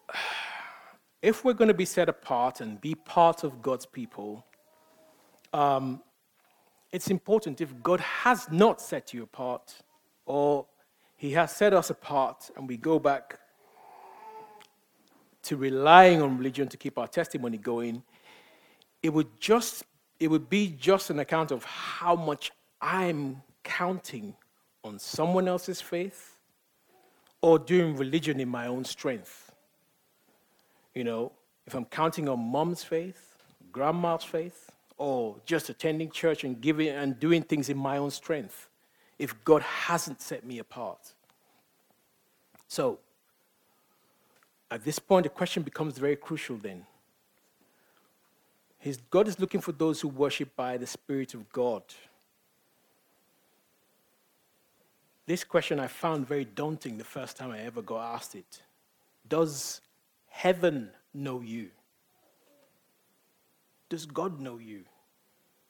If 1.22 1.44
we're 1.44 1.53
going 1.53 1.68
to 1.68 1.74
be 1.74 1.84
set 1.84 2.09
apart 2.09 2.62
and 2.62 2.80
be 2.80 2.94
part 2.94 3.44
of 3.44 3.61
God's 3.61 3.84
people, 3.84 4.46
um, 5.53 6.01
it's 6.92 7.11
important 7.11 7.61
if 7.61 7.82
God 7.82 8.01
has 8.01 8.51
not 8.51 8.80
set 8.80 9.12
you 9.12 9.24
apart 9.24 9.82
or 10.24 10.64
he 11.20 11.32
has 11.32 11.55
set 11.55 11.74
us 11.74 11.90
apart, 11.90 12.51
and 12.57 12.66
we 12.66 12.78
go 12.78 12.98
back 12.98 13.38
to 15.42 15.57
relying 15.57 16.22
on 16.22 16.38
religion 16.38 16.66
to 16.68 16.78
keep 16.78 16.98
our 16.98 17.07
testimony 17.07 17.59
going, 17.59 18.03
it 19.03 19.12
would 19.12 19.38
just 19.38 19.84
it 20.18 20.28
would 20.28 20.48
be 20.48 20.68
just 20.68 21.11
an 21.11 21.18
account 21.18 21.51
of 21.51 21.64
how 21.64 22.14
much 22.14 22.53
I'm 22.80 23.42
counting 23.64 24.34
on 24.85 24.99
someone 24.99 25.49
else's 25.49 25.81
faith 25.81 26.39
or 27.43 27.59
doing 27.59 27.97
religion 27.97 28.41
in 28.41 28.49
my 28.49 28.66
own 28.66 28.85
strength. 28.85 29.53
You 30.95 31.05
know, 31.05 31.33
if 31.66 31.74
I'm 31.74 31.85
counting 31.85 32.28
on 32.28 32.39
mom's 32.39 32.83
faith, 32.83 33.37
grandma's 33.72 34.24
faith, 34.24 34.70
or 34.99 35.37
just 35.47 35.70
attending 35.70 36.11
church 36.11 36.45
and 36.45 36.61
giving 36.61 36.89
and 36.89 37.18
doing 37.18 37.43
things 37.43 37.68
in 37.68 37.76
my 37.76 37.97
own 37.97 38.11
strength 38.11 38.68
if 39.18 39.43
God 39.45 39.62
hasn't 39.62 40.20
set 40.20 40.45
me 40.45 40.59
apart. 40.59 41.14
So, 42.68 42.99
at 44.70 44.85
this 44.85 44.99
point, 44.99 45.24
the 45.24 45.31
question 45.31 45.62
becomes 45.62 45.99
very 45.99 46.16
crucial 46.16 46.57
then. 46.57 46.87
His, 48.78 48.99
God 49.11 49.28
is 49.28 49.39
looking 49.39 49.61
for 49.61 49.72
those 49.72 50.01
who 50.01 50.09
worship 50.09 50.55
by 50.57 50.76
the 50.76 50.87
Spirit 50.87 51.35
of 51.35 51.51
God. 51.53 51.83
This 55.27 55.45
question 55.45 55.79
I 55.79 55.87
found 55.87 56.27
very 56.27 56.45
daunting 56.45 56.99
the 56.99 57.05
first 57.05 57.37
time 57.37 57.51
I 57.51 57.61
ever 57.61 57.83
got 57.83 58.14
asked 58.14 58.35
it. 58.35 58.62
Does 59.29 59.81
heaven 60.29 60.91
know 61.14 61.41
you? 61.41 61.71
Does 63.89 64.07
God 64.07 64.41
know 64.41 64.59
you? 64.59 64.85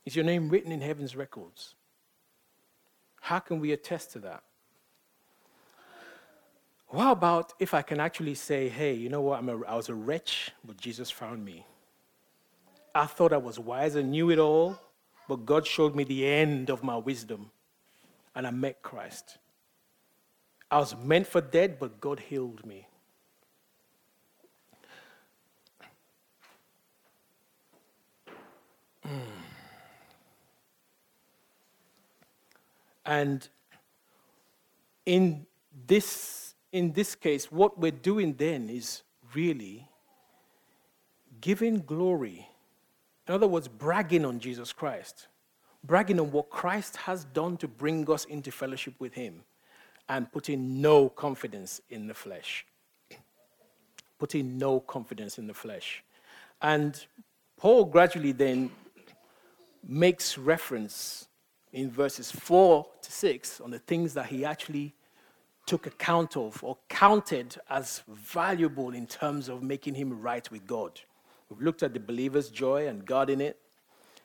Is 0.05 0.17
your 0.17 0.25
name 0.25 0.49
written 0.49 0.73
in 0.73 0.81
heaven's 0.81 1.17
records? 1.17 1.75
How 3.21 3.39
can 3.39 3.61
we 3.61 3.73
attest 3.73 4.13
to 4.13 4.19
that? 4.21 4.43
What 6.89 7.13
about 7.13 7.53
if 7.61 7.73
I 7.75 7.83
can 7.83 8.01
actually 8.01 8.35
say, 8.35 8.69
hey, 8.69 8.95
you 8.95 9.09
know 9.09 9.21
what? 9.21 9.45
A, 9.45 9.61
I 9.69 9.77
was 9.77 9.89
a 9.89 9.95
wretch, 9.95 10.51
but 10.65 10.77
Jesus 10.77 11.11
found 11.11 11.45
me. 11.45 11.65
I 12.95 13.07
thought 13.07 13.33
I 13.33 13.37
was 13.37 13.59
wise 13.59 13.95
and 13.95 14.11
knew 14.11 14.31
it 14.31 14.39
all, 14.39 14.77
but 15.29 15.47
God 15.47 15.67
showed 15.67 15.95
me 15.95 16.03
the 16.03 16.27
end 16.27 16.69
of 16.69 16.83
my 16.83 16.97
wisdom, 16.97 17.53
and 18.35 18.47
I 18.47 18.51
met 18.51 18.83
Christ. 18.83 19.39
I 20.71 20.79
was 20.79 20.95
meant 20.97 21.27
for 21.27 21.41
death, 21.41 21.73
but 21.81 22.01
God 22.01 22.21
healed 22.21 22.65
me. 22.65 22.87
Mm. 29.07 29.21
And 33.05 33.49
in 35.07 35.47
this, 35.87 36.55
in 36.71 36.93
this 36.93 37.17
case, 37.17 37.51
what 37.51 37.79
we're 37.79 37.91
doing 37.91 38.35
then 38.35 38.69
is 38.69 39.03
really 39.35 39.89
giving 41.41 41.81
glory. 41.81 42.47
In 43.27 43.35
other 43.35 43.49
words, 43.49 43.67
bragging 43.67 44.25
on 44.25 44.39
Jesus 44.39 44.73
Christ, 44.73 45.27
bragging 45.85 46.21
on 46.21 46.31
what 46.31 46.51
Christ 46.51 46.97
has 46.97 47.25
done 47.25 47.57
to 47.59 47.69
bring 47.69 48.11
us 48.11 48.25
into 48.25 48.51
fellowship 48.51 48.95
with 48.99 49.15
Him, 49.15 49.43
and 50.09 50.31
putting 50.33 50.81
no 50.81 51.09
confidence 51.09 51.81
in 51.89 52.07
the 52.09 52.15
flesh. 52.15 52.67
Putting 54.19 54.59
no 54.59 54.81
confidence 54.81 55.39
in 55.39 55.47
the 55.47 55.55
flesh. 55.55 56.03
And 56.61 57.05
Paul 57.57 57.85
gradually 57.85 58.33
then 58.33 58.71
makes 59.87 60.37
reference 60.37 61.29
in 61.73 61.91
verses 61.91 62.31
4 62.31 62.87
to 63.03 63.13
6 63.13 63.61
on 63.61 63.71
the 63.71 63.79
things 63.79 64.15
that 64.15 64.27
he 64.27 64.45
actually 64.45 64.95
took 65.67 65.87
account 65.87 66.37
of 66.37 66.63
or 66.65 66.77
counted 66.89 67.57
as 67.71 68.03
valuable 68.09 68.91
in 68.91 69.07
terms 69.07 69.49
of 69.49 69.63
making 69.63 69.95
him 69.95 70.21
right 70.21 70.51
with 70.51 70.67
God. 70.67 71.01
We've 71.49 71.63
looked 71.63 71.83
at 71.83 71.95
the 71.95 72.01
believer's 72.01 72.51
joy 72.51 72.89
and 72.89 73.05
God 73.05 73.31
in 73.31 73.41
it, 73.41 73.59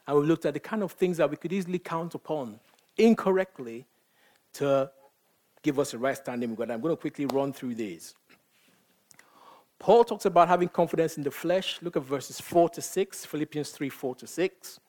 and 0.07 0.17
we've 0.17 0.27
looked 0.27 0.45
at 0.45 0.53
the 0.53 0.59
kind 0.59 0.83
of 0.83 0.91
things 0.91 1.17
that 1.17 1.29
we 1.29 1.35
could 1.37 1.51
easily 1.51 1.79
count 1.79 2.15
upon 2.15 2.59
incorrectly 2.97 3.85
to 4.53 4.89
give 5.63 5.79
us 5.79 5.93
a 5.93 5.97
right 5.97 6.15
standing 6.15 6.51
with 6.51 6.59
God. 6.59 6.71
I'm 6.71 6.81
going 6.81 6.95
to 6.95 7.01
quickly 7.01 7.25
run 7.25 7.51
through 7.51 7.75
these. 7.75 8.13
Paul 9.79 10.03
talks 10.03 10.25
about 10.25 10.47
having 10.47 10.69
confidence 10.69 11.17
in 11.17 11.23
the 11.23 11.31
flesh. 11.31 11.79
Look 11.81 11.97
at 11.97 12.03
verses 12.03 12.39
4 12.39 12.69
to 12.69 12.81
6, 12.81 13.25
Philippians 13.25 13.71
3 13.71 13.89
4 13.89 14.15
to 14.15 14.27
6. 14.27 14.79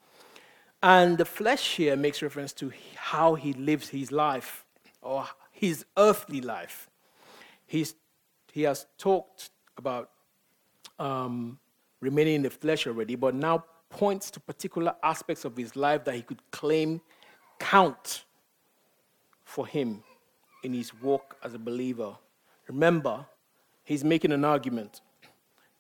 And 0.83 1.19
the 1.19 1.25
flesh 1.25 1.77
here 1.77 1.97
makes 1.97 2.23
reference 2.23 2.53
to 2.55 2.73
how 2.95 3.35
he 3.35 3.53
lives 3.55 3.89
his 3.89 4.13
life 4.13 4.65
or 5.03 5.27
his 5.51 5.85
earthly 5.97 6.41
life. 6.41 6.89
He's, 7.67 7.95
he 8.53 8.63
has 8.63 8.87
talked 8.99 9.51
about 9.79 10.11
um, 10.99 11.59
remaining 12.01 12.37
in 12.37 12.43
the 12.43 12.51
flesh 12.51 12.87
already, 12.87 13.17
but 13.17 13.35
now 13.35 13.65
points 13.89 14.31
to 14.33 14.41
particular 14.41 14.95
aspects 15.03 15.45
of 15.45 15.57
his 15.57 15.77
life 15.77 16.05
that 16.05 16.15
he 16.15 16.23
could 16.23 16.41
claim 16.51 17.01
count 17.59 18.25
for 19.45 19.67
him 19.67 20.03
in 20.63 20.75
his 20.75 20.93
walk 21.01 21.37
as 21.43 21.55
a 21.55 21.59
believer. 21.59 22.17
Remember, 22.69 23.25
he's 23.85 24.05
making 24.05 24.33
an 24.33 24.45
argument. 24.45 25.01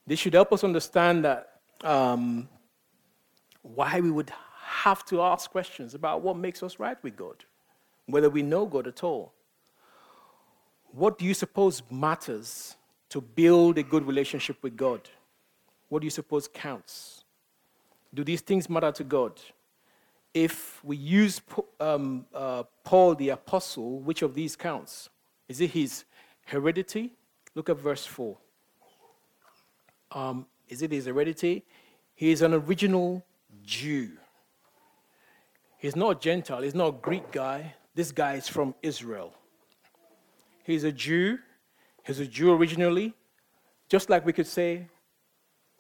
This 0.06 0.20
should 0.20 0.34
help 0.34 0.52
us 0.52 0.62
understand 0.62 1.24
that 1.24 1.60
um, 1.82 2.48
why 3.62 4.00
we 4.00 4.10
would 4.10 4.32
have 4.62 5.04
to 5.06 5.20
ask 5.20 5.50
questions 5.50 5.94
about 5.94 6.22
what 6.22 6.36
makes 6.36 6.62
us 6.62 6.78
right 6.78 6.96
with 7.02 7.16
God, 7.16 7.44
whether 8.06 8.30
we 8.30 8.42
know 8.42 8.66
God 8.66 8.86
at 8.86 9.02
all. 9.02 9.32
What 10.92 11.18
do 11.18 11.24
you 11.24 11.34
suppose 11.34 11.82
matters 11.90 12.76
to 13.10 13.20
build 13.20 13.78
a 13.78 13.82
good 13.82 14.06
relationship 14.06 14.62
with 14.62 14.76
God? 14.76 15.08
What 15.88 16.00
do 16.00 16.06
you 16.06 16.10
suppose 16.10 16.48
counts? 16.48 17.24
Do 18.16 18.24
these 18.24 18.40
things 18.40 18.70
matter 18.70 18.90
to 18.92 19.04
God? 19.04 19.38
If 20.32 20.82
we 20.82 20.96
use 20.96 21.42
um, 21.78 22.24
uh, 22.34 22.62
Paul 22.82 23.14
the 23.14 23.28
Apostle, 23.28 24.00
which 24.00 24.22
of 24.22 24.32
these 24.32 24.56
counts? 24.56 25.10
Is 25.50 25.60
it 25.60 25.72
his 25.72 26.04
heredity? 26.46 27.12
Look 27.54 27.68
at 27.68 27.76
verse 27.76 28.06
4. 28.06 28.38
Um, 30.12 30.46
is 30.66 30.80
it 30.80 30.92
his 30.92 31.04
heredity? 31.04 31.64
He 32.14 32.30
is 32.30 32.40
an 32.40 32.54
original 32.54 33.22
Jew. 33.62 34.12
He's 35.76 35.94
not 35.94 36.16
a 36.16 36.18
Gentile, 36.18 36.62
he's 36.62 36.74
not 36.74 36.88
a 36.88 36.92
Greek 36.92 37.30
guy. 37.30 37.74
This 37.94 38.12
guy 38.12 38.34
is 38.34 38.48
from 38.48 38.74
Israel. 38.82 39.34
He's 40.64 40.84
a 40.84 40.92
Jew. 40.92 41.38
He's 42.02 42.18
a 42.18 42.26
Jew 42.26 42.54
originally, 42.54 43.12
just 43.90 44.08
like 44.08 44.24
we 44.24 44.32
could 44.32 44.46
say, 44.46 44.86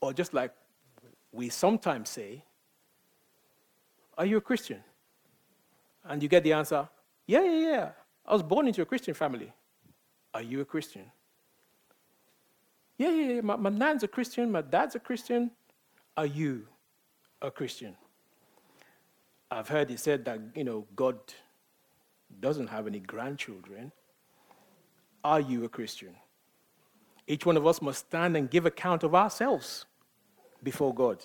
or 0.02 0.12
just 0.12 0.34
like 0.34 0.52
we 1.36 1.48
sometimes 1.50 2.08
say, 2.08 2.42
Are 4.16 4.26
you 4.26 4.38
a 4.38 4.40
Christian? 4.40 4.82
And 6.04 6.22
you 6.22 6.28
get 6.28 6.42
the 6.42 6.52
answer, 6.52 6.88
Yeah, 7.26 7.42
yeah, 7.42 7.70
yeah. 7.70 7.88
I 8.24 8.32
was 8.32 8.42
born 8.42 8.66
into 8.66 8.82
a 8.82 8.86
Christian 8.86 9.14
family. 9.14 9.52
Are 10.34 10.42
you 10.42 10.60
a 10.60 10.64
Christian? 10.64 11.04
Yeah, 12.98 13.10
yeah, 13.10 13.32
yeah. 13.34 13.40
My, 13.42 13.56
my 13.56 13.70
nan's 13.70 14.02
a 14.02 14.08
Christian, 14.08 14.50
my 14.50 14.62
dad's 14.62 14.94
a 14.94 15.00
Christian. 15.00 15.50
Are 16.16 16.26
you 16.26 16.66
a 17.42 17.50
Christian? 17.50 17.94
I've 19.50 19.68
heard 19.68 19.90
it 19.90 20.00
said 20.00 20.24
that, 20.24 20.40
you 20.54 20.64
know, 20.64 20.86
God 20.96 21.18
doesn't 22.40 22.66
have 22.68 22.86
any 22.86 22.98
grandchildren. 22.98 23.92
Are 25.22 25.40
you 25.40 25.64
a 25.64 25.68
Christian? 25.68 26.16
Each 27.26 27.44
one 27.44 27.56
of 27.56 27.66
us 27.66 27.82
must 27.82 28.06
stand 28.06 28.36
and 28.36 28.50
give 28.50 28.66
account 28.66 29.02
of 29.02 29.14
ourselves 29.14 29.84
before 30.62 30.94
God. 30.94 31.22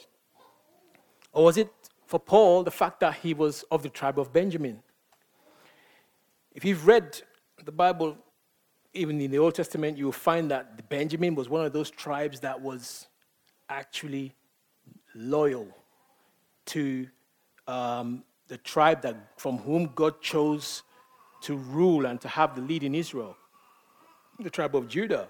Or 1.34 1.45
was 1.45 1.57
it 1.57 1.69
for 2.05 2.19
Paul 2.19 2.63
the 2.63 2.71
fact 2.71 2.99
that 2.99 3.15
he 3.15 3.34
was 3.34 3.63
of 3.71 3.84
the 3.84 3.89
tribe 3.89 4.19
of 4.19 4.34
Benjamin? 4.34 4.82
If 6.53 6.65
you've 6.65 6.86
read 6.86 7.21
the 7.63 7.71
Bible, 7.71 8.17
even 8.93 9.21
in 9.21 9.32
the 9.32 9.39
Old 9.39 9.55
Testament, 9.55 9.97
you'll 9.97 10.11
find 10.11 10.51
that 10.51 10.89
Benjamin 10.89 11.36
was 11.36 11.47
one 11.47 11.65
of 11.65 11.71
those 11.71 11.89
tribes 11.89 12.41
that 12.41 12.59
was 12.59 13.07
actually 13.69 14.36
loyal 15.15 15.67
to 16.65 17.07
um, 17.67 18.23
the 18.47 18.57
tribe 18.57 19.01
that, 19.01 19.15
from 19.38 19.57
whom 19.59 19.89
God 19.95 20.21
chose 20.21 20.84
to 21.43 21.55
rule 21.55 22.05
and 22.05 22.19
to 22.21 22.27
have 22.27 22.55
the 22.55 22.61
lead 22.61 22.84
in 22.84 22.93
Israel, 22.93 23.38
the 24.39 24.49
tribe 24.49 24.75
of 24.75 24.88
Judah. 24.88 25.29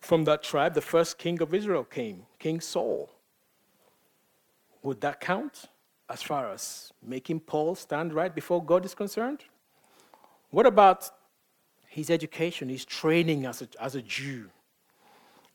From 0.00 0.24
that 0.24 0.42
tribe, 0.42 0.74
the 0.74 0.80
first 0.80 1.18
king 1.18 1.40
of 1.42 1.54
Israel 1.54 1.84
came, 1.84 2.26
King 2.42 2.60
Saul. 2.60 3.08
Would 4.82 5.00
that 5.02 5.20
count 5.20 5.66
as 6.10 6.22
far 6.22 6.50
as 6.50 6.92
making 7.00 7.38
Paul 7.38 7.76
stand 7.76 8.12
right 8.12 8.34
before 8.34 8.64
God 8.64 8.84
is 8.84 8.96
concerned? 8.96 9.44
What 10.50 10.66
about 10.66 11.08
his 11.86 12.10
education, 12.10 12.68
his 12.68 12.84
training 12.84 13.46
as 13.46 13.62
a, 13.62 13.68
as 13.80 13.94
a 13.94 14.02
Jew? 14.02 14.50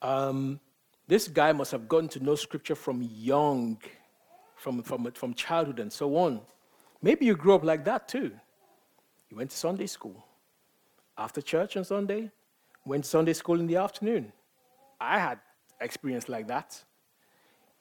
Um, 0.02 0.62
this 1.10 1.28
guy 1.28 1.52
must 1.52 1.72
have 1.72 1.90
gotten 1.90 2.08
to 2.08 2.24
know 2.24 2.36
scripture 2.36 2.76
from 2.76 3.02
young 3.02 3.78
from, 4.56 4.82
from, 4.82 5.12
from 5.12 5.34
childhood 5.34 5.80
and 5.80 5.92
so 5.92 6.16
on. 6.16 6.40
Maybe 7.02 7.26
you 7.26 7.36
grew 7.36 7.56
up 7.56 7.66
like 7.66 7.84
that 7.84 8.08
too. 8.08 8.32
You 9.30 9.36
went 9.36 9.52
to 9.52 9.58
Sunday 9.58 9.88
school. 9.88 10.26
After 11.18 11.42
church 11.42 11.76
on 11.76 11.84
Sunday, 11.84 12.32
went 12.86 13.04
to 13.04 13.10
Sunday 13.10 13.34
school 13.34 13.60
in 13.60 13.68
the 13.68 13.76
afternoon. 13.76 14.32
I 15.02 15.20
had 15.20 15.40
experience 15.80 16.30
like 16.30 16.48
that, 16.48 16.84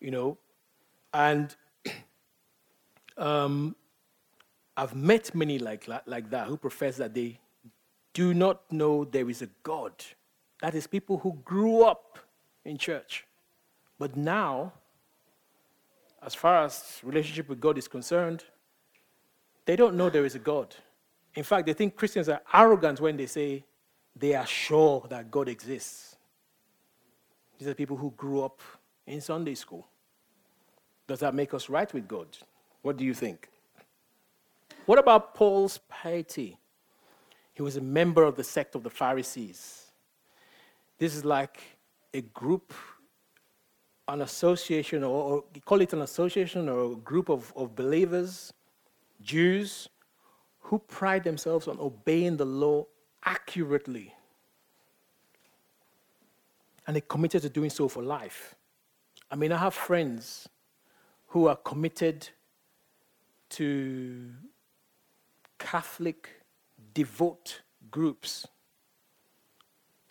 you 0.00 0.10
know, 0.10 0.38
and 1.12 1.54
um, 3.16 3.74
I've 4.76 4.94
met 4.94 5.34
many 5.34 5.58
like, 5.58 5.88
like 6.06 6.30
that 6.30 6.46
who 6.46 6.56
profess 6.56 6.96
that 6.98 7.14
they 7.14 7.40
do 8.12 8.34
not 8.34 8.70
know 8.72 9.04
there 9.04 9.28
is 9.30 9.42
a 9.42 9.48
God. 9.62 9.92
That 10.62 10.74
is, 10.74 10.86
people 10.86 11.18
who 11.18 11.34
grew 11.44 11.82
up 11.82 12.18
in 12.64 12.78
church, 12.78 13.26
but 13.98 14.16
now 14.16 14.72
as 16.22 16.34
far 16.34 16.64
as 16.64 17.00
relationship 17.02 17.48
with 17.48 17.60
God 17.60 17.78
is 17.78 17.86
concerned, 17.86 18.44
they 19.64 19.76
don't 19.76 19.96
know 19.96 20.10
there 20.10 20.24
is 20.24 20.34
a 20.34 20.40
God. 20.40 20.74
In 21.34 21.44
fact, 21.44 21.66
they 21.66 21.72
think 21.72 21.96
Christians 21.96 22.28
are 22.28 22.40
arrogant 22.52 23.00
when 23.00 23.16
they 23.16 23.26
say 23.26 23.64
they 24.14 24.34
are 24.34 24.46
sure 24.46 25.06
that 25.10 25.30
God 25.30 25.48
exists. 25.48 26.15
These 27.58 27.68
are 27.68 27.74
people 27.74 27.96
who 27.96 28.12
grew 28.16 28.42
up 28.42 28.60
in 29.06 29.20
Sunday 29.20 29.54
school. 29.54 29.86
Does 31.06 31.20
that 31.20 31.34
make 31.34 31.54
us 31.54 31.68
right 31.68 31.92
with 31.92 32.08
God? 32.08 32.26
What 32.82 32.96
do 32.96 33.04
you 33.04 33.14
think? 33.14 33.48
What 34.86 34.98
about 34.98 35.34
Paul's 35.34 35.78
piety? 35.88 36.58
He 37.54 37.62
was 37.62 37.76
a 37.76 37.80
member 37.80 38.22
of 38.22 38.36
the 38.36 38.44
sect 38.44 38.74
of 38.74 38.82
the 38.82 38.90
Pharisees. 38.90 39.86
This 40.98 41.14
is 41.14 41.24
like 41.24 41.60
a 42.12 42.20
group, 42.20 42.72
an 44.08 44.22
association, 44.22 45.02
or, 45.04 45.22
or 45.22 45.44
call 45.64 45.80
it 45.80 45.92
an 45.92 46.02
association 46.02 46.68
or 46.68 46.92
a 46.92 46.96
group 46.96 47.28
of, 47.28 47.52
of 47.56 47.74
believers, 47.74 48.52
Jews, 49.22 49.88
who 50.60 50.78
pride 50.78 51.24
themselves 51.24 51.68
on 51.68 51.78
obeying 51.80 52.36
the 52.36 52.44
law 52.44 52.84
accurately. 53.24 54.14
And 56.86 56.96
they 56.96 57.00
committed 57.00 57.42
to 57.42 57.48
doing 57.48 57.70
so 57.70 57.88
for 57.88 58.02
life. 58.02 58.54
I 59.30 59.36
mean, 59.36 59.52
I 59.52 59.58
have 59.58 59.74
friends 59.74 60.48
who 61.28 61.48
are 61.48 61.56
committed 61.56 62.28
to 63.50 64.30
Catholic 65.58 66.28
devout 66.94 67.60
groups, 67.90 68.46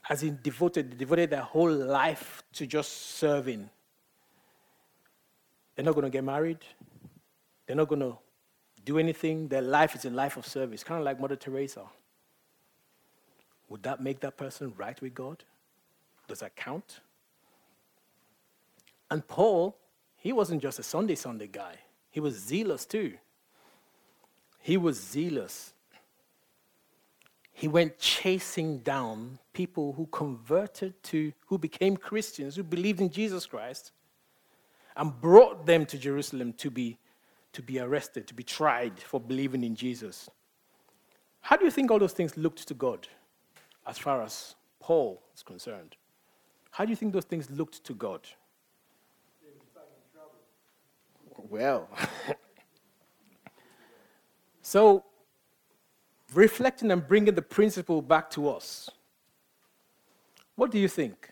as 0.10 0.24
in 0.24 0.40
devoted, 0.44 0.92
they 0.92 0.98
devoted 0.98 1.30
their 1.30 1.42
whole 1.42 1.72
life 1.72 2.44
to 2.54 2.68
just 2.68 2.92
serving. 3.18 3.70
They're 5.76 5.86
not 5.86 5.96
going 5.96 6.06
to 6.06 6.10
get 6.10 6.24
married. 6.24 6.60
They're 7.66 7.76
not 7.76 7.88
going 7.88 8.02
to 8.02 8.18
do 8.84 9.00
anything. 9.00 9.48
Their 9.48 9.62
life 9.62 9.96
is 9.96 10.06
a 10.06 10.10
life 10.10 10.38
of 10.38 10.46
service, 10.46 10.84
kind 10.84 11.00
of 11.00 11.06
like 11.06 11.20
Mother 11.20 11.36
Teresa. 11.36 11.84
Would 13.70 13.84
that 13.84 14.02
make 14.02 14.20
that 14.20 14.38
person 14.38 14.74
right 14.78 15.00
with 15.02 15.16
God? 15.16 15.44
Does 16.28 16.40
that 16.40 16.56
count? 16.56 17.00
And 19.12 19.28
Paul, 19.28 19.78
he 20.18 20.34
wasn't 20.34 20.62
just 20.62 20.80
a 20.80 20.84
Sunday 20.84 21.16
Sunday 21.16 21.48
guy. 21.48 21.76
He 22.10 22.20
was 22.20 22.36
zealous 22.36 22.86
too. 22.86 23.14
He 24.60 24.78
was 24.78 25.00
zealous. 25.00 25.74
He 27.52 27.68
went 27.68 27.98
chasing 28.00 28.80
down 28.80 29.40
people 29.54 29.94
who 29.94 30.08
converted 30.08 31.02
to, 31.04 31.32
who 31.48 31.58
became 31.58 31.96
Christians, 31.96 32.56
who 32.56 32.64
believed 32.64 33.00
in 33.00 33.10
Jesus 33.10 33.46
Christ, 33.46 33.92
and 34.98 35.20
brought 35.22 35.66
them 35.66 35.86
to 35.86 35.98
Jerusalem 35.98 36.54
to 36.54 36.70
be, 36.70 36.98
to 37.54 37.62
be 37.62 37.80
arrested, 37.80 38.28
to 38.28 38.34
be 38.34 38.44
tried 38.44 39.00
for 39.00 39.20
believing 39.20 39.64
in 39.64 39.76
Jesus. 39.76 40.30
How 41.42 41.56
do 41.56 41.64
you 41.64 41.72
think 41.72 41.92
all 41.92 42.00
those 42.00 42.14
things 42.14 42.36
looked 42.36 42.68
to 42.68 42.74
God 42.74 43.08
as 43.86 43.98
far 43.98 44.22
as 44.22 44.56
Paul 44.80 45.22
is 45.36 45.44
concerned? 45.44 45.96
How 46.76 46.84
do 46.84 46.90
you 46.90 46.98
think 46.98 47.14
those 47.14 47.24
things 47.24 47.50
looked 47.50 47.86
to 47.86 47.94
God? 47.94 48.20
Well, 51.50 51.88
so 54.62 55.06
reflecting 56.34 56.92
and 56.92 57.08
bringing 57.08 57.34
the 57.34 57.42
principle 57.42 58.02
back 58.02 58.30
to 58.32 58.50
us. 58.50 58.90
What 60.58 60.70
do 60.70 60.78
you 60.78 60.90
think? 60.90 61.30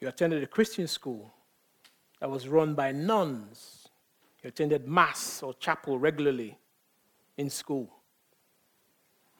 You 0.00 0.08
attended 0.08 0.42
a 0.42 0.48
Christian 0.48 0.88
school 0.88 1.32
that 2.18 2.28
was 2.28 2.48
run 2.48 2.74
by 2.74 2.90
nuns. 2.90 3.86
You 4.42 4.48
attended 4.48 4.88
Mass 4.88 5.44
or 5.44 5.54
chapel 5.54 5.96
regularly 5.96 6.58
in 7.36 7.50
school. 7.50 7.88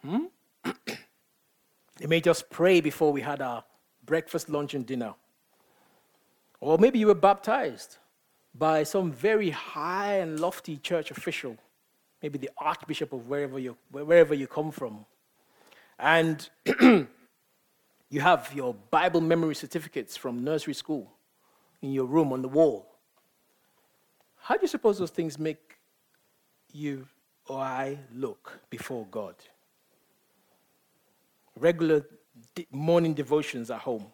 Hmm? 0.02 0.26
they 1.96 2.06
made 2.06 2.28
us 2.28 2.44
pray 2.48 2.80
before 2.80 3.12
we 3.12 3.22
had 3.22 3.42
our 3.42 3.64
breakfast, 4.06 4.48
lunch, 4.48 4.74
and 4.74 4.86
dinner. 4.86 5.14
Or 6.60 6.78
maybe 6.78 6.98
you 6.98 7.08
were 7.08 7.14
baptized 7.14 7.98
by 8.54 8.84
some 8.84 9.12
very 9.12 9.50
high 9.50 10.18
and 10.18 10.40
lofty 10.40 10.78
church 10.78 11.10
official, 11.10 11.56
maybe 12.22 12.38
the 12.38 12.50
archbishop 12.56 13.12
of 13.12 13.28
wherever 13.28 13.58
you, 13.58 13.76
wherever 13.90 14.34
you 14.34 14.46
come 14.46 14.70
from. 14.70 15.04
And 15.98 16.48
you 16.80 18.20
have 18.20 18.52
your 18.54 18.74
Bible 18.90 19.20
memory 19.20 19.54
certificates 19.54 20.16
from 20.16 20.42
nursery 20.44 20.74
school 20.74 21.12
in 21.82 21.92
your 21.92 22.06
room 22.06 22.32
on 22.32 22.42
the 22.42 22.48
wall. 22.48 22.96
How 24.36 24.54
do 24.54 24.62
you 24.62 24.68
suppose 24.68 24.98
those 24.98 25.10
things 25.10 25.38
make 25.38 25.78
you 26.72 27.06
or 27.48 27.60
I 27.60 27.98
look 28.14 28.60
before 28.70 29.06
God? 29.10 29.34
Regular 31.58 32.06
morning 32.70 33.14
devotions 33.14 33.70
at 33.70 33.80
home. 33.80 34.06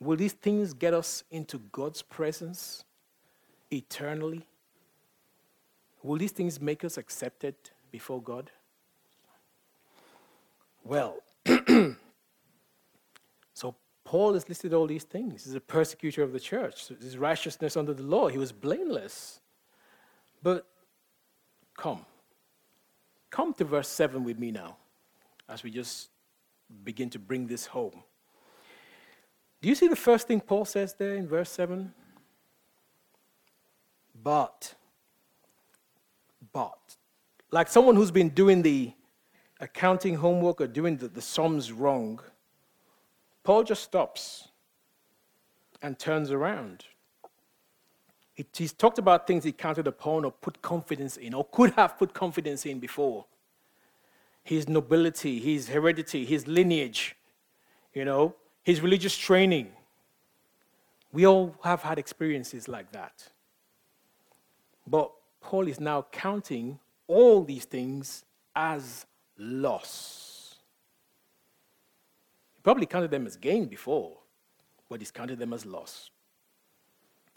Will 0.00 0.16
these 0.16 0.32
things 0.32 0.74
get 0.74 0.94
us 0.94 1.24
into 1.30 1.58
God's 1.72 2.02
presence 2.02 2.84
eternally? 3.70 4.46
Will 6.02 6.18
these 6.18 6.32
things 6.32 6.60
make 6.60 6.84
us 6.84 6.98
accepted 6.98 7.54
before 7.90 8.20
God? 8.20 8.50
Well, 10.84 11.16
so 13.54 13.74
Paul 14.04 14.34
has 14.34 14.48
listed 14.48 14.74
all 14.74 14.86
these 14.86 15.04
things. 15.04 15.44
He's 15.44 15.54
a 15.54 15.60
persecutor 15.60 16.22
of 16.22 16.32
the 16.32 16.40
church. 16.40 16.84
So 16.84 16.94
his 16.94 17.16
righteousness 17.16 17.76
under 17.76 17.94
the 17.94 18.02
law. 18.02 18.28
He 18.28 18.36
was 18.36 18.52
blameless. 18.52 19.40
But 20.42 20.66
come. 21.76 22.04
Come 23.30 23.54
to 23.54 23.64
verse 23.64 23.88
7 23.88 24.22
with 24.22 24.38
me 24.38 24.50
now, 24.50 24.76
as 25.48 25.62
we 25.62 25.70
just 25.70 26.10
begin 26.84 27.10
to 27.10 27.18
bring 27.18 27.46
this 27.46 27.66
home. 27.66 28.02
Do 29.60 29.68
you 29.68 29.74
see 29.74 29.88
the 29.88 29.96
first 29.96 30.28
thing 30.28 30.40
Paul 30.40 30.64
says 30.64 30.94
there 30.94 31.14
in 31.14 31.26
verse 31.26 31.50
7? 31.50 31.92
But, 34.22 34.74
but, 36.52 36.78
like 37.50 37.68
someone 37.68 37.96
who's 37.96 38.10
been 38.10 38.30
doing 38.30 38.62
the 38.62 38.92
accounting 39.60 40.16
homework 40.16 40.60
or 40.60 40.66
doing 40.66 40.96
the, 40.96 41.08
the 41.08 41.22
sums 41.22 41.72
wrong, 41.72 42.20
Paul 43.42 43.62
just 43.64 43.82
stops 43.82 44.48
and 45.82 45.98
turns 45.98 46.30
around. 46.30 46.84
He's 48.52 48.72
talked 48.72 48.98
about 48.98 49.26
things 49.26 49.44
he 49.44 49.52
counted 49.52 49.86
upon 49.86 50.24
or 50.24 50.32
put 50.32 50.60
confidence 50.60 51.16
in 51.16 51.34
or 51.34 51.44
could 51.44 51.70
have 51.72 51.98
put 51.98 52.12
confidence 52.14 52.66
in 52.66 52.80
before 52.80 53.26
his 54.44 54.68
nobility, 54.68 55.40
his 55.40 55.68
heredity, 55.70 56.24
his 56.24 56.46
lineage, 56.46 57.16
you 57.94 58.04
know, 58.04 58.34
his 58.62 58.80
religious 58.80 59.16
training. 59.16 59.72
We 61.12 61.26
all 61.26 61.56
have 61.64 61.82
had 61.82 61.98
experiences 61.98 62.68
like 62.68 62.92
that. 62.92 63.30
But 64.86 65.10
Paul 65.40 65.66
is 65.66 65.80
now 65.80 66.06
counting 66.12 66.78
all 67.06 67.42
these 67.42 67.64
things 67.64 68.24
as 68.54 69.06
loss. 69.38 70.56
He 72.54 72.60
probably 72.62 72.86
counted 72.86 73.10
them 73.10 73.26
as 73.26 73.36
gain 73.36 73.66
before, 73.66 74.18
but 74.88 75.00
he's 75.00 75.10
counted 75.10 75.38
them 75.38 75.52
as 75.52 75.64
loss. 75.64 76.10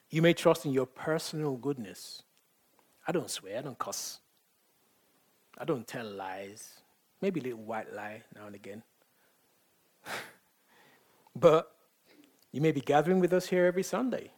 You 0.09 0.21
may 0.21 0.33
trust 0.33 0.65
in 0.65 0.73
your 0.73 0.85
personal 0.85 1.55
goodness. 1.55 2.23
I 3.07 3.11
don't 3.11 3.29
swear, 3.29 3.59
I 3.59 3.61
don't 3.61 3.79
cuss. 3.79 4.19
I 5.57 5.65
don't 5.65 5.87
tell 5.87 6.05
lies. 6.05 6.76
Maybe 7.21 7.39
a 7.39 7.43
little 7.43 7.59
white 7.59 7.93
lie 7.93 8.23
now 8.35 8.47
and 8.47 8.55
again. 8.55 8.83
but 11.35 11.75
you 12.51 12.61
may 12.61 12.71
be 12.71 12.81
gathering 12.81 13.19
with 13.19 13.33
us 13.33 13.47
here 13.47 13.65
every 13.65 13.83
Sunday. 13.83 14.31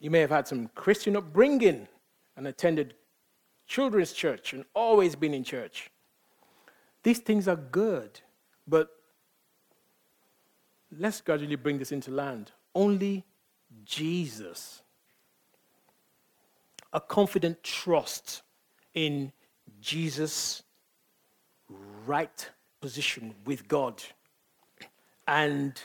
You 0.00 0.10
may 0.10 0.20
have 0.20 0.30
had 0.30 0.48
some 0.48 0.68
Christian 0.74 1.16
upbringing 1.16 1.88
and 2.36 2.46
attended 2.46 2.94
children's 3.66 4.12
church 4.12 4.52
and 4.52 4.64
always 4.74 5.14
been 5.14 5.32
in 5.32 5.44
church. 5.44 5.90
These 7.02 7.20
things 7.20 7.48
are 7.48 7.56
good, 7.56 8.20
but 8.66 8.90
let's 10.98 11.20
gradually 11.20 11.56
bring 11.56 11.78
this 11.78 11.92
into 11.92 12.10
land. 12.10 12.52
Only 12.74 13.24
Jesus. 13.84 14.82
A 16.92 17.00
confident 17.00 17.62
trust 17.62 18.42
in 18.94 19.32
Jesus' 19.80 20.62
right 22.06 22.50
position 22.80 23.34
with 23.44 23.68
God 23.68 24.02
and 25.26 25.80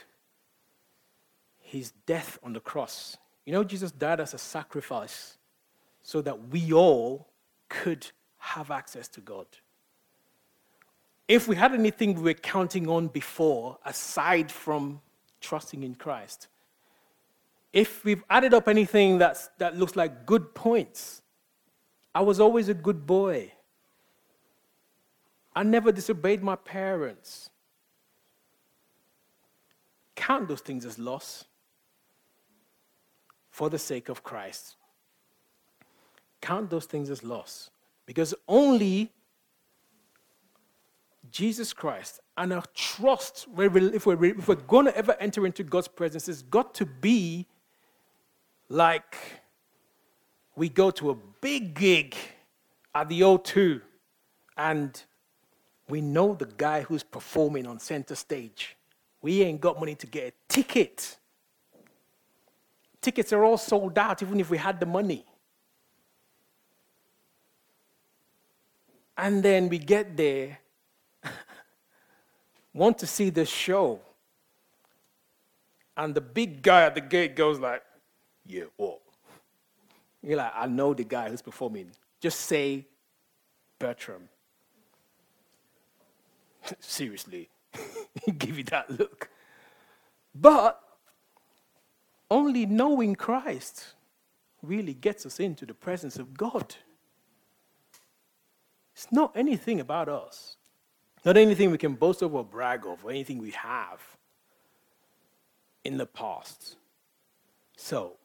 his 1.60 1.92
death 2.06 2.38
on 2.42 2.52
the 2.52 2.60
cross. 2.60 3.16
You 3.44 3.52
know, 3.52 3.64
Jesus 3.64 3.90
died 3.90 4.20
as 4.20 4.34
a 4.34 4.38
sacrifice 4.38 5.38
so 6.02 6.20
that 6.22 6.48
we 6.48 6.72
all 6.72 7.28
could 7.68 8.06
have 8.38 8.70
access 8.70 9.08
to 9.08 9.20
God. 9.20 9.46
If 11.26 11.46
we 11.46 11.56
had 11.56 11.74
anything 11.74 12.14
we 12.14 12.22
were 12.22 12.34
counting 12.34 12.88
on 12.88 13.08
before, 13.08 13.78
aside 13.84 14.50
from 14.50 15.00
trusting 15.40 15.82
in 15.82 15.94
Christ, 15.94 16.48
if 17.72 18.04
we've 18.04 18.24
added 18.30 18.54
up 18.54 18.66
anything 18.66 19.18
that's, 19.18 19.50
that 19.58 19.76
looks 19.76 19.94
like 19.94 20.24
good 20.24 20.54
points, 20.54 21.20
I 22.14 22.22
was 22.22 22.40
always 22.40 22.68
a 22.68 22.74
good 22.74 23.06
boy. 23.06 23.52
I 25.58 25.64
never 25.64 25.90
disobeyed 25.90 26.40
my 26.40 26.54
parents. 26.54 27.50
Count 30.14 30.46
those 30.46 30.60
things 30.60 30.84
as 30.84 31.00
loss 31.00 31.46
for 33.50 33.68
the 33.68 33.78
sake 33.78 34.08
of 34.08 34.22
Christ. 34.22 34.76
Count 36.40 36.70
those 36.70 36.84
things 36.84 37.10
as 37.10 37.24
loss 37.24 37.70
because 38.06 38.36
only 38.46 39.10
Jesus 41.28 41.72
Christ 41.72 42.20
and 42.36 42.52
our 42.52 42.62
trust, 42.72 43.48
if 43.58 44.06
we're, 44.06 44.24
if 44.26 44.46
we're 44.46 44.54
going 44.54 44.86
to 44.86 44.96
ever 44.96 45.16
enter 45.18 45.44
into 45.44 45.64
God's 45.64 45.88
presence, 45.88 46.26
has 46.26 46.42
got 46.42 46.72
to 46.74 46.86
be 46.86 47.48
like 48.68 49.16
we 50.54 50.68
go 50.68 50.92
to 50.92 51.10
a 51.10 51.16
big 51.40 51.74
gig 51.74 52.14
at 52.94 53.08
the 53.08 53.22
O2 53.22 53.82
and 54.56 55.02
we 55.88 56.00
know 56.00 56.34
the 56.34 56.46
guy 56.46 56.82
who's 56.82 57.02
performing 57.02 57.66
on 57.66 57.78
center 57.78 58.14
stage. 58.14 58.76
We 59.22 59.42
ain't 59.42 59.60
got 59.60 59.78
money 59.78 59.94
to 59.96 60.06
get 60.06 60.28
a 60.28 60.32
ticket. 60.52 61.16
Tickets 63.00 63.32
are 63.32 63.44
all 63.44 63.58
sold 63.58 63.98
out, 63.98 64.22
even 64.22 64.38
if 64.38 64.50
we 64.50 64.58
had 64.58 64.78
the 64.80 64.86
money. 64.86 65.24
And 69.16 69.42
then 69.42 69.68
we 69.68 69.78
get 69.78 70.16
there, 70.16 70.58
want 72.72 72.98
to 72.98 73.06
see 73.06 73.30
the 73.30 73.44
show. 73.44 74.00
And 75.96 76.14
the 76.14 76.20
big 76.20 76.62
guy 76.62 76.82
at 76.82 76.94
the 76.94 77.00
gate 77.00 77.34
goes 77.34 77.58
like, 77.58 77.82
yeah, 78.46 78.64
what? 78.76 79.00
You're 80.22 80.36
like, 80.36 80.52
I 80.54 80.66
know 80.66 80.94
the 80.94 81.04
guy 81.04 81.28
who's 81.28 81.42
performing. 81.42 81.90
Just 82.20 82.40
say 82.40 82.86
Bertram. 83.78 84.28
Seriously. 86.80 87.48
Give 88.38 88.58
you 88.58 88.64
that 88.64 88.90
look. 88.90 89.28
But 90.34 90.80
only 92.30 92.66
knowing 92.66 93.14
Christ 93.14 93.94
really 94.62 94.94
gets 94.94 95.24
us 95.24 95.40
into 95.40 95.64
the 95.66 95.74
presence 95.74 96.18
of 96.18 96.36
God. 96.36 96.74
It's 98.94 99.10
not 99.12 99.32
anything 99.36 99.80
about 99.80 100.08
us, 100.08 100.56
not 101.24 101.36
anything 101.36 101.70
we 101.70 101.78
can 101.78 101.94
boast 101.94 102.22
of 102.22 102.34
or 102.34 102.44
brag 102.44 102.84
of, 102.84 103.04
or 103.04 103.10
anything 103.10 103.38
we 103.38 103.52
have 103.52 104.00
in 105.84 105.96
the 105.96 106.06
past. 106.06 106.76
So, 107.76 108.16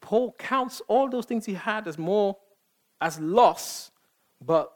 Paul 0.00 0.34
counts 0.38 0.82
all 0.88 1.08
those 1.08 1.26
things 1.26 1.46
he 1.46 1.54
had 1.54 1.86
as 1.86 1.96
more 1.96 2.36
as 3.00 3.20
loss, 3.20 3.92
but 4.44 4.72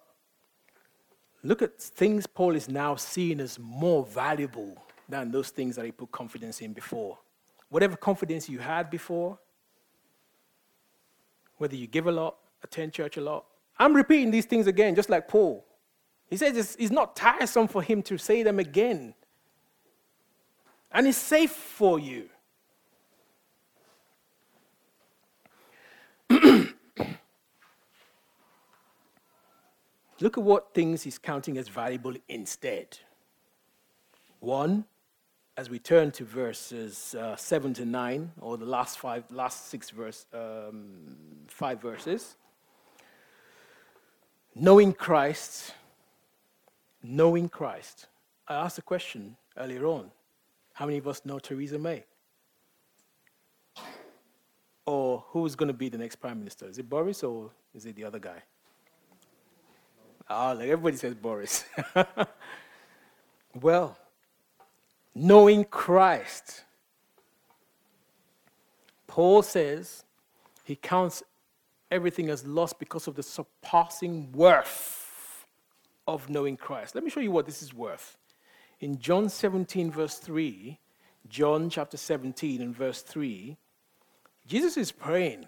look 1.45 1.63
at 1.63 1.81
things 1.81 2.27
Paul 2.27 2.57
is 2.57 2.69
now 2.69 2.97
seeing 2.97 3.39
as 3.39 3.59
more 3.59 4.05
valuable 4.05 4.77
than 5.09 5.31
those 5.31 5.51
things 5.51 5.77
that 5.77 5.85
he 5.85 5.93
put 5.93 6.11
confidence 6.11 6.61
in 6.61 6.73
before. 6.73 7.19
Whatever 7.69 7.97
confidence 7.97 8.49
you 8.49 8.59
had 8.59 8.91
before, 8.91 9.39
whether 11.59 11.77
you 11.77 11.87
give 11.87 12.07
a 12.07 12.13
lot, 12.13 12.37
attend 12.63 12.93
church 12.93 13.17
a 13.19 13.21
lot, 13.21 13.45
I'm 13.79 13.95
repeating 13.95 14.31
these 14.31 14.47
things 14.47 14.67
again, 14.67 14.95
just 14.95 15.11
like 15.11 15.29
Paul. 15.29 15.65
He 16.31 16.37
says 16.37 16.57
it's, 16.57 16.77
it's 16.77 16.91
not 16.91 17.15
tiresome 17.15 17.69
for 17.69 17.83
him 17.83 18.03
to 18.05 18.17
say 18.17 18.43
them 18.43 18.59
again. 18.59 19.15
And 20.91 21.07
it's 21.07 21.19
safe 21.19 21.51
for 21.51 21.99
you. 21.99 22.29
Look 30.21 30.39
at 30.39 30.45
what 30.45 30.73
things 30.75 31.03
he's 31.03 31.19
counting 31.19 31.59
as 31.59 31.69
valuable 31.69 32.15
instead. 32.29 32.99
One, 34.41 34.85
as 35.57 35.71
we 35.71 35.79
turn 35.79 36.11
to 36.13 36.25
verses 36.25 37.15
uh, 37.15 37.37
seven 37.37 37.75
to 37.75 37.85
nine, 37.85 38.33
or 38.41 38.57
the 38.57 38.65
last 38.65 38.99
five, 38.99 39.25
last 39.31 39.69
six 39.69 39.91
verse, 39.91 40.27
um, 40.33 41.17
five 41.49 41.81
verses, 41.81 42.37
knowing 44.55 44.93
Christ, 44.93 45.73
knowing 47.03 47.49
Christ. 47.49 48.07
I 48.47 48.55
asked 48.55 48.79
a 48.79 48.83
question 48.83 49.37
earlier 49.57 49.87
on. 49.87 50.11
How 50.75 50.87
many 50.87 50.99
of 50.99 51.07
us 51.07 51.25
know 51.25 51.39
Theresa 51.39 51.79
May? 51.79 52.05
Or 54.87 55.25
who's 55.29 55.55
going 55.55 55.69
to 55.69 55.73
be 55.73 55.89
the 55.89 55.99
next 55.99 56.17
prime 56.17 56.39
minister? 56.39 56.67
Is 56.69 56.79
it 56.79 56.89
Boris 56.89 57.23
or 57.23 57.51
is 57.75 57.87
it 57.87 57.97
the 57.97 58.05
other 58.05 58.19
guy? 58.19 58.43
Ah, 60.29 60.53
like 60.53 60.69
everybody 60.69 60.97
says 60.97 61.15
Boris. 61.15 61.65
well, 63.61 63.97
knowing 65.15 65.65
Christ, 65.65 66.65
Paul 69.07 69.43
says 69.43 70.05
he 70.65 70.77
counts 70.77 71.23
everything 71.91 72.31
as 72.31 72.47
lost 72.47 72.79
because 72.79 73.07
of 73.07 73.15
the 73.15 73.23
surpassing 73.23 74.33
worth 74.33 75.47
of 76.09 76.29
knowing 76.29 76.57
Christ. 76.57 76.95
Let 76.95 77.05
me 77.05 77.11
show 77.11 77.21
you 77.21 77.31
what 77.31 77.47
this 77.47 77.63
is 77.63 77.75
worth. 77.75 78.17
In 78.81 78.99
John 78.99 79.29
17, 79.29 79.91
verse 79.91 80.19
3, 80.19 80.79
John 81.29 81.71
chapter 81.71 81.97
17 81.97 82.61
and 82.61 82.75
verse 82.75 83.03
3, 83.03 83.57
Jesus 84.47 84.77
is 84.77 84.93
praying. 84.93 85.47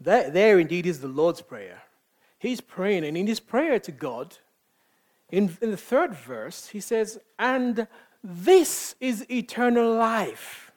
That, 0.00 0.32
there 0.32 0.58
indeed 0.58 0.86
is 0.86 1.00
the 1.00 1.08
Lord's 1.08 1.42
Prayer. 1.42 1.82
He's 2.40 2.62
praying, 2.62 3.04
and 3.04 3.18
in 3.18 3.26
his 3.26 3.38
prayer 3.38 3.78
to 3.78 3.92
God, 3.92 4.38
in, 5.30 5.58
in 5.60 5.70
the 5.70 5.76
third 5.76 6.14
verse, 6.14 6.68
he 6.68 6.80
says, 6.80 7.20
And 7.38 7.86
this 8.24 8.94
is 8.98 9.30
eternal 9.30 9.94
life, 9.94 10.72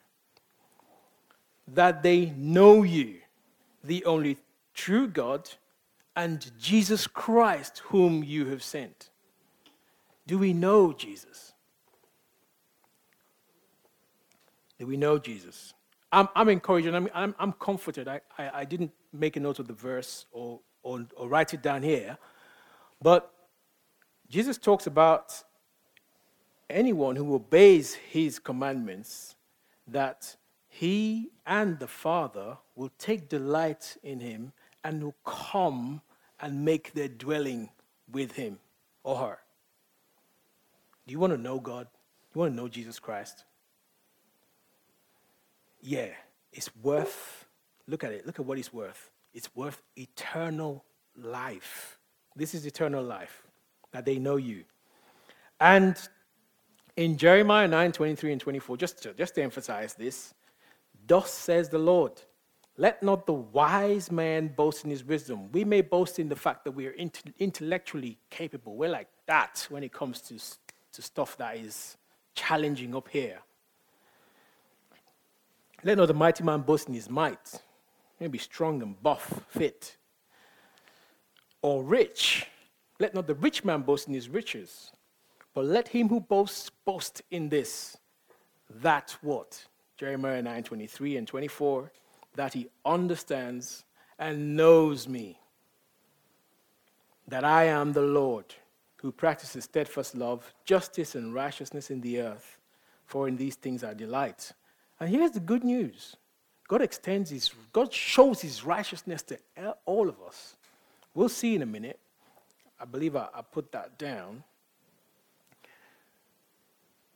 that 1.65 2.03
they 2.03 2.33
know 2.35 2.83
you, 2.83 3.15
the 3.81 4.03
only 4.03 4.39
true 4.73 5.07
God, 5.07 5.49
and 6.17 6.51
Jesus 6.59 7.07
Christ, 7.07 7.79
whom 7.85 8.25
you 8.25 8.47
have 8.47 8.61
sent. 8.61 9.09
Do 10.27 10.37
we 10.37 10.51
know 10.51 10.91
Jesus? 10.91 11.53
Do 14.79 14.85
we 14.85 14.97
know 14.97 15.17
Jesus? 15.17 15.73
I'm, 16.11 16.27
I'm 16.35 16.49
encouraged 16.49 16.87
and 16.87 16.95
I'm, 16.97 17.09
I'm, 17.13 17.35
I'm 17.39 17.53
comforted. 17.53 18.09
I, 18.09 18.19
I, 18.37 18.51
I, 18.53 18.65
didn't 18.65 18.91
make 19.13 19.37
a 19.37 19.39
note 19.39 19.59
of 19.59 19.67
the 19.67 19.73
verse 19.73 20.25
or, 20.33 20.59
or, 20.83 21.05
or 21.15 21.27
write 21.27 21.53
it 21.53 21.61
down 21.61 21.81
here, 21.81 22.17
but 23.01 23.33
Jesus 24.29 24.57
talks 24.57 24.87
about 24.87 25.43
anyone 26.69 27.15
who 27.15 27.33
obeys 27.35 27.93
his 27.93 28.39
commandments 28.39 29.35
that 29.87 30.35
he 30.67 31.29
and 31.45 31.77
the 31.79 31.87
Father 31.87 32.57
will 32.75 32.91
take 32.97 33.29
delight 33.29 33.97
in 34.03 34.19
him 34.19 34.53
and 34.83 35.03
will 35.03 35.15
come 35.23 36.01
and 36.39 36.65
make 36.65 36.93
their 36.93 37.07
dwelling 37.07 37.69
with 38.11 38.33
him 38.33 38.59
or 39.03 39.17
her. 39.17 39.37
Do 41.05 41.11
you 41.11 41.19
want 41.19 41.33
to 41.33 41.37
know 41.37 41.59
God? 41.59 41.87
You 42.33 42.39
want 42.39 42.51
to 42.51 42.55
know 42.55 42.67
Jesus 42.67 42.99
Christ? 42.99 43.43
Yeah, 45.81 46.09
it's 46.51 46.69
worth, 46.81 47.45
look 47.87 48.03
at 48.03 48.11
it, 48.11 48.25
look 48.25 48.39
at 48.39 48.45
what 48.45 48.57
it's 48.57 48.73
worth. 48.73 49.09
It's 49.33 49.53
worth 49.55 49.81
eternal 49.95 50.83
life. 51.15 51.97
This 52.35 52.53
is 52.53 52.65
eternal 52.65 53.03
life, 53.03 53.43
that 53.91 54.05
they 54.05 54.17
know 54.17 54.37
you. 54.37 54.63
And 55.59 55.97
in 56.95 57.17
Jeremiah 57.17 57.67
9 57.67 57.91
23 57.91 58.31
and 58.31 58.41
24, 58.41 58.77
just 58.77 59.03
to, 59.03 59.13
just 59.13 59.35
to 59.35 59.43
emphasize 59.43 59.93
this, 59.95 60.33
thus 61.07 61.31
says 61.31 61.69
the 61.69 61.79
Lord. 61.79 62.21
Let 62.75 63.03
not 63.03 63.27
the 63.27 63.33
wise 63.33 64.11
man 64.11 64.47
boast 64.47 64.83
in 64.83 64.89
his 64.89 65.03
wisdom. 65.03 65.51
We 65.51 65.63
may 65.63 65.81
boast 65.81 66.17
in 66.17 66.27
the 66.27 66.35
fact 66.35 66.63
that 66.63 66.71
we 66.71 66.87
are 66.87 66.95
intellectually 67.37 68.17
capable. 68.31 68.75
We're 68.75 68.89
like 68.89 69.09
that 69.27 69.67
when 69.69 69.83
it 69.83 69.93
comes 69.93 70.21
to, 70.21 70.39
to 70.93 71.01
stuff 71.01 71.37
that 71.37 71.57
is 71.57 71.97
challenging 72.33 72.95
up 72.95 73.09
here. 73.09 73.39
Let 75.83 75.97
not 75.97 76.07
the 76.07 76.15
mighty 76.15 76.43
man 76.43 76.61
boast 76.61 76.87
in 76.87 76.95
his 76.95 77.09
might. 77.09 77.61
Maybe 78.23 78.37
strong 78.37 78.81
and 78.81 79.03
buff, 79.03 79.41
fit. 79.49 79.97
Or 81.61 81.83
rich. 81.83 82.47
Let 82.97 83.13
not 83.13 83.27
the 83.27 83.35
rich 83.35 83.65
man 83.65 83.81
boast 83.81 84.07
in 84.07 84.13
his 84.13 84.29
riches. 84.29 84.93
But 85.53 85.65
let 85.65 85.89
him 85.89 86.07
who 86.07 86.21
boasts 86.21 86.71
boast 86.85 87.21
in 87.31 87.49
this. 87.49 87.97
That 88.69 89.17
what? 89.21 89.65
Jeremiah 89.97 90.41
9 90.41 90.63
23 90.63 91.17
and 91.17 91.27
24 91.27 91.91
that 92.35 92.53
he 92.53 92.69
understands 92.85 93.83
and 94.17 94.55
knows 94.55 95.05
me, 95.05 95.37
that 97.27 97.43
I 97.43 97.65
am 97.65 97.91
the 97.91 98.03
Lord 98.03 98.55
who 99.01 99.11
practices 99.11 99.65
steadfast 99.65 100.15
love, 100.15 100.53
justice, 100.63 101.15
and 101.15 101.33
righteousness 101.33 101.91
in 101.91 101.99
the 101.99 102.21
earth, 102.21 102.57
for 103.05 103.27
in 103.27 103.35
these 103.35 103.55
things 103.55 103.83
I 103.83 103.93
delight. 103.93 104.53
And 105.01 105.09
here's 105.09 105.31
the 105.31 105.41
good 105.41 105.65
news 105.65 106.15
God 106.67 106.81
extends 106.81 107.29
his, 107.29 107.51
God 107.71 107.93
shows 107.93 108.41
his 108.41 108.63
righteousness 108.63 109.21
to 109.23 109.37
all 109.85 110.09
of 110.09 110.15
us. 110.25 110.55
We'll 111.13 111.29
see 111.29 111.55
in 111.55 111.61
a 111.61 111.65
minute. 111.65 111.99
I 112.79 112.85
believe 112.85 113.15
I, 113.15 113.27
I 113.33 113.41
put 113.41 113.71
that 113.73 113.97
down. 113.97 114.43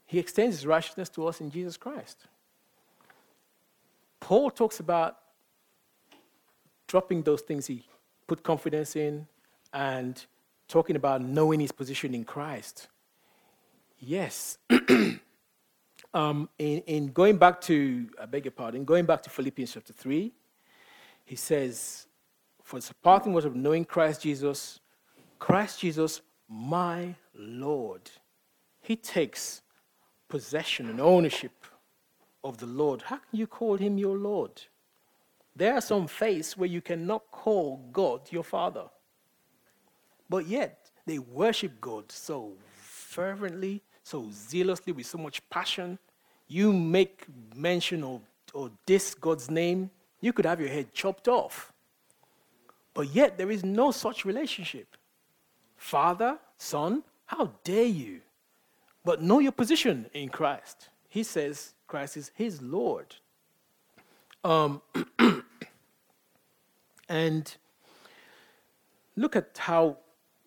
He 0.05 0.19
extends 0.19 0.57
his 0.57 0.65
righteousness 0.65 1.09
to 1.09 1.27
us 1.27 1.41
in 1.41 1.51
Jesus 1.51 1.75
Christ. 1.75 2.25
Paul 4.19 4.51
talks 4.51 4.79
about 4.79 5.17
dropping 6.87 7.23
those 7.23 7.41
things 7.41 7.67
he 7.67 7.83
put 8.27 8.43
confidence 8.43 8.95
in 8.95 9.27
and 9.73 10.25
talking 10.67 10.95
about 10.95 11.21
knowing 11.21 11.59
his 11.59 11.71
position 11.71 12.13
in 12.13 12.23
Christ. 12.23 12.87
Yes. 13.99 14.57
um, 16.13 16.49
in, 16.57 16.79
in 16.81 17.07
going 17.11 17.37
back 17.37 17.61
to, 17.61 18.07
I 18.21 18.25
beg 18.25 18.45
your 18.45 18.51
pardon, 18.51 18.85
going 18.85 19.05
back 19.05 19.21
to 19.23 19.29
Philippians 19.29 19.73
chapter 19.73 19.93
3, 19.93 20.31
he 21.25 21.35
says, 21.35 22.07
For 22.63 22.79
the 22.79 22.93
parting 23.03 23.33
was 23.33 23.45
of 23.45 23.55
knowing 23.55 23.85
Christ 23.85 24.21
Jesus, 24.21 24.79
Christ 25.39 25.79
Jesus, 25.81 26.21
my 26.49 27.15
Lord. 27.35 28.09
He 28.81 28.95
takes 28.95 29.61
possession 30.29 30.89
and 30.89 31.01
ownership 31.01 31.65
of 32.43 32.57
the 32.57 32.65
Lord. 32.65 33.01
How 33.01 33.17
can 33.17 33.39
you 33.39 33.47
call 33.47 33.77
him 33.77 33.97
your 33.97 34.17
Lord? 34.17 34.61
There 35.55 35.73
are 35.73 35.81
some 35.81 36.07
faiths 36.07 36.55
where 36.55 36.69
you 36.69 36.81
cannot 36.81 37.31
call 37.31 37.77
God 37.91 38.31
your 38.31 38.43
Father. 38.43 38.85
But 40.29 40.47
yet, 40.47 40.91
they 41.05 41.19
worship 41.19 41.81
God 41.81 42.11
so 42.11 42.53
fervently, 42.79 43.81
so 44.07 44.29
zealously, 44.31 44.93
with 44.93 45.05
so 45.05 45.17
much 45.17 45.47
passion. 45.49 45.99
You 46.47 46.71
make 46.71 47.25
mention 47.53 48.03
of 48.03 48.21
or 48.53 48.71
diss 48.85 49.13
God's 49.13 49.51
name, 49.51 49.91
you 50.21 50.31
could 50.31 50.45
have 50.45 50.61
your 50.61 50.69
head 50.69 50.93
chopped 50.93 51.27
off. 51.27 51.73
But 52.93 53.13
yet, 53.13 53.37
there 53.37 53.51
is 53.51 53.63
no 53.63 53.91
such 53.91 54.23
relationship. 54.23 54.95
Father, 55.75 56.39
Son, 56.57 57.03
how 57.25 57.51
dare 57.63 57.85
you? 57.85 58.21
But 59.03 59.21
know 59.21 59.39
your 59.39 59.51
position 59.51 60.09
in 60.13 60.29
Christ. 60.29 60.89
He 61.09 61.23
says 61.23 61.73
Christ 61.85 62.17
is 62.17 62.31
his 62.33 62.61
Lord. 62.61 63.13
Um, 64.43 64.81
and 67.09 67.55
look 69.15 69.35
at 69.35 69.57
how 69.57 69.97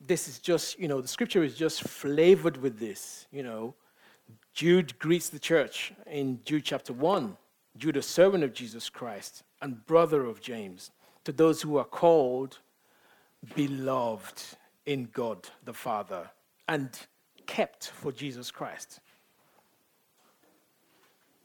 this 0.01 0.28
is 0.28 0.38
just, 0.38 0.78
you 0.78 0.88
know, 0.88 1.01
the 1.01 1.09
scripture 1.09 1.42
is 1.44 1.57
just 1.57 1.82
flavored 1.82 2.57
with 2.57 2.78
this. 2.78 3.26
You 3.30 3.42
know, 3.42 3.74
Jude 4.55 4.98
greets 4.98 5.28
the 5.28 5.38
church 5.38 5.92
in 6.07 6.40
Jude 6.44 6.64
chapter 6.64 6.92
1. 6.92 7.36
Jude, 7.76 7.96
a 7.96 8.03
servant 8.03 8.42
of 8.42 8.53
Jesus 8.53 8.88
Christ 8.88 9.42
and 9.62 9.84
brother 9.86 10.24
of 10.24 10.40
James, 10.40 10.90
to 11.24 11.32
those 11.32 11.62
who 11.62 11.76
are 11.76 11.84
called, 11.84 12.59
beloved 13.55 14.42
in 14.86 15.09
God 15.12 15.48
the 15.64 15.74
Father, 15.74 16.30
and 16.68 16.90
kept 17.46 17.88
for 17.88 18.11
Jesus 18.11 18.51
Christ. 18.51 19.01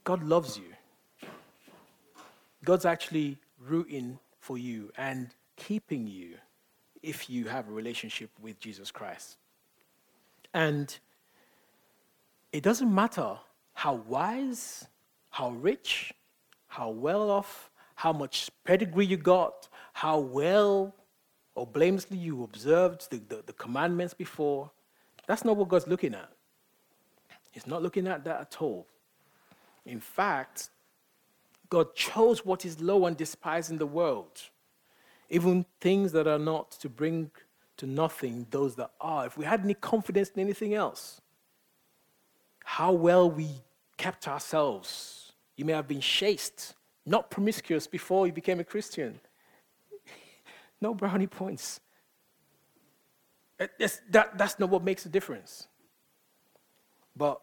God 0.03 0.24
loves 0.24 0.58
you. 0.58 1.30
God's 2.64 2.86
actually 2.86 3.38
rooting 3.60 4.20
for 4.39 4.58
you 4.58 4.91
and 4.97 5.30
keeping 5.56 6.08
you 6.08 6.36
if 7.06 7.30
you 7.30 7.45
have 7.45 7.68
a 7.70 7.72
relationship 7.72 8.30
with 8.41 8.60
Jesus 8.60 8.91
Christ. 8.91 9.38
And 10.53 10.97
it 12.51 12.64
doesn't 12.64 12.93
matter 12.93 13.38
how 13.74 13.95
wise, 13.95 14.88
how 15.30 15.51
rich, 15.51 16.14
how 16.68 16.89
well 16.89 17.30
off, 17.30 17.70
how 17.95 18.12
much 18.12 18.49
pedigree 18.64 19.06
you 19.06 19.18
got, 19.18 19.68
how 19.93 20.20
well 20.20 20.95
or 21.56 21.66
blamelessly 21.66 22.18
you 22.18 22.43
observed 22.43 23.10
the, 23.10 23.18
the, 23.30 23.43
the, 23.45 23.53
commandments 23.53 24.14
before. 24.14 24.70
That's 25.28 25.45
not 25.45 25.56
what 25.56 25.70
God's 25.70 25.88
looking 25.88 26.14
at. 26.14 26.30
He's 27.51 27.66
not 27.66 27.82
looking 27.82 28.08
at 28.08 28.26
that 28.26 28.41
at 28.41 28.62
all. 28.62 28.86
In 29.86 30.01
fact, 30.01 30.70
God 31.70 31.95
chose 31.95 32.45
what 32.45 32.66
is 32.66 32.82
low 32.82 33.06
and 33.06 33.16
despised 33.16 33.72
in 33.72 33.78
the 33.78 33.86
world, 33.86 34.41
even 35.30 35.66
things 35.82 36.12
that 36.12 36.28
are 36.28 36.40
not, 36.40 36.72
to 36.72 36.90
bring 36.90 37.32
to 37.78 37.86
nothing 37.86 38.48
those 38.52 38.76
that 38.76 38.92
are. 39.02 39.26
If 39.26 39.38
we 39.38 39.46
had 39.46 39.62
any 39.62 39.74
confidence 39.74 40.30
in 40.30 40.42
anything 40.42 40.74
else, 40.74 41.22
how 42.64 42.92
well 42.92 43.30
we 43.30 43.50
kept 43.98 44.28
ourselves. 44.28 45.34
You 45.56 45.66
may 45.66 45.74
have 45.74 45.88
been 45.88 46.02
chaste, 46.02 46.76
not 47.06 47.30
promiscuous 47.30 47.88
before 47.88 48.28
you 48.28 48.34
became 48.34 48.60
a 48.60 48.64
Christian. 48.64 49.20
no 50.82 50.94
brownie 50.94 51.28
points. 51.28 51.80
That, 53.58 54.38
that's 54.38 54.60
not 54.60 54.70
what 54.70 54.84
makes 54.84 55.06
a 55.06 55.10
difference. 55.10 55.68
But 57.16 57.40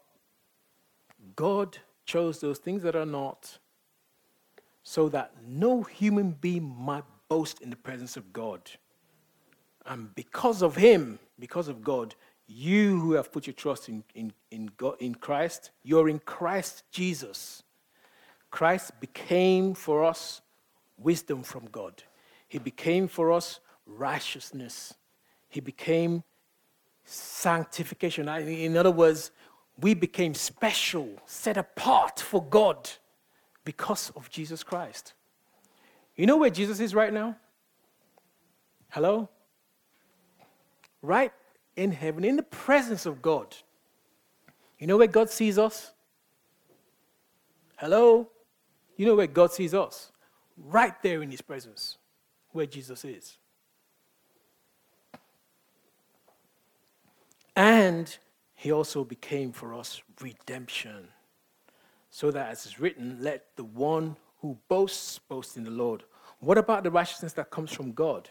God 1.37 1.79
chose 2.05 2.41
those 2.41 2.59
things 2.59 2.83
that 2.83 2.95
are 2.95 3.07
not 3.07 3.59
so 4.83 5.09
that 5.09 5.33
no 5.47 5.83
human 5.83 6.33
being 6.33 6.75
might 6.79 7.05
boast 7.33 7.63
in 7.63 7.71
the 7.71 7.77
presence 7.89 8.19
of 8.19 8.31
God. 8.31 8.61
And 9.87 10.15
because 10.15 10.61
of 10.61 10.77
him, 10.77 11.19
because 11.39 11.67
of 11.67 11.83
God, 11.83 12.15
you 12.47 13.01
who 13.01 13.13
have 13.13 13.33
put 13.33 13.47
your 13.47 13.55
trust 13.55 13.89
in, 13.89 14.05
in, 14.15 14.35
in, 14.51 14.71
God, 14.77 14.97
in 15.01 15.15
Christ, 15.15 15.71
you're 15.83 16.11
in 16.11 16.19
Christ 16.19 16.85
Jesus. 16.91 17.63
Christ 18.51 19.01
became 19.01 19.73
for 19.73 20.05
us 20.05 20.43
wisdom 20.99 21.43
from 21.43 21.65
God. 21.73 22.03
He 22.49 22.59
became 22.59 23.09
for 23.09 23.33
us 23.33 23.61
righteousness. 23.87 24.93
He 25.49 25.61
became 25.61 26.23
sanctification. 27.07 28.29
In 28.29 28.77
other 28.77 28.91
words, 28.91 29.31
we 29.81 29.95
became 29.95 30.35
special, 30.35 31.09
set 31.25 31.57
apart 31.57 32.21
for 32.21 32.45
God 32.45 32.91
because 33.65 34.11
of 34.17 34.29
Jesus 34.29 34.63
Christ. 34.63 35.15
You 36.17 36.27
know 36.27 36.37
where 36.37 36.51
Jesus 36.51 36.81
is 36.81 36.95
right 36.95 37.13
now? 37.13 37.37
Hello? 38.91 39.29
Right 41.01 41.33
in 41.77 41.93
heaven, 41.93 42.25
in 42.25 42.37
the 42.37 42.43
presence 42.43 43.07
of 43.07 43.23
God. 43.23 43.57
You 44.79 44.87
know 44.87 44.99
where 44.99 45.07
God 45.07 45.31
sees 45.31 45.59
us? 45.59 45.93
Hello? 47.77 48.29
You 48.97 49.07
know 49.07 49.15
where 49.15 49.27
God 49.27 49.53
sees 49.53 49.75
us? 49.75 50.13
Right 50.57 51.01
there 51.03 51.23
in 51.23 51.31
His 51.31 51.41
presence, 51.41 51.97
where 52.51 52.67
Jesus 52.67 53.05
is. 53.05 53.39
And 57.57 58.15
He 58.55 58.71
also 58.71 59.03
became 59.05 59.53
for 59.53 59.75
us 59.75 60.03
redemption 60.21 61.09
so 62.11 62.31
that 62.31 62.51
as 62.51 62.67
is 62.67 62.79
written, 62.79 63.17
let 63.21 63.47
the 63.57 63.65
one 63.65 64.17
who 64.43 64.59
boasts 64.69 65.19
boasts 65.19 65.57
in 65.57 65.65
the 65.65 65.71
Lord. 65.71 66.03
What 66.41 66.59
about 66.59 66.83
the 66.83 66.91
righteousness 66.91 67.33
that 67.35 67.51
comes 67.51 67.73
from 67.73 67.93
God? 67.93 68.29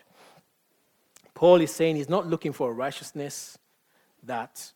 Paul 1.33 1.61
is 1.61 1.73
saying 1.73 1.95
he's 1.95 2.09
not 2.09 2.27
looking 2.27 2.53
for 2.53 2.69
a 2.69 2.73
righteousness 2.73 3.57
that 4.23 4.71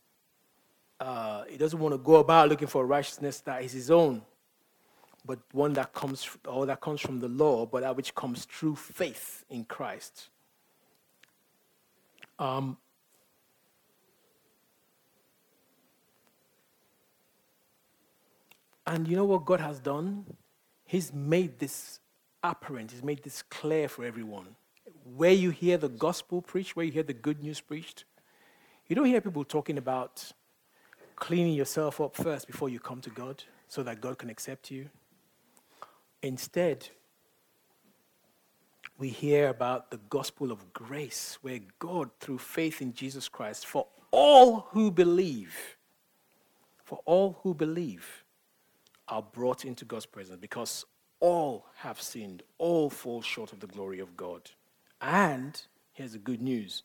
uh, 0.99 1.43
he 1.47 1.57
doesn't 1.57 1.79
want 1.79 1.93
to 1.93 1.99
go 1.99 2.15
about 2.15 2.49
looking 2.49 2.67
for 2.67 2.81
a 2.81 2.85
righteousness 2.85 3.41
that 3.41 3.61
is 3.63 3.73
his 3.73 3.91
own, 3.91 4.23
but 5.25 5.37
one 5.51 5.73
that 5.73 5.93
comes 5.93 6.27
or 6.47 6.65
that 6.65 6.81
comes 6.81 7.01
from 7.01 7.19
the 7.19 7.27
law, 7.27 7.65
but 7.65 7.81
that 7.81 7.95
which 7.95 8.15
comes 8.15 8.45
through 8.45 8.75
faith 8.75 9.43
in 9.49 9.65
Christ. 9.65 10.29
Um, 12.39 12.77
And 18.87 19.07
you 19.07 19.15
know 19.15 19.25
what 19.25 19.45
God 19.45 19.59
has 19.61 19.79
done? 19.79 20.25
He's 20.85 21.11
made 21.13 21.59
this 21.59 21.99
apparent, 22.43 22.91
He's 22.91 23.03
made 23.03 23.23
this 23.23 23.41
clear 23.43 23.87
for 23.89 24.05
everyone. 24.05 24.55
Where 25.15 25.31
you 25.31 25.49
hear 25.49 25.77
the 25.77 25.89
gospel 25.89 26.41
preached, 26.41 26.75
where 26.75 26.85
you 26.85 26.91
hear 26.91 27.03
the 27.03 27.13
good 27.13 27.41
news 27.41 27.59
preached, 27.59 28.05
you 28.87 28.95
don't 28.95 29.05
hear 29.05 29.21
people 29.21 29.43
talking 29.43 29.77
about 29.77 30.31
cleaning 31.15 31.53
yourself 31.53 31.99
up 31.99 32.15
first 32.15 32.47
before 32.47 32.69
you 32.69 32.79
come 32.79 33.01
to 33.01 33.09
God 33.09 33.43
so 33.67 33.83
that 33.83 34.01
God 34.01 34.17
can 34.17 34.29
accept 34.29 34.69
you. 34.69 34.89
Instead, 36.21 36.89
we 38.97 39.09
hear 39.09 39.49
about 39.49 39.91
the 39.91 39.99
gospel 40.09 40.51
of 40.51 40.73
grace, 40.73 41.37
where 41.41 41.59
God, 41.79 42.09
through 42.19 42.37
faith 42.37 42.81
in 42.81 42.93
Jesus 42.93 43.27
Christ, 43.27 43.65
for 43.65 43.87
all 44.11 44.67
who 44.71 44.91
believe, 44.91 45.77
for 46.83 46.99
all 47.05 47.39
who 47.43 47.53
believe, 47.53 48.23
are 49.07 49.21
brought 49.21 49.65
into 49.65 49.85
God's 49.85 50.05
presence 50.05 50.39
because 50.39 50.85
all 51.19 51.65
have 51.77 52.01
sinned, 52.01 52.43
all 52.57 52.89
fall 52.89 53.21
short 53.21 53.53
of 53.53 53.59
the 53.59 53.67
glory 53.67 53.99
of 53.99 54.17
God. 54.17 54.51
And 55.01 55.61
here's 55.93 56.13
the 56.13 56.17
good 56.19 56.41
news 56.41 56.83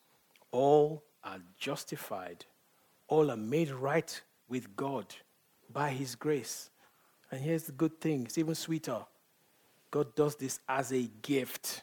all 0.52 1.02
are 1.22 1.38
justified, 1.58 2.44
all 3.08 3.30
are 3.30 3.36
made 3.36 3.70
right 3.70 4.20
with 4.48 4.74
God 4.76 5.06
by 5.72 5.90
His 5.90 6.14
grace. 6.14 6.70
And 7.30 7.40
here's 7.40 7.64
the 7.64 7.72
good 7.72 8.00
thing 8.00 8.24
it's 8.24 8.38
even 8.38 8.54
sweeter 8.54 9.04
God 9.90 10.14
does 10.14 10.36
this 10.36 10.60
as 10.68 10.92
a 10.92 11.08
gift. 11.22 11.82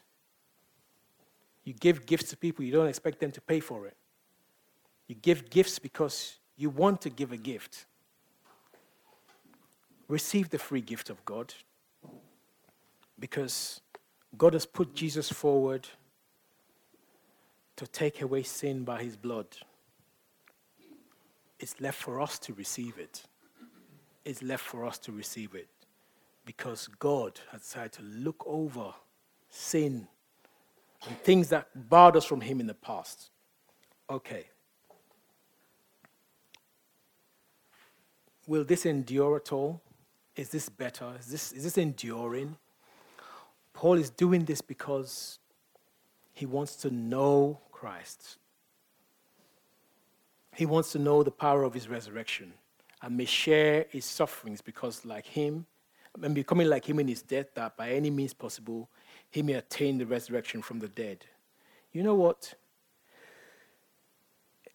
You 1.64 1.74
give 1.74 2.06
gifts 2.06 2.30
to 2.30 2.38
people, 2.38 2.64
you 2.64 2.72
don't 2.72 2.88
expect 2.88 3.20
them 3.20 3.32
to 3.32 3.42
pay 3.42 3.60
for 3.60 3.88
it. 3.88 3.98
You 5.08 5.16
give 5.16 5.50
gifts 5.50 5.80
because 5.80 6.38
you 6.56 6.70
want 6.70 7.02
to 7.02 7.10
give 7.10 7.32
a 7.32 7.38
gift 7.38 7.86
receive 10.08 10.50
the 10.50 10.60
free 10.60 10.82
gift 10.82 11.10
of 11.10 11.24
God 11.26 11.54
because 13.20 13.82
God 14.38 14.54
has 14.54 14.66
put 14.66 14.94
Jesus 14.96 15.32
forward 15.32 15.88
to 17.76 17.88
take 17.88 18.22
away 18.22 18.44
sin 18.44 18.84
by 18.84 19.04
his 19.04 19.16
blood. 19.16 19.48
it's 21.60 21.80
left 21.82 22.00
for 22.02 22.22
us 22.22 22.38
to 22.40 22.54
receive 22.54 22.98
it. 22.98 23.24
It's 24.24 24.44
left 24.44 24.64
for 24.64 24.86
us 24.86 24.98
to 25.00 25.12
receive 25.12 25.56
it 25.56 25.70
because 26.46 26.88
God 27.00 27.40
has 27.52 27.62
decided 27.62 27.94
to 27.94 28.02
look 28.04 28.44
over 28.46 28.94
sin 29.50 30.08
and 31.06 31.18
things 31.20 31.50
that 31.50 31.68
barred 31.90 32.16
us 32.16 32.26
from 32.26 32.42
Him 32.42 32.60
in 32.60 32.68
the 32.68 32.74
past. 32.74 33.30
Okay. 34.10 34.48
Will 38.48 38.64
this 38.64 38.86
endure 38.86 39.36
at 39.36 39.52
all? 39.52 39.82
Is 40.38 40.50
this 40.50 40.70
better? 40.70 41.14
Is 41.20 41.26
this, 41.26 41.52
is 41.52 41.64
this 41.64 41.78
enduring? 41.78 42.56
Paul 43.74 43.96
is 43.96 44.12
doing 44.12 44.46
this 44.46 44.62
because 44.62 45.40
he 46.34 46.46
wants 46.46 46.76
to 46.78 46.92
know 46.92 47.60
Christ. 47.72 48.38
He 50.56 50.66
wants 50.66 50.92
to 50.92 51.00
know 51.00 51.24
the 51.24 51.32
power 51.32 51.64
of 51.64 51.74
his 51.74 51.90
resurrection 51.90 52.54
and 53.02 53.18
may 53.18 53.26
share 53.26 53.88
his 53.90 54.06
sufferings 54.06 54.62
because, 54.62 55.06
like 55.06 55.26
him, 55.26 55.66
and 56.22 56.34
becoming 56.34 56.68
like 56.68 56.86
him 56.86 57.00
in 57.00 57.08
his 57.08 57.22
death, 57.22 57.48
that 57.56 57.78
by 57.78 57.92
any 57.92 58.10
means 58.10 58.34
possible, 58.34 58.90
he 59.30 59.42
may 59.44 59.54
attain 59.54 59.98
the 59.98 60.06
resurrection 60.06 60.62
from 60.62 60.80
the 60.80 60.88
dead. 60.88 61.26
You 61.92 62.04
know 62.04 62.16
what? 62.16 62.54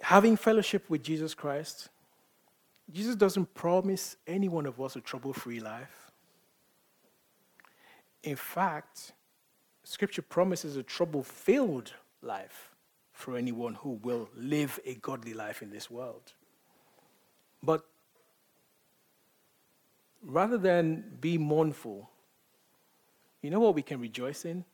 Having 0.01 0.37
fellowship 0.37 0.89
with 0.89 1.03
Jesus 1.03 1.35
Christ, 1.35 1.89
Jesus 2.93 3.17
doesn't 3.17 3.55
promise 3.55 4.17
any 4.27 4.49
one 4.49 4.67
of 4.67 4.81
us 4.81 4.97
a 4.97 5.01
trouble 5.01 5.33
free 5.33 5.61
life. 5.61 6.11
In 8.23 8.37
fact, 8.37 9.13
Scripture 9.85 10.23
promises 10.23 10.77
a 10.77 10.83
trouble 10.83 11.23
filled 11.23 11.93
life 12.21 12.71
for 13.13 13.37
anyone 13.37 13.75
who 13.75 14.01
will 14.03 14.29
live 14.37 14.79
a 14.85 14.95
godly 14.97 15.35
life 15.35 15.63
in 15.63 15.71
this 15.71 15.91
world. 15.91 16.33
But 17.63 17.85
rather 20.23 20.59
than 20.59 21.17
be 21.21 21.39
mournful, 21.39 22.11
you 23.41 23.51
know 23.51 23.61
what 23.61 23.75
we 23.75 23.83
can 23.83 24.01
rejoice 24.01 24.45
in? 24.45 24.65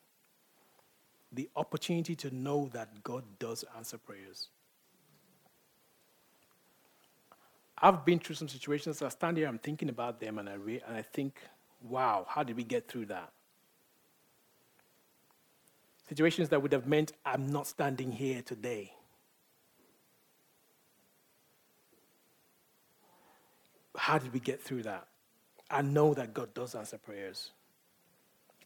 The 1.32 1.48
opportunity 1.56 2.14
to 2.16 2.34
know 2.34 2.68
that 2.72 3.02
God 3.02 3.24
does 3.38 3.64
answer 3.76 3.98
prayers. 3.98 4.48
I've 7.80 8.04
been 8.04 8.18
through 8.18 8.36
some 8.36 8.48
situations. 8.48 9.02
I 9.02 9.08
stand 9.08 9.36
here, 9.36 9.48
I'm 9.48 9.58
thinking 9.58 9.88
about 9.88 10.20
them, 10.20 10.38
and 10.38 10.48
I, 10.48 10.54
re- 10.54 10.82
and 10.86 10.96
I 10.96 11.02
think, 11.02 11.40
wow, 11.82 12.26
how 12.28 12.42
did 12.42 12.56
we 12.56 12.64
get 12.64 12.88
through 12.88 13.06
that? 13.06 13.32
Situations 16.08 16.48
that 16.48 16.62
would 16.62 16.72
have 16.72 16.86
meant 16.86 17.12
I'm 17.24 17.52
not 17.52 17.66
standing 17.66 18.10
here 18.10 18.42
today. 18.42 18.92
How 23.96 24.18
did 24.18 24.32
we 24.32 24.40
get 24.40 24.62
through 24.62 24.84
that? 24.84 25.06
I 25.70 25.82
know 25.82 26.14
that 26.14 26.32
God 26.32 26.54
does 26.54 26.74
answer 26.74 26.96
prayers. 26.98 27.50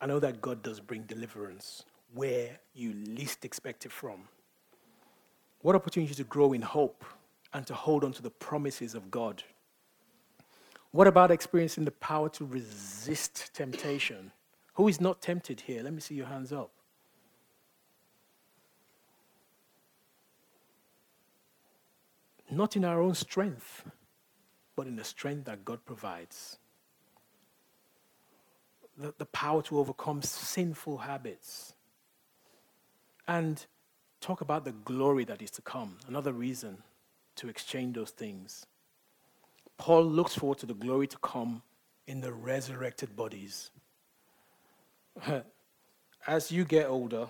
I 0.01 0.07
know 0.07 0.21
that 0.21 0.41
God 0.41 0.63
does 0.63 0.79
bring 0.79 1.03
deliverance 1.03 1.85
where 2.15 2.59
you 2.75 2.93
least 2.93 3.45
expect 3.45 3.87
it 3.87 3.93
from. 3.93 4.29
What 5.61 5.75
opportunity 5.75 6.15
to 6.15 6.25
grow 6.25 6.53
in 6.53 6.63
hope 6.63 7.05
and 7.55 7.67
to 7.67 7.75
hold 7.75 8.05
on 8.05 8.13
to 8.13 8.23
the 8.23 8.31
promises 8.31 8.95
of 8.95 9.11
God. 9.11 9.43
What 10.91 11.07
about 11.07 11.31
experiencing 11.31 11.85
the 11.85 11.91
power 11.91 12.29
to 12.31 12.45
resist 12.45 13.51
temptation? 13.55 14.33
Who 14.75 14.89
is 14.89 15.01
not 15.01 15.23
tempted 15.23 15.63
here? 15.63 15.83
Let 15.83 15.93
me 15.93 16.01
see 16.01 16.15
your 16.15 16.27
hands 16.27 16.53
up. 16.53 16.71
Not 22.51 22.77
in 22.77 22.85
our 22.85 23.01
own 23.01 23.15
strength, 23.15 23.85
but 24.77 24.87
in 24.87 24.97
the 24.97 25.05
strength 25.05 25.47
that 25.47 25.65
God 25.65 25.85
provides. 25.87 26.59
The, 28.99 29.15
the 29.17 29.25
power 29.27 29.63
to 29.63 29.79
overcome 29.79 30.21
sinful 30.21 30.99
habits. 30.99 31.75
And 33.27 33.65
talk 34.21 34.43
about 34.43 34.67
the 34.67 34.73
glory 34.73 35.25
that 35.25 35.41
is 35.41 35.51
to 35.53 35.63
come. 35.63 35.97
Another 36.07 36.33
reason 36.33 36.83
to 37.37 37.49
exchange 37.49 37.95
those 37.95 38.11
things. 38.11 38.67
Paul 39.79 40.05
looks 40.05 40.35
forward 40.35 40.59
to 40.59 40.67
the 40.67 40.75
glory 40.75 41.07
to 41.09 41.19
come 41.19 41.63
in 42.07 42.21
the 42.21 42.33
resurrected 42.33 43.17
bodies. 43.17 43.71
As 46.27 46.53
you 46.53 46.65
get 46.65 46.87
older, 46.87 47.27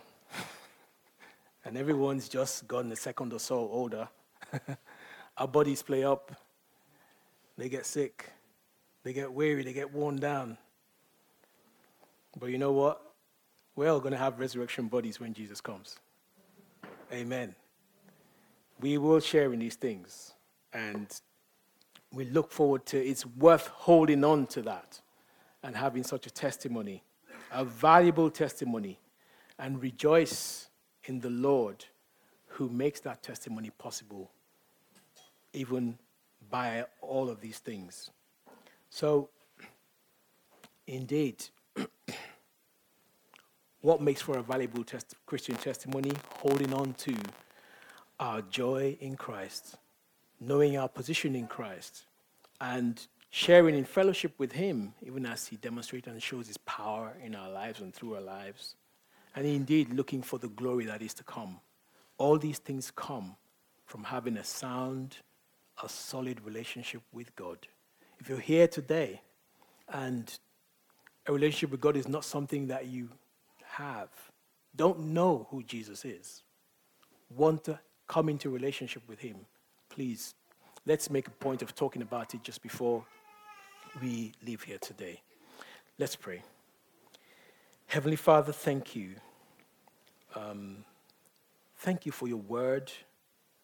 and 1.65 1.77
everyone's 1.77 2.29
just 2.29 2.69
gotten 2.69 2.93
a 2.93 2.97
second 2.97 3.33
or 3.33 3.41
so 3.41 3.57
older, 3.57 4.09
our 5.37 5.49
bodies 5.49 5.83
play 5.83 6.05
up. 6.05 6.35
They 7.57 7.69
get 7.69 7.87
sick. 7.87 8.31
They 9.03 9.13
get 9.13 9.33
weary. 9.33 9.63
They 9.63 9.73
get 9.73 9.93
worn 9.93 10.17
down. 10.17 10.59
But 12.39 12.51
you 12.51 12.59
know 12.59 12.73
what? 12.73 13.01
We're 13.77 13.91
all 13.91 14.01
going 14.01 14.13
to 14.13 14.19
have 14.19 14.39
resurrection 14.39 14.89
bodies 14.89 15.19
when 15.19 15.33
Jesus 15.33 15.61
comes. 15.61 15.99
Amen 17.13 17.55
we 18.83 18.99
will 18.99 19.21
share 19.21 19.53
in 19.53 19.61
these 19.61 19.77
things. 19.77 20.35
And 20.75 21.09
we 22.13 22.27
look 22.27 22.51
forward 22.53 22.85
to 22.87 22.99
it's 22.99 23.25
worth 23.25 23.69
holding 23.69 24.25
on 24.25 24.47
to 24.49 24.63
that 24.63 25.01
and 25.63 25.75
having 25.75 26.03
such 26.03 26.27
a 26.27 26.31
testimony, 26.31 27.03
a 27.53 27.65
valuable 27.65 28.31
testimony, 28.31 28.99
and 29.59 29.81
rejoice 29.81 30.69
in 31.05 31.21
the 31.21 31.31
Lord 31.31 31.85
who 32.49 32.69
makes 32.69 33.01
that 33.01 33.23
testimony 33.23 33.71
possible, 33.79 34.31
even 35.53 35.97
by 36.51 36.85
all 37.01 37.31
of 37.31 37.41
these 37.41 37.59
things. 37.59 38.11
So, 38.91 39.31
indeed, 40.87 41.45
what 43.81 44.03
makes 44.03 44.21
for 44.21 44.37
a 44.37 44.43
valuable 44.43 44.85
test- 44.85 45.15
Christian 45.25 45.55
testimony? 45.55 46.13
Holding 46.41 46.75
on 46.75 46.93
to 46.95 47.15
our 48.19 48.43
joy 48.43 48.97
in 49.01 49.17
Christ, 49.17 49.77
knowing 50.41 50.77
our 50.77 50.89
position 50.89 51.35
in 51.35 51.47
Christ, 51.47 52.05
and 52.61 53.07
sharing 53.31 53.75
in 53.75 53.85
fellowship 53.85 54.35
with 54.39 54.53
Him, 54.53 54.95
even 55.03 55.27
as 55.27 55.47
He 55.47 55.57
demonstrates 55.57 56.07
and 56.07 56.23
shows 56.23 56.47
His 56.47 56.59
power 56.59 57.17
in 57.25 57.35
our 57.35 57.51
lives 57.51 57.81
and 57.81 57.93
through 57.95 58.15
our 58.15 58.21
lives, 58.21 58.77
and 59.35 59.47
indeed 59.47 59.93
looking 59.93 60.23
for 60.23 60.39
the 60.39 60.49
glory 60.49 60.85
that 60.87 61.03
is 61.03 61.15
to 61.15 61.25
come. 61.25 61.61
All 62.19 62.39
these 62.39 62.59
things 62.59 62.93
come 62.95 63.37
from 63.87 64.05
having 64.05 64.37
a 64.37 64.45
sound, 64.45 65.17
a 65.83 65.89
solid 65.89 66.45
relationship 66.45 67.03
with 67.13 67.35
God. 67.35 67.59
If 68.19 68.29
you're 68.29 68.39
here 68.39 68.69
today 68.69 69.21
and 69.89 70.33
a 71.27 71.33
relationship 71.33 71.71
with 71.71 71.81
God 71.81 71.97
is 71.97 72.09
not 72.09 72.25
something 72.25 72.69
that 72.69 72.87
you 72.87 73.09
have, 73.65 74.11
don't 74.77 75.01
know 75.01 75.47
who 75.51 75.63
Jesus 75.63 76.05
is, 76.05 76.43
want 77.31 77.65
to 77.65 77.81
come 78.13 78.29
into 78.29 78.51
relationship 78.51 79.03
with 79.09 79.19
Him, 79.21 79.37
please, 79.89 80.35
let's 80.85 81.09
make 81.09 81.29
a 81.29 81.31
point 81.31 81.63
of 81.63 81.75
talking 81.75 82.03
about 82.03 82.35
it 82.35 82.43
just 82.43 82.61
before 82.63 83.03
we 84.03 84.33
leave 84.47 84.63
here 84.63 84.77
today. 84.77 85.23
Let's 85.99 86.15
pray. 86.15 86.43
Heavenly 87.87 88.17
Father, 88.17 88.53
thank 88.53 88.95
you. 88.95 89.15
Um, 90.37 90.85
thank 91.77 92.05
you 92.05 92.13
for 92.13 92.29
your 92.29 92.37
word. 92.37 92.93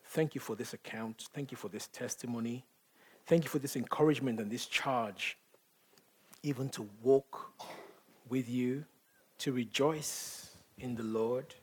Thank 0.07 0.35
you 0.35 0.41
for 0.41 0.57
this 0.57 0.73
account. 0.73 1.27
Thank 1.35 1.51
you 1.51 1.59
for 1.59 1.69
this 1.69 1.89
testimony. 1.89 2.65
Thank 3.27 3.45
you 3.45 3.51
for 3.51 3.59
this 3.59 3.77
encouragement 3.77 4.41
and 4.41 4.51
this 4.51 4.65
charge, 4.65 5.37
even 6.43 6.71
to 6.71 6.89
walk 7.03 7.53
with 8.31 8.49
you, 8.49 8.87
to 9.41 9.53
rejoice 9.53 10.57
in 10.79 10.95
the 10.95 11.03
Lord 11.03 11.55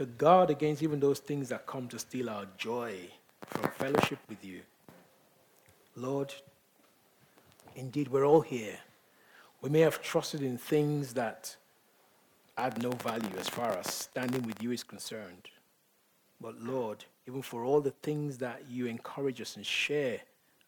to 0.00 0.06
guard 0.06 0.48
against 0.48 0.82
even 0.82 0.98
those 0.98 1.18
things 1.18 1.50
that 1.50 1.66
come 1.66 1.86
to 1.86 1.98
steal 1.98 2.30
our 2.30 2.46
joy 2.56 2.94
from 3.46 3.70
fellowship 3.72 4.18
with 4.30 4.42
you. 4.42 4.62
Lord, 5.94 6.32
indeed, 7.76 8.08
we're 8.08 8.24
all 8.26 8.40
here. 8.40 8.78
We 9.60 9.68
may 9.68 9.80
have 9.80 10.00
trusted 10.00 10.40
in 10.40 10.56
things 10.56 11.12
that 11.12 11.54
add 12.56 12.82
no 12.82 12.92
value 12.92 13.28
as 13.38 13.50
far 13.50 13.72
as 13.72 13.88
standing 13.88 14.40
with 14.44 14.62
you 14.62 14.70
is 14.70 14.82
concerned. 14.82 15.50
But 16.40 16.58
Lord, 16.62 17.04
even 17.28 17.42
for 17.42 17.62
all 17.62 17.82
the 17.82 17.90
things 17.90 18.38
that 18.38 18.62
you 18.70 18.86
encourage 18.86 19.42
us 19.42 19.56
and 19.56 19.66
share 19.66 20.20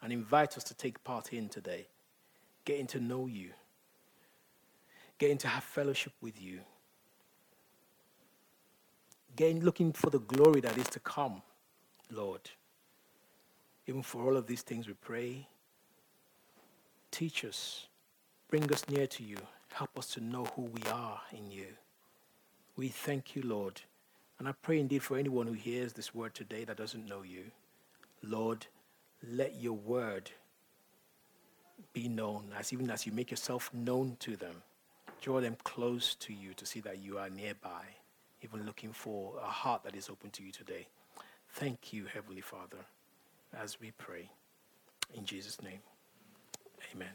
and 0.03 0.13
invite 0.13 0.59
us 0.59 0.65
to 0.65 0.75
take 0.75 1.03
part 1.05 1.33
in 1.33 1.49
today, 1.49 1.87
getting 2.67 2.87
to 2.89 3.01
know 3.01 3.29
you, 3.29 3.53
getting 5.17 5.39
to 5.39 5.49
have 5.49 5.65
fellowship 5.65 6.13
with 6.21 6.39
you, 6.39 6.61
again 9.35 9.61
looking 9.61 9.93
for 9.93 10.11
the 10.11 10.21
glory 10.21 10.61
that 10.61 10.77
is 10.77 10.89
to 10.89 11.01
come, 11.01 11.43
Lord. 12.11 12.51
Even 13.87 14.03
for 14.03 14.23
all 14.23 14.37
of 14.37 14.47
these 14.47 14.63
things, 14.63 14.87
we 14.87 14.95
pray. 14.95 15.49
Teach 17.11 17.45
us, 17.45 17.87
bring 18.49 18.71
us 18.73 18.89
near 18.89 19.07
to 19.07 19.23
you, 19.23 19.37
help 19.73 19.99
us 19.99 20.07
to 20.09 20.21
know 20.21 20.45
who 20.57 20.63
we 20.63 20.83
are 20.91 21.21
in 21.33 21.51
you. 21.51 21.67
We 22.77 22.89
thank 22.89 23.35
you, 23.37 23.43
Lord. 23.43 23.81
And 24.39 24.49
I 24.49 24.53
pray 24.53 24.81
indeed 24.81 25.03
for 25.03 25.17
anyone 25.17 25.47
who 25.47 25.53
hears 25.53 25.93
this 25.93 26.15
word 26.15 26.35
today 26.35 26.65
that 26.65 26.77
doesn't 26.77 27.09
know 27.09 27.23
you. 27.23 27.45
Lord, 28.23 28.67
let 29.29 29.61
your 29.61 29.75
word 29.75 30.31
be 31.93 32.09
known, 32.09 32.53
as 32.59 32.73
even 32.73 32.91
as 32.91 33.07
you 33.07 33.13
make 33.13 33.31
yourself 33.31 33.71
known 33.73 34.17
to 34.21 34.37
them. 34.37 34.63
Draw 35.21 35.41
them 35.41 35.57
close 35.65 36.15
to 36.17 36.33
you 36.33 36.55
to 36.55 36.67
see 36.67 36.81
that 36.81 36.99
you 36.99 37.19
are 37.19 37.31
nearby, 37.31 37.85
even 38.43 38.67
looking 38.67 38.93
for 38.93 39.39
a 39.43 39.47
heart 39.47 39.85
that 39.85 39.95
is 39.95 40.09
open 40.09 40.31
to 40.31 40.43
you 40.43 40.53
today. 40.53 40.89
Thank 41.51 41.93
you, 41.93 42.07
Heavenly 42.07 42.41
Father, 42.41 42.79
as 43.57 43.81
we 43.81 43.93
pray. 43.93 44.31
In 45.15 45.25
Jesus' 45.25 45.61
name, 45.63 45.81
amen. 46.95 47.09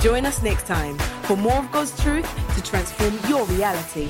Join 0.00 0.24
us 0.24 0.40
next 0.42 0.66
time 0.66 0.96
for 1.22 1.36
more 1.36 1.56
of 1.56 1.72
God's 1.72 1.98
truth 2.00 2.30
to 2.54 2.62
transform 2.62 3.18
your 3.28 3.44
reality. 3.46 4.08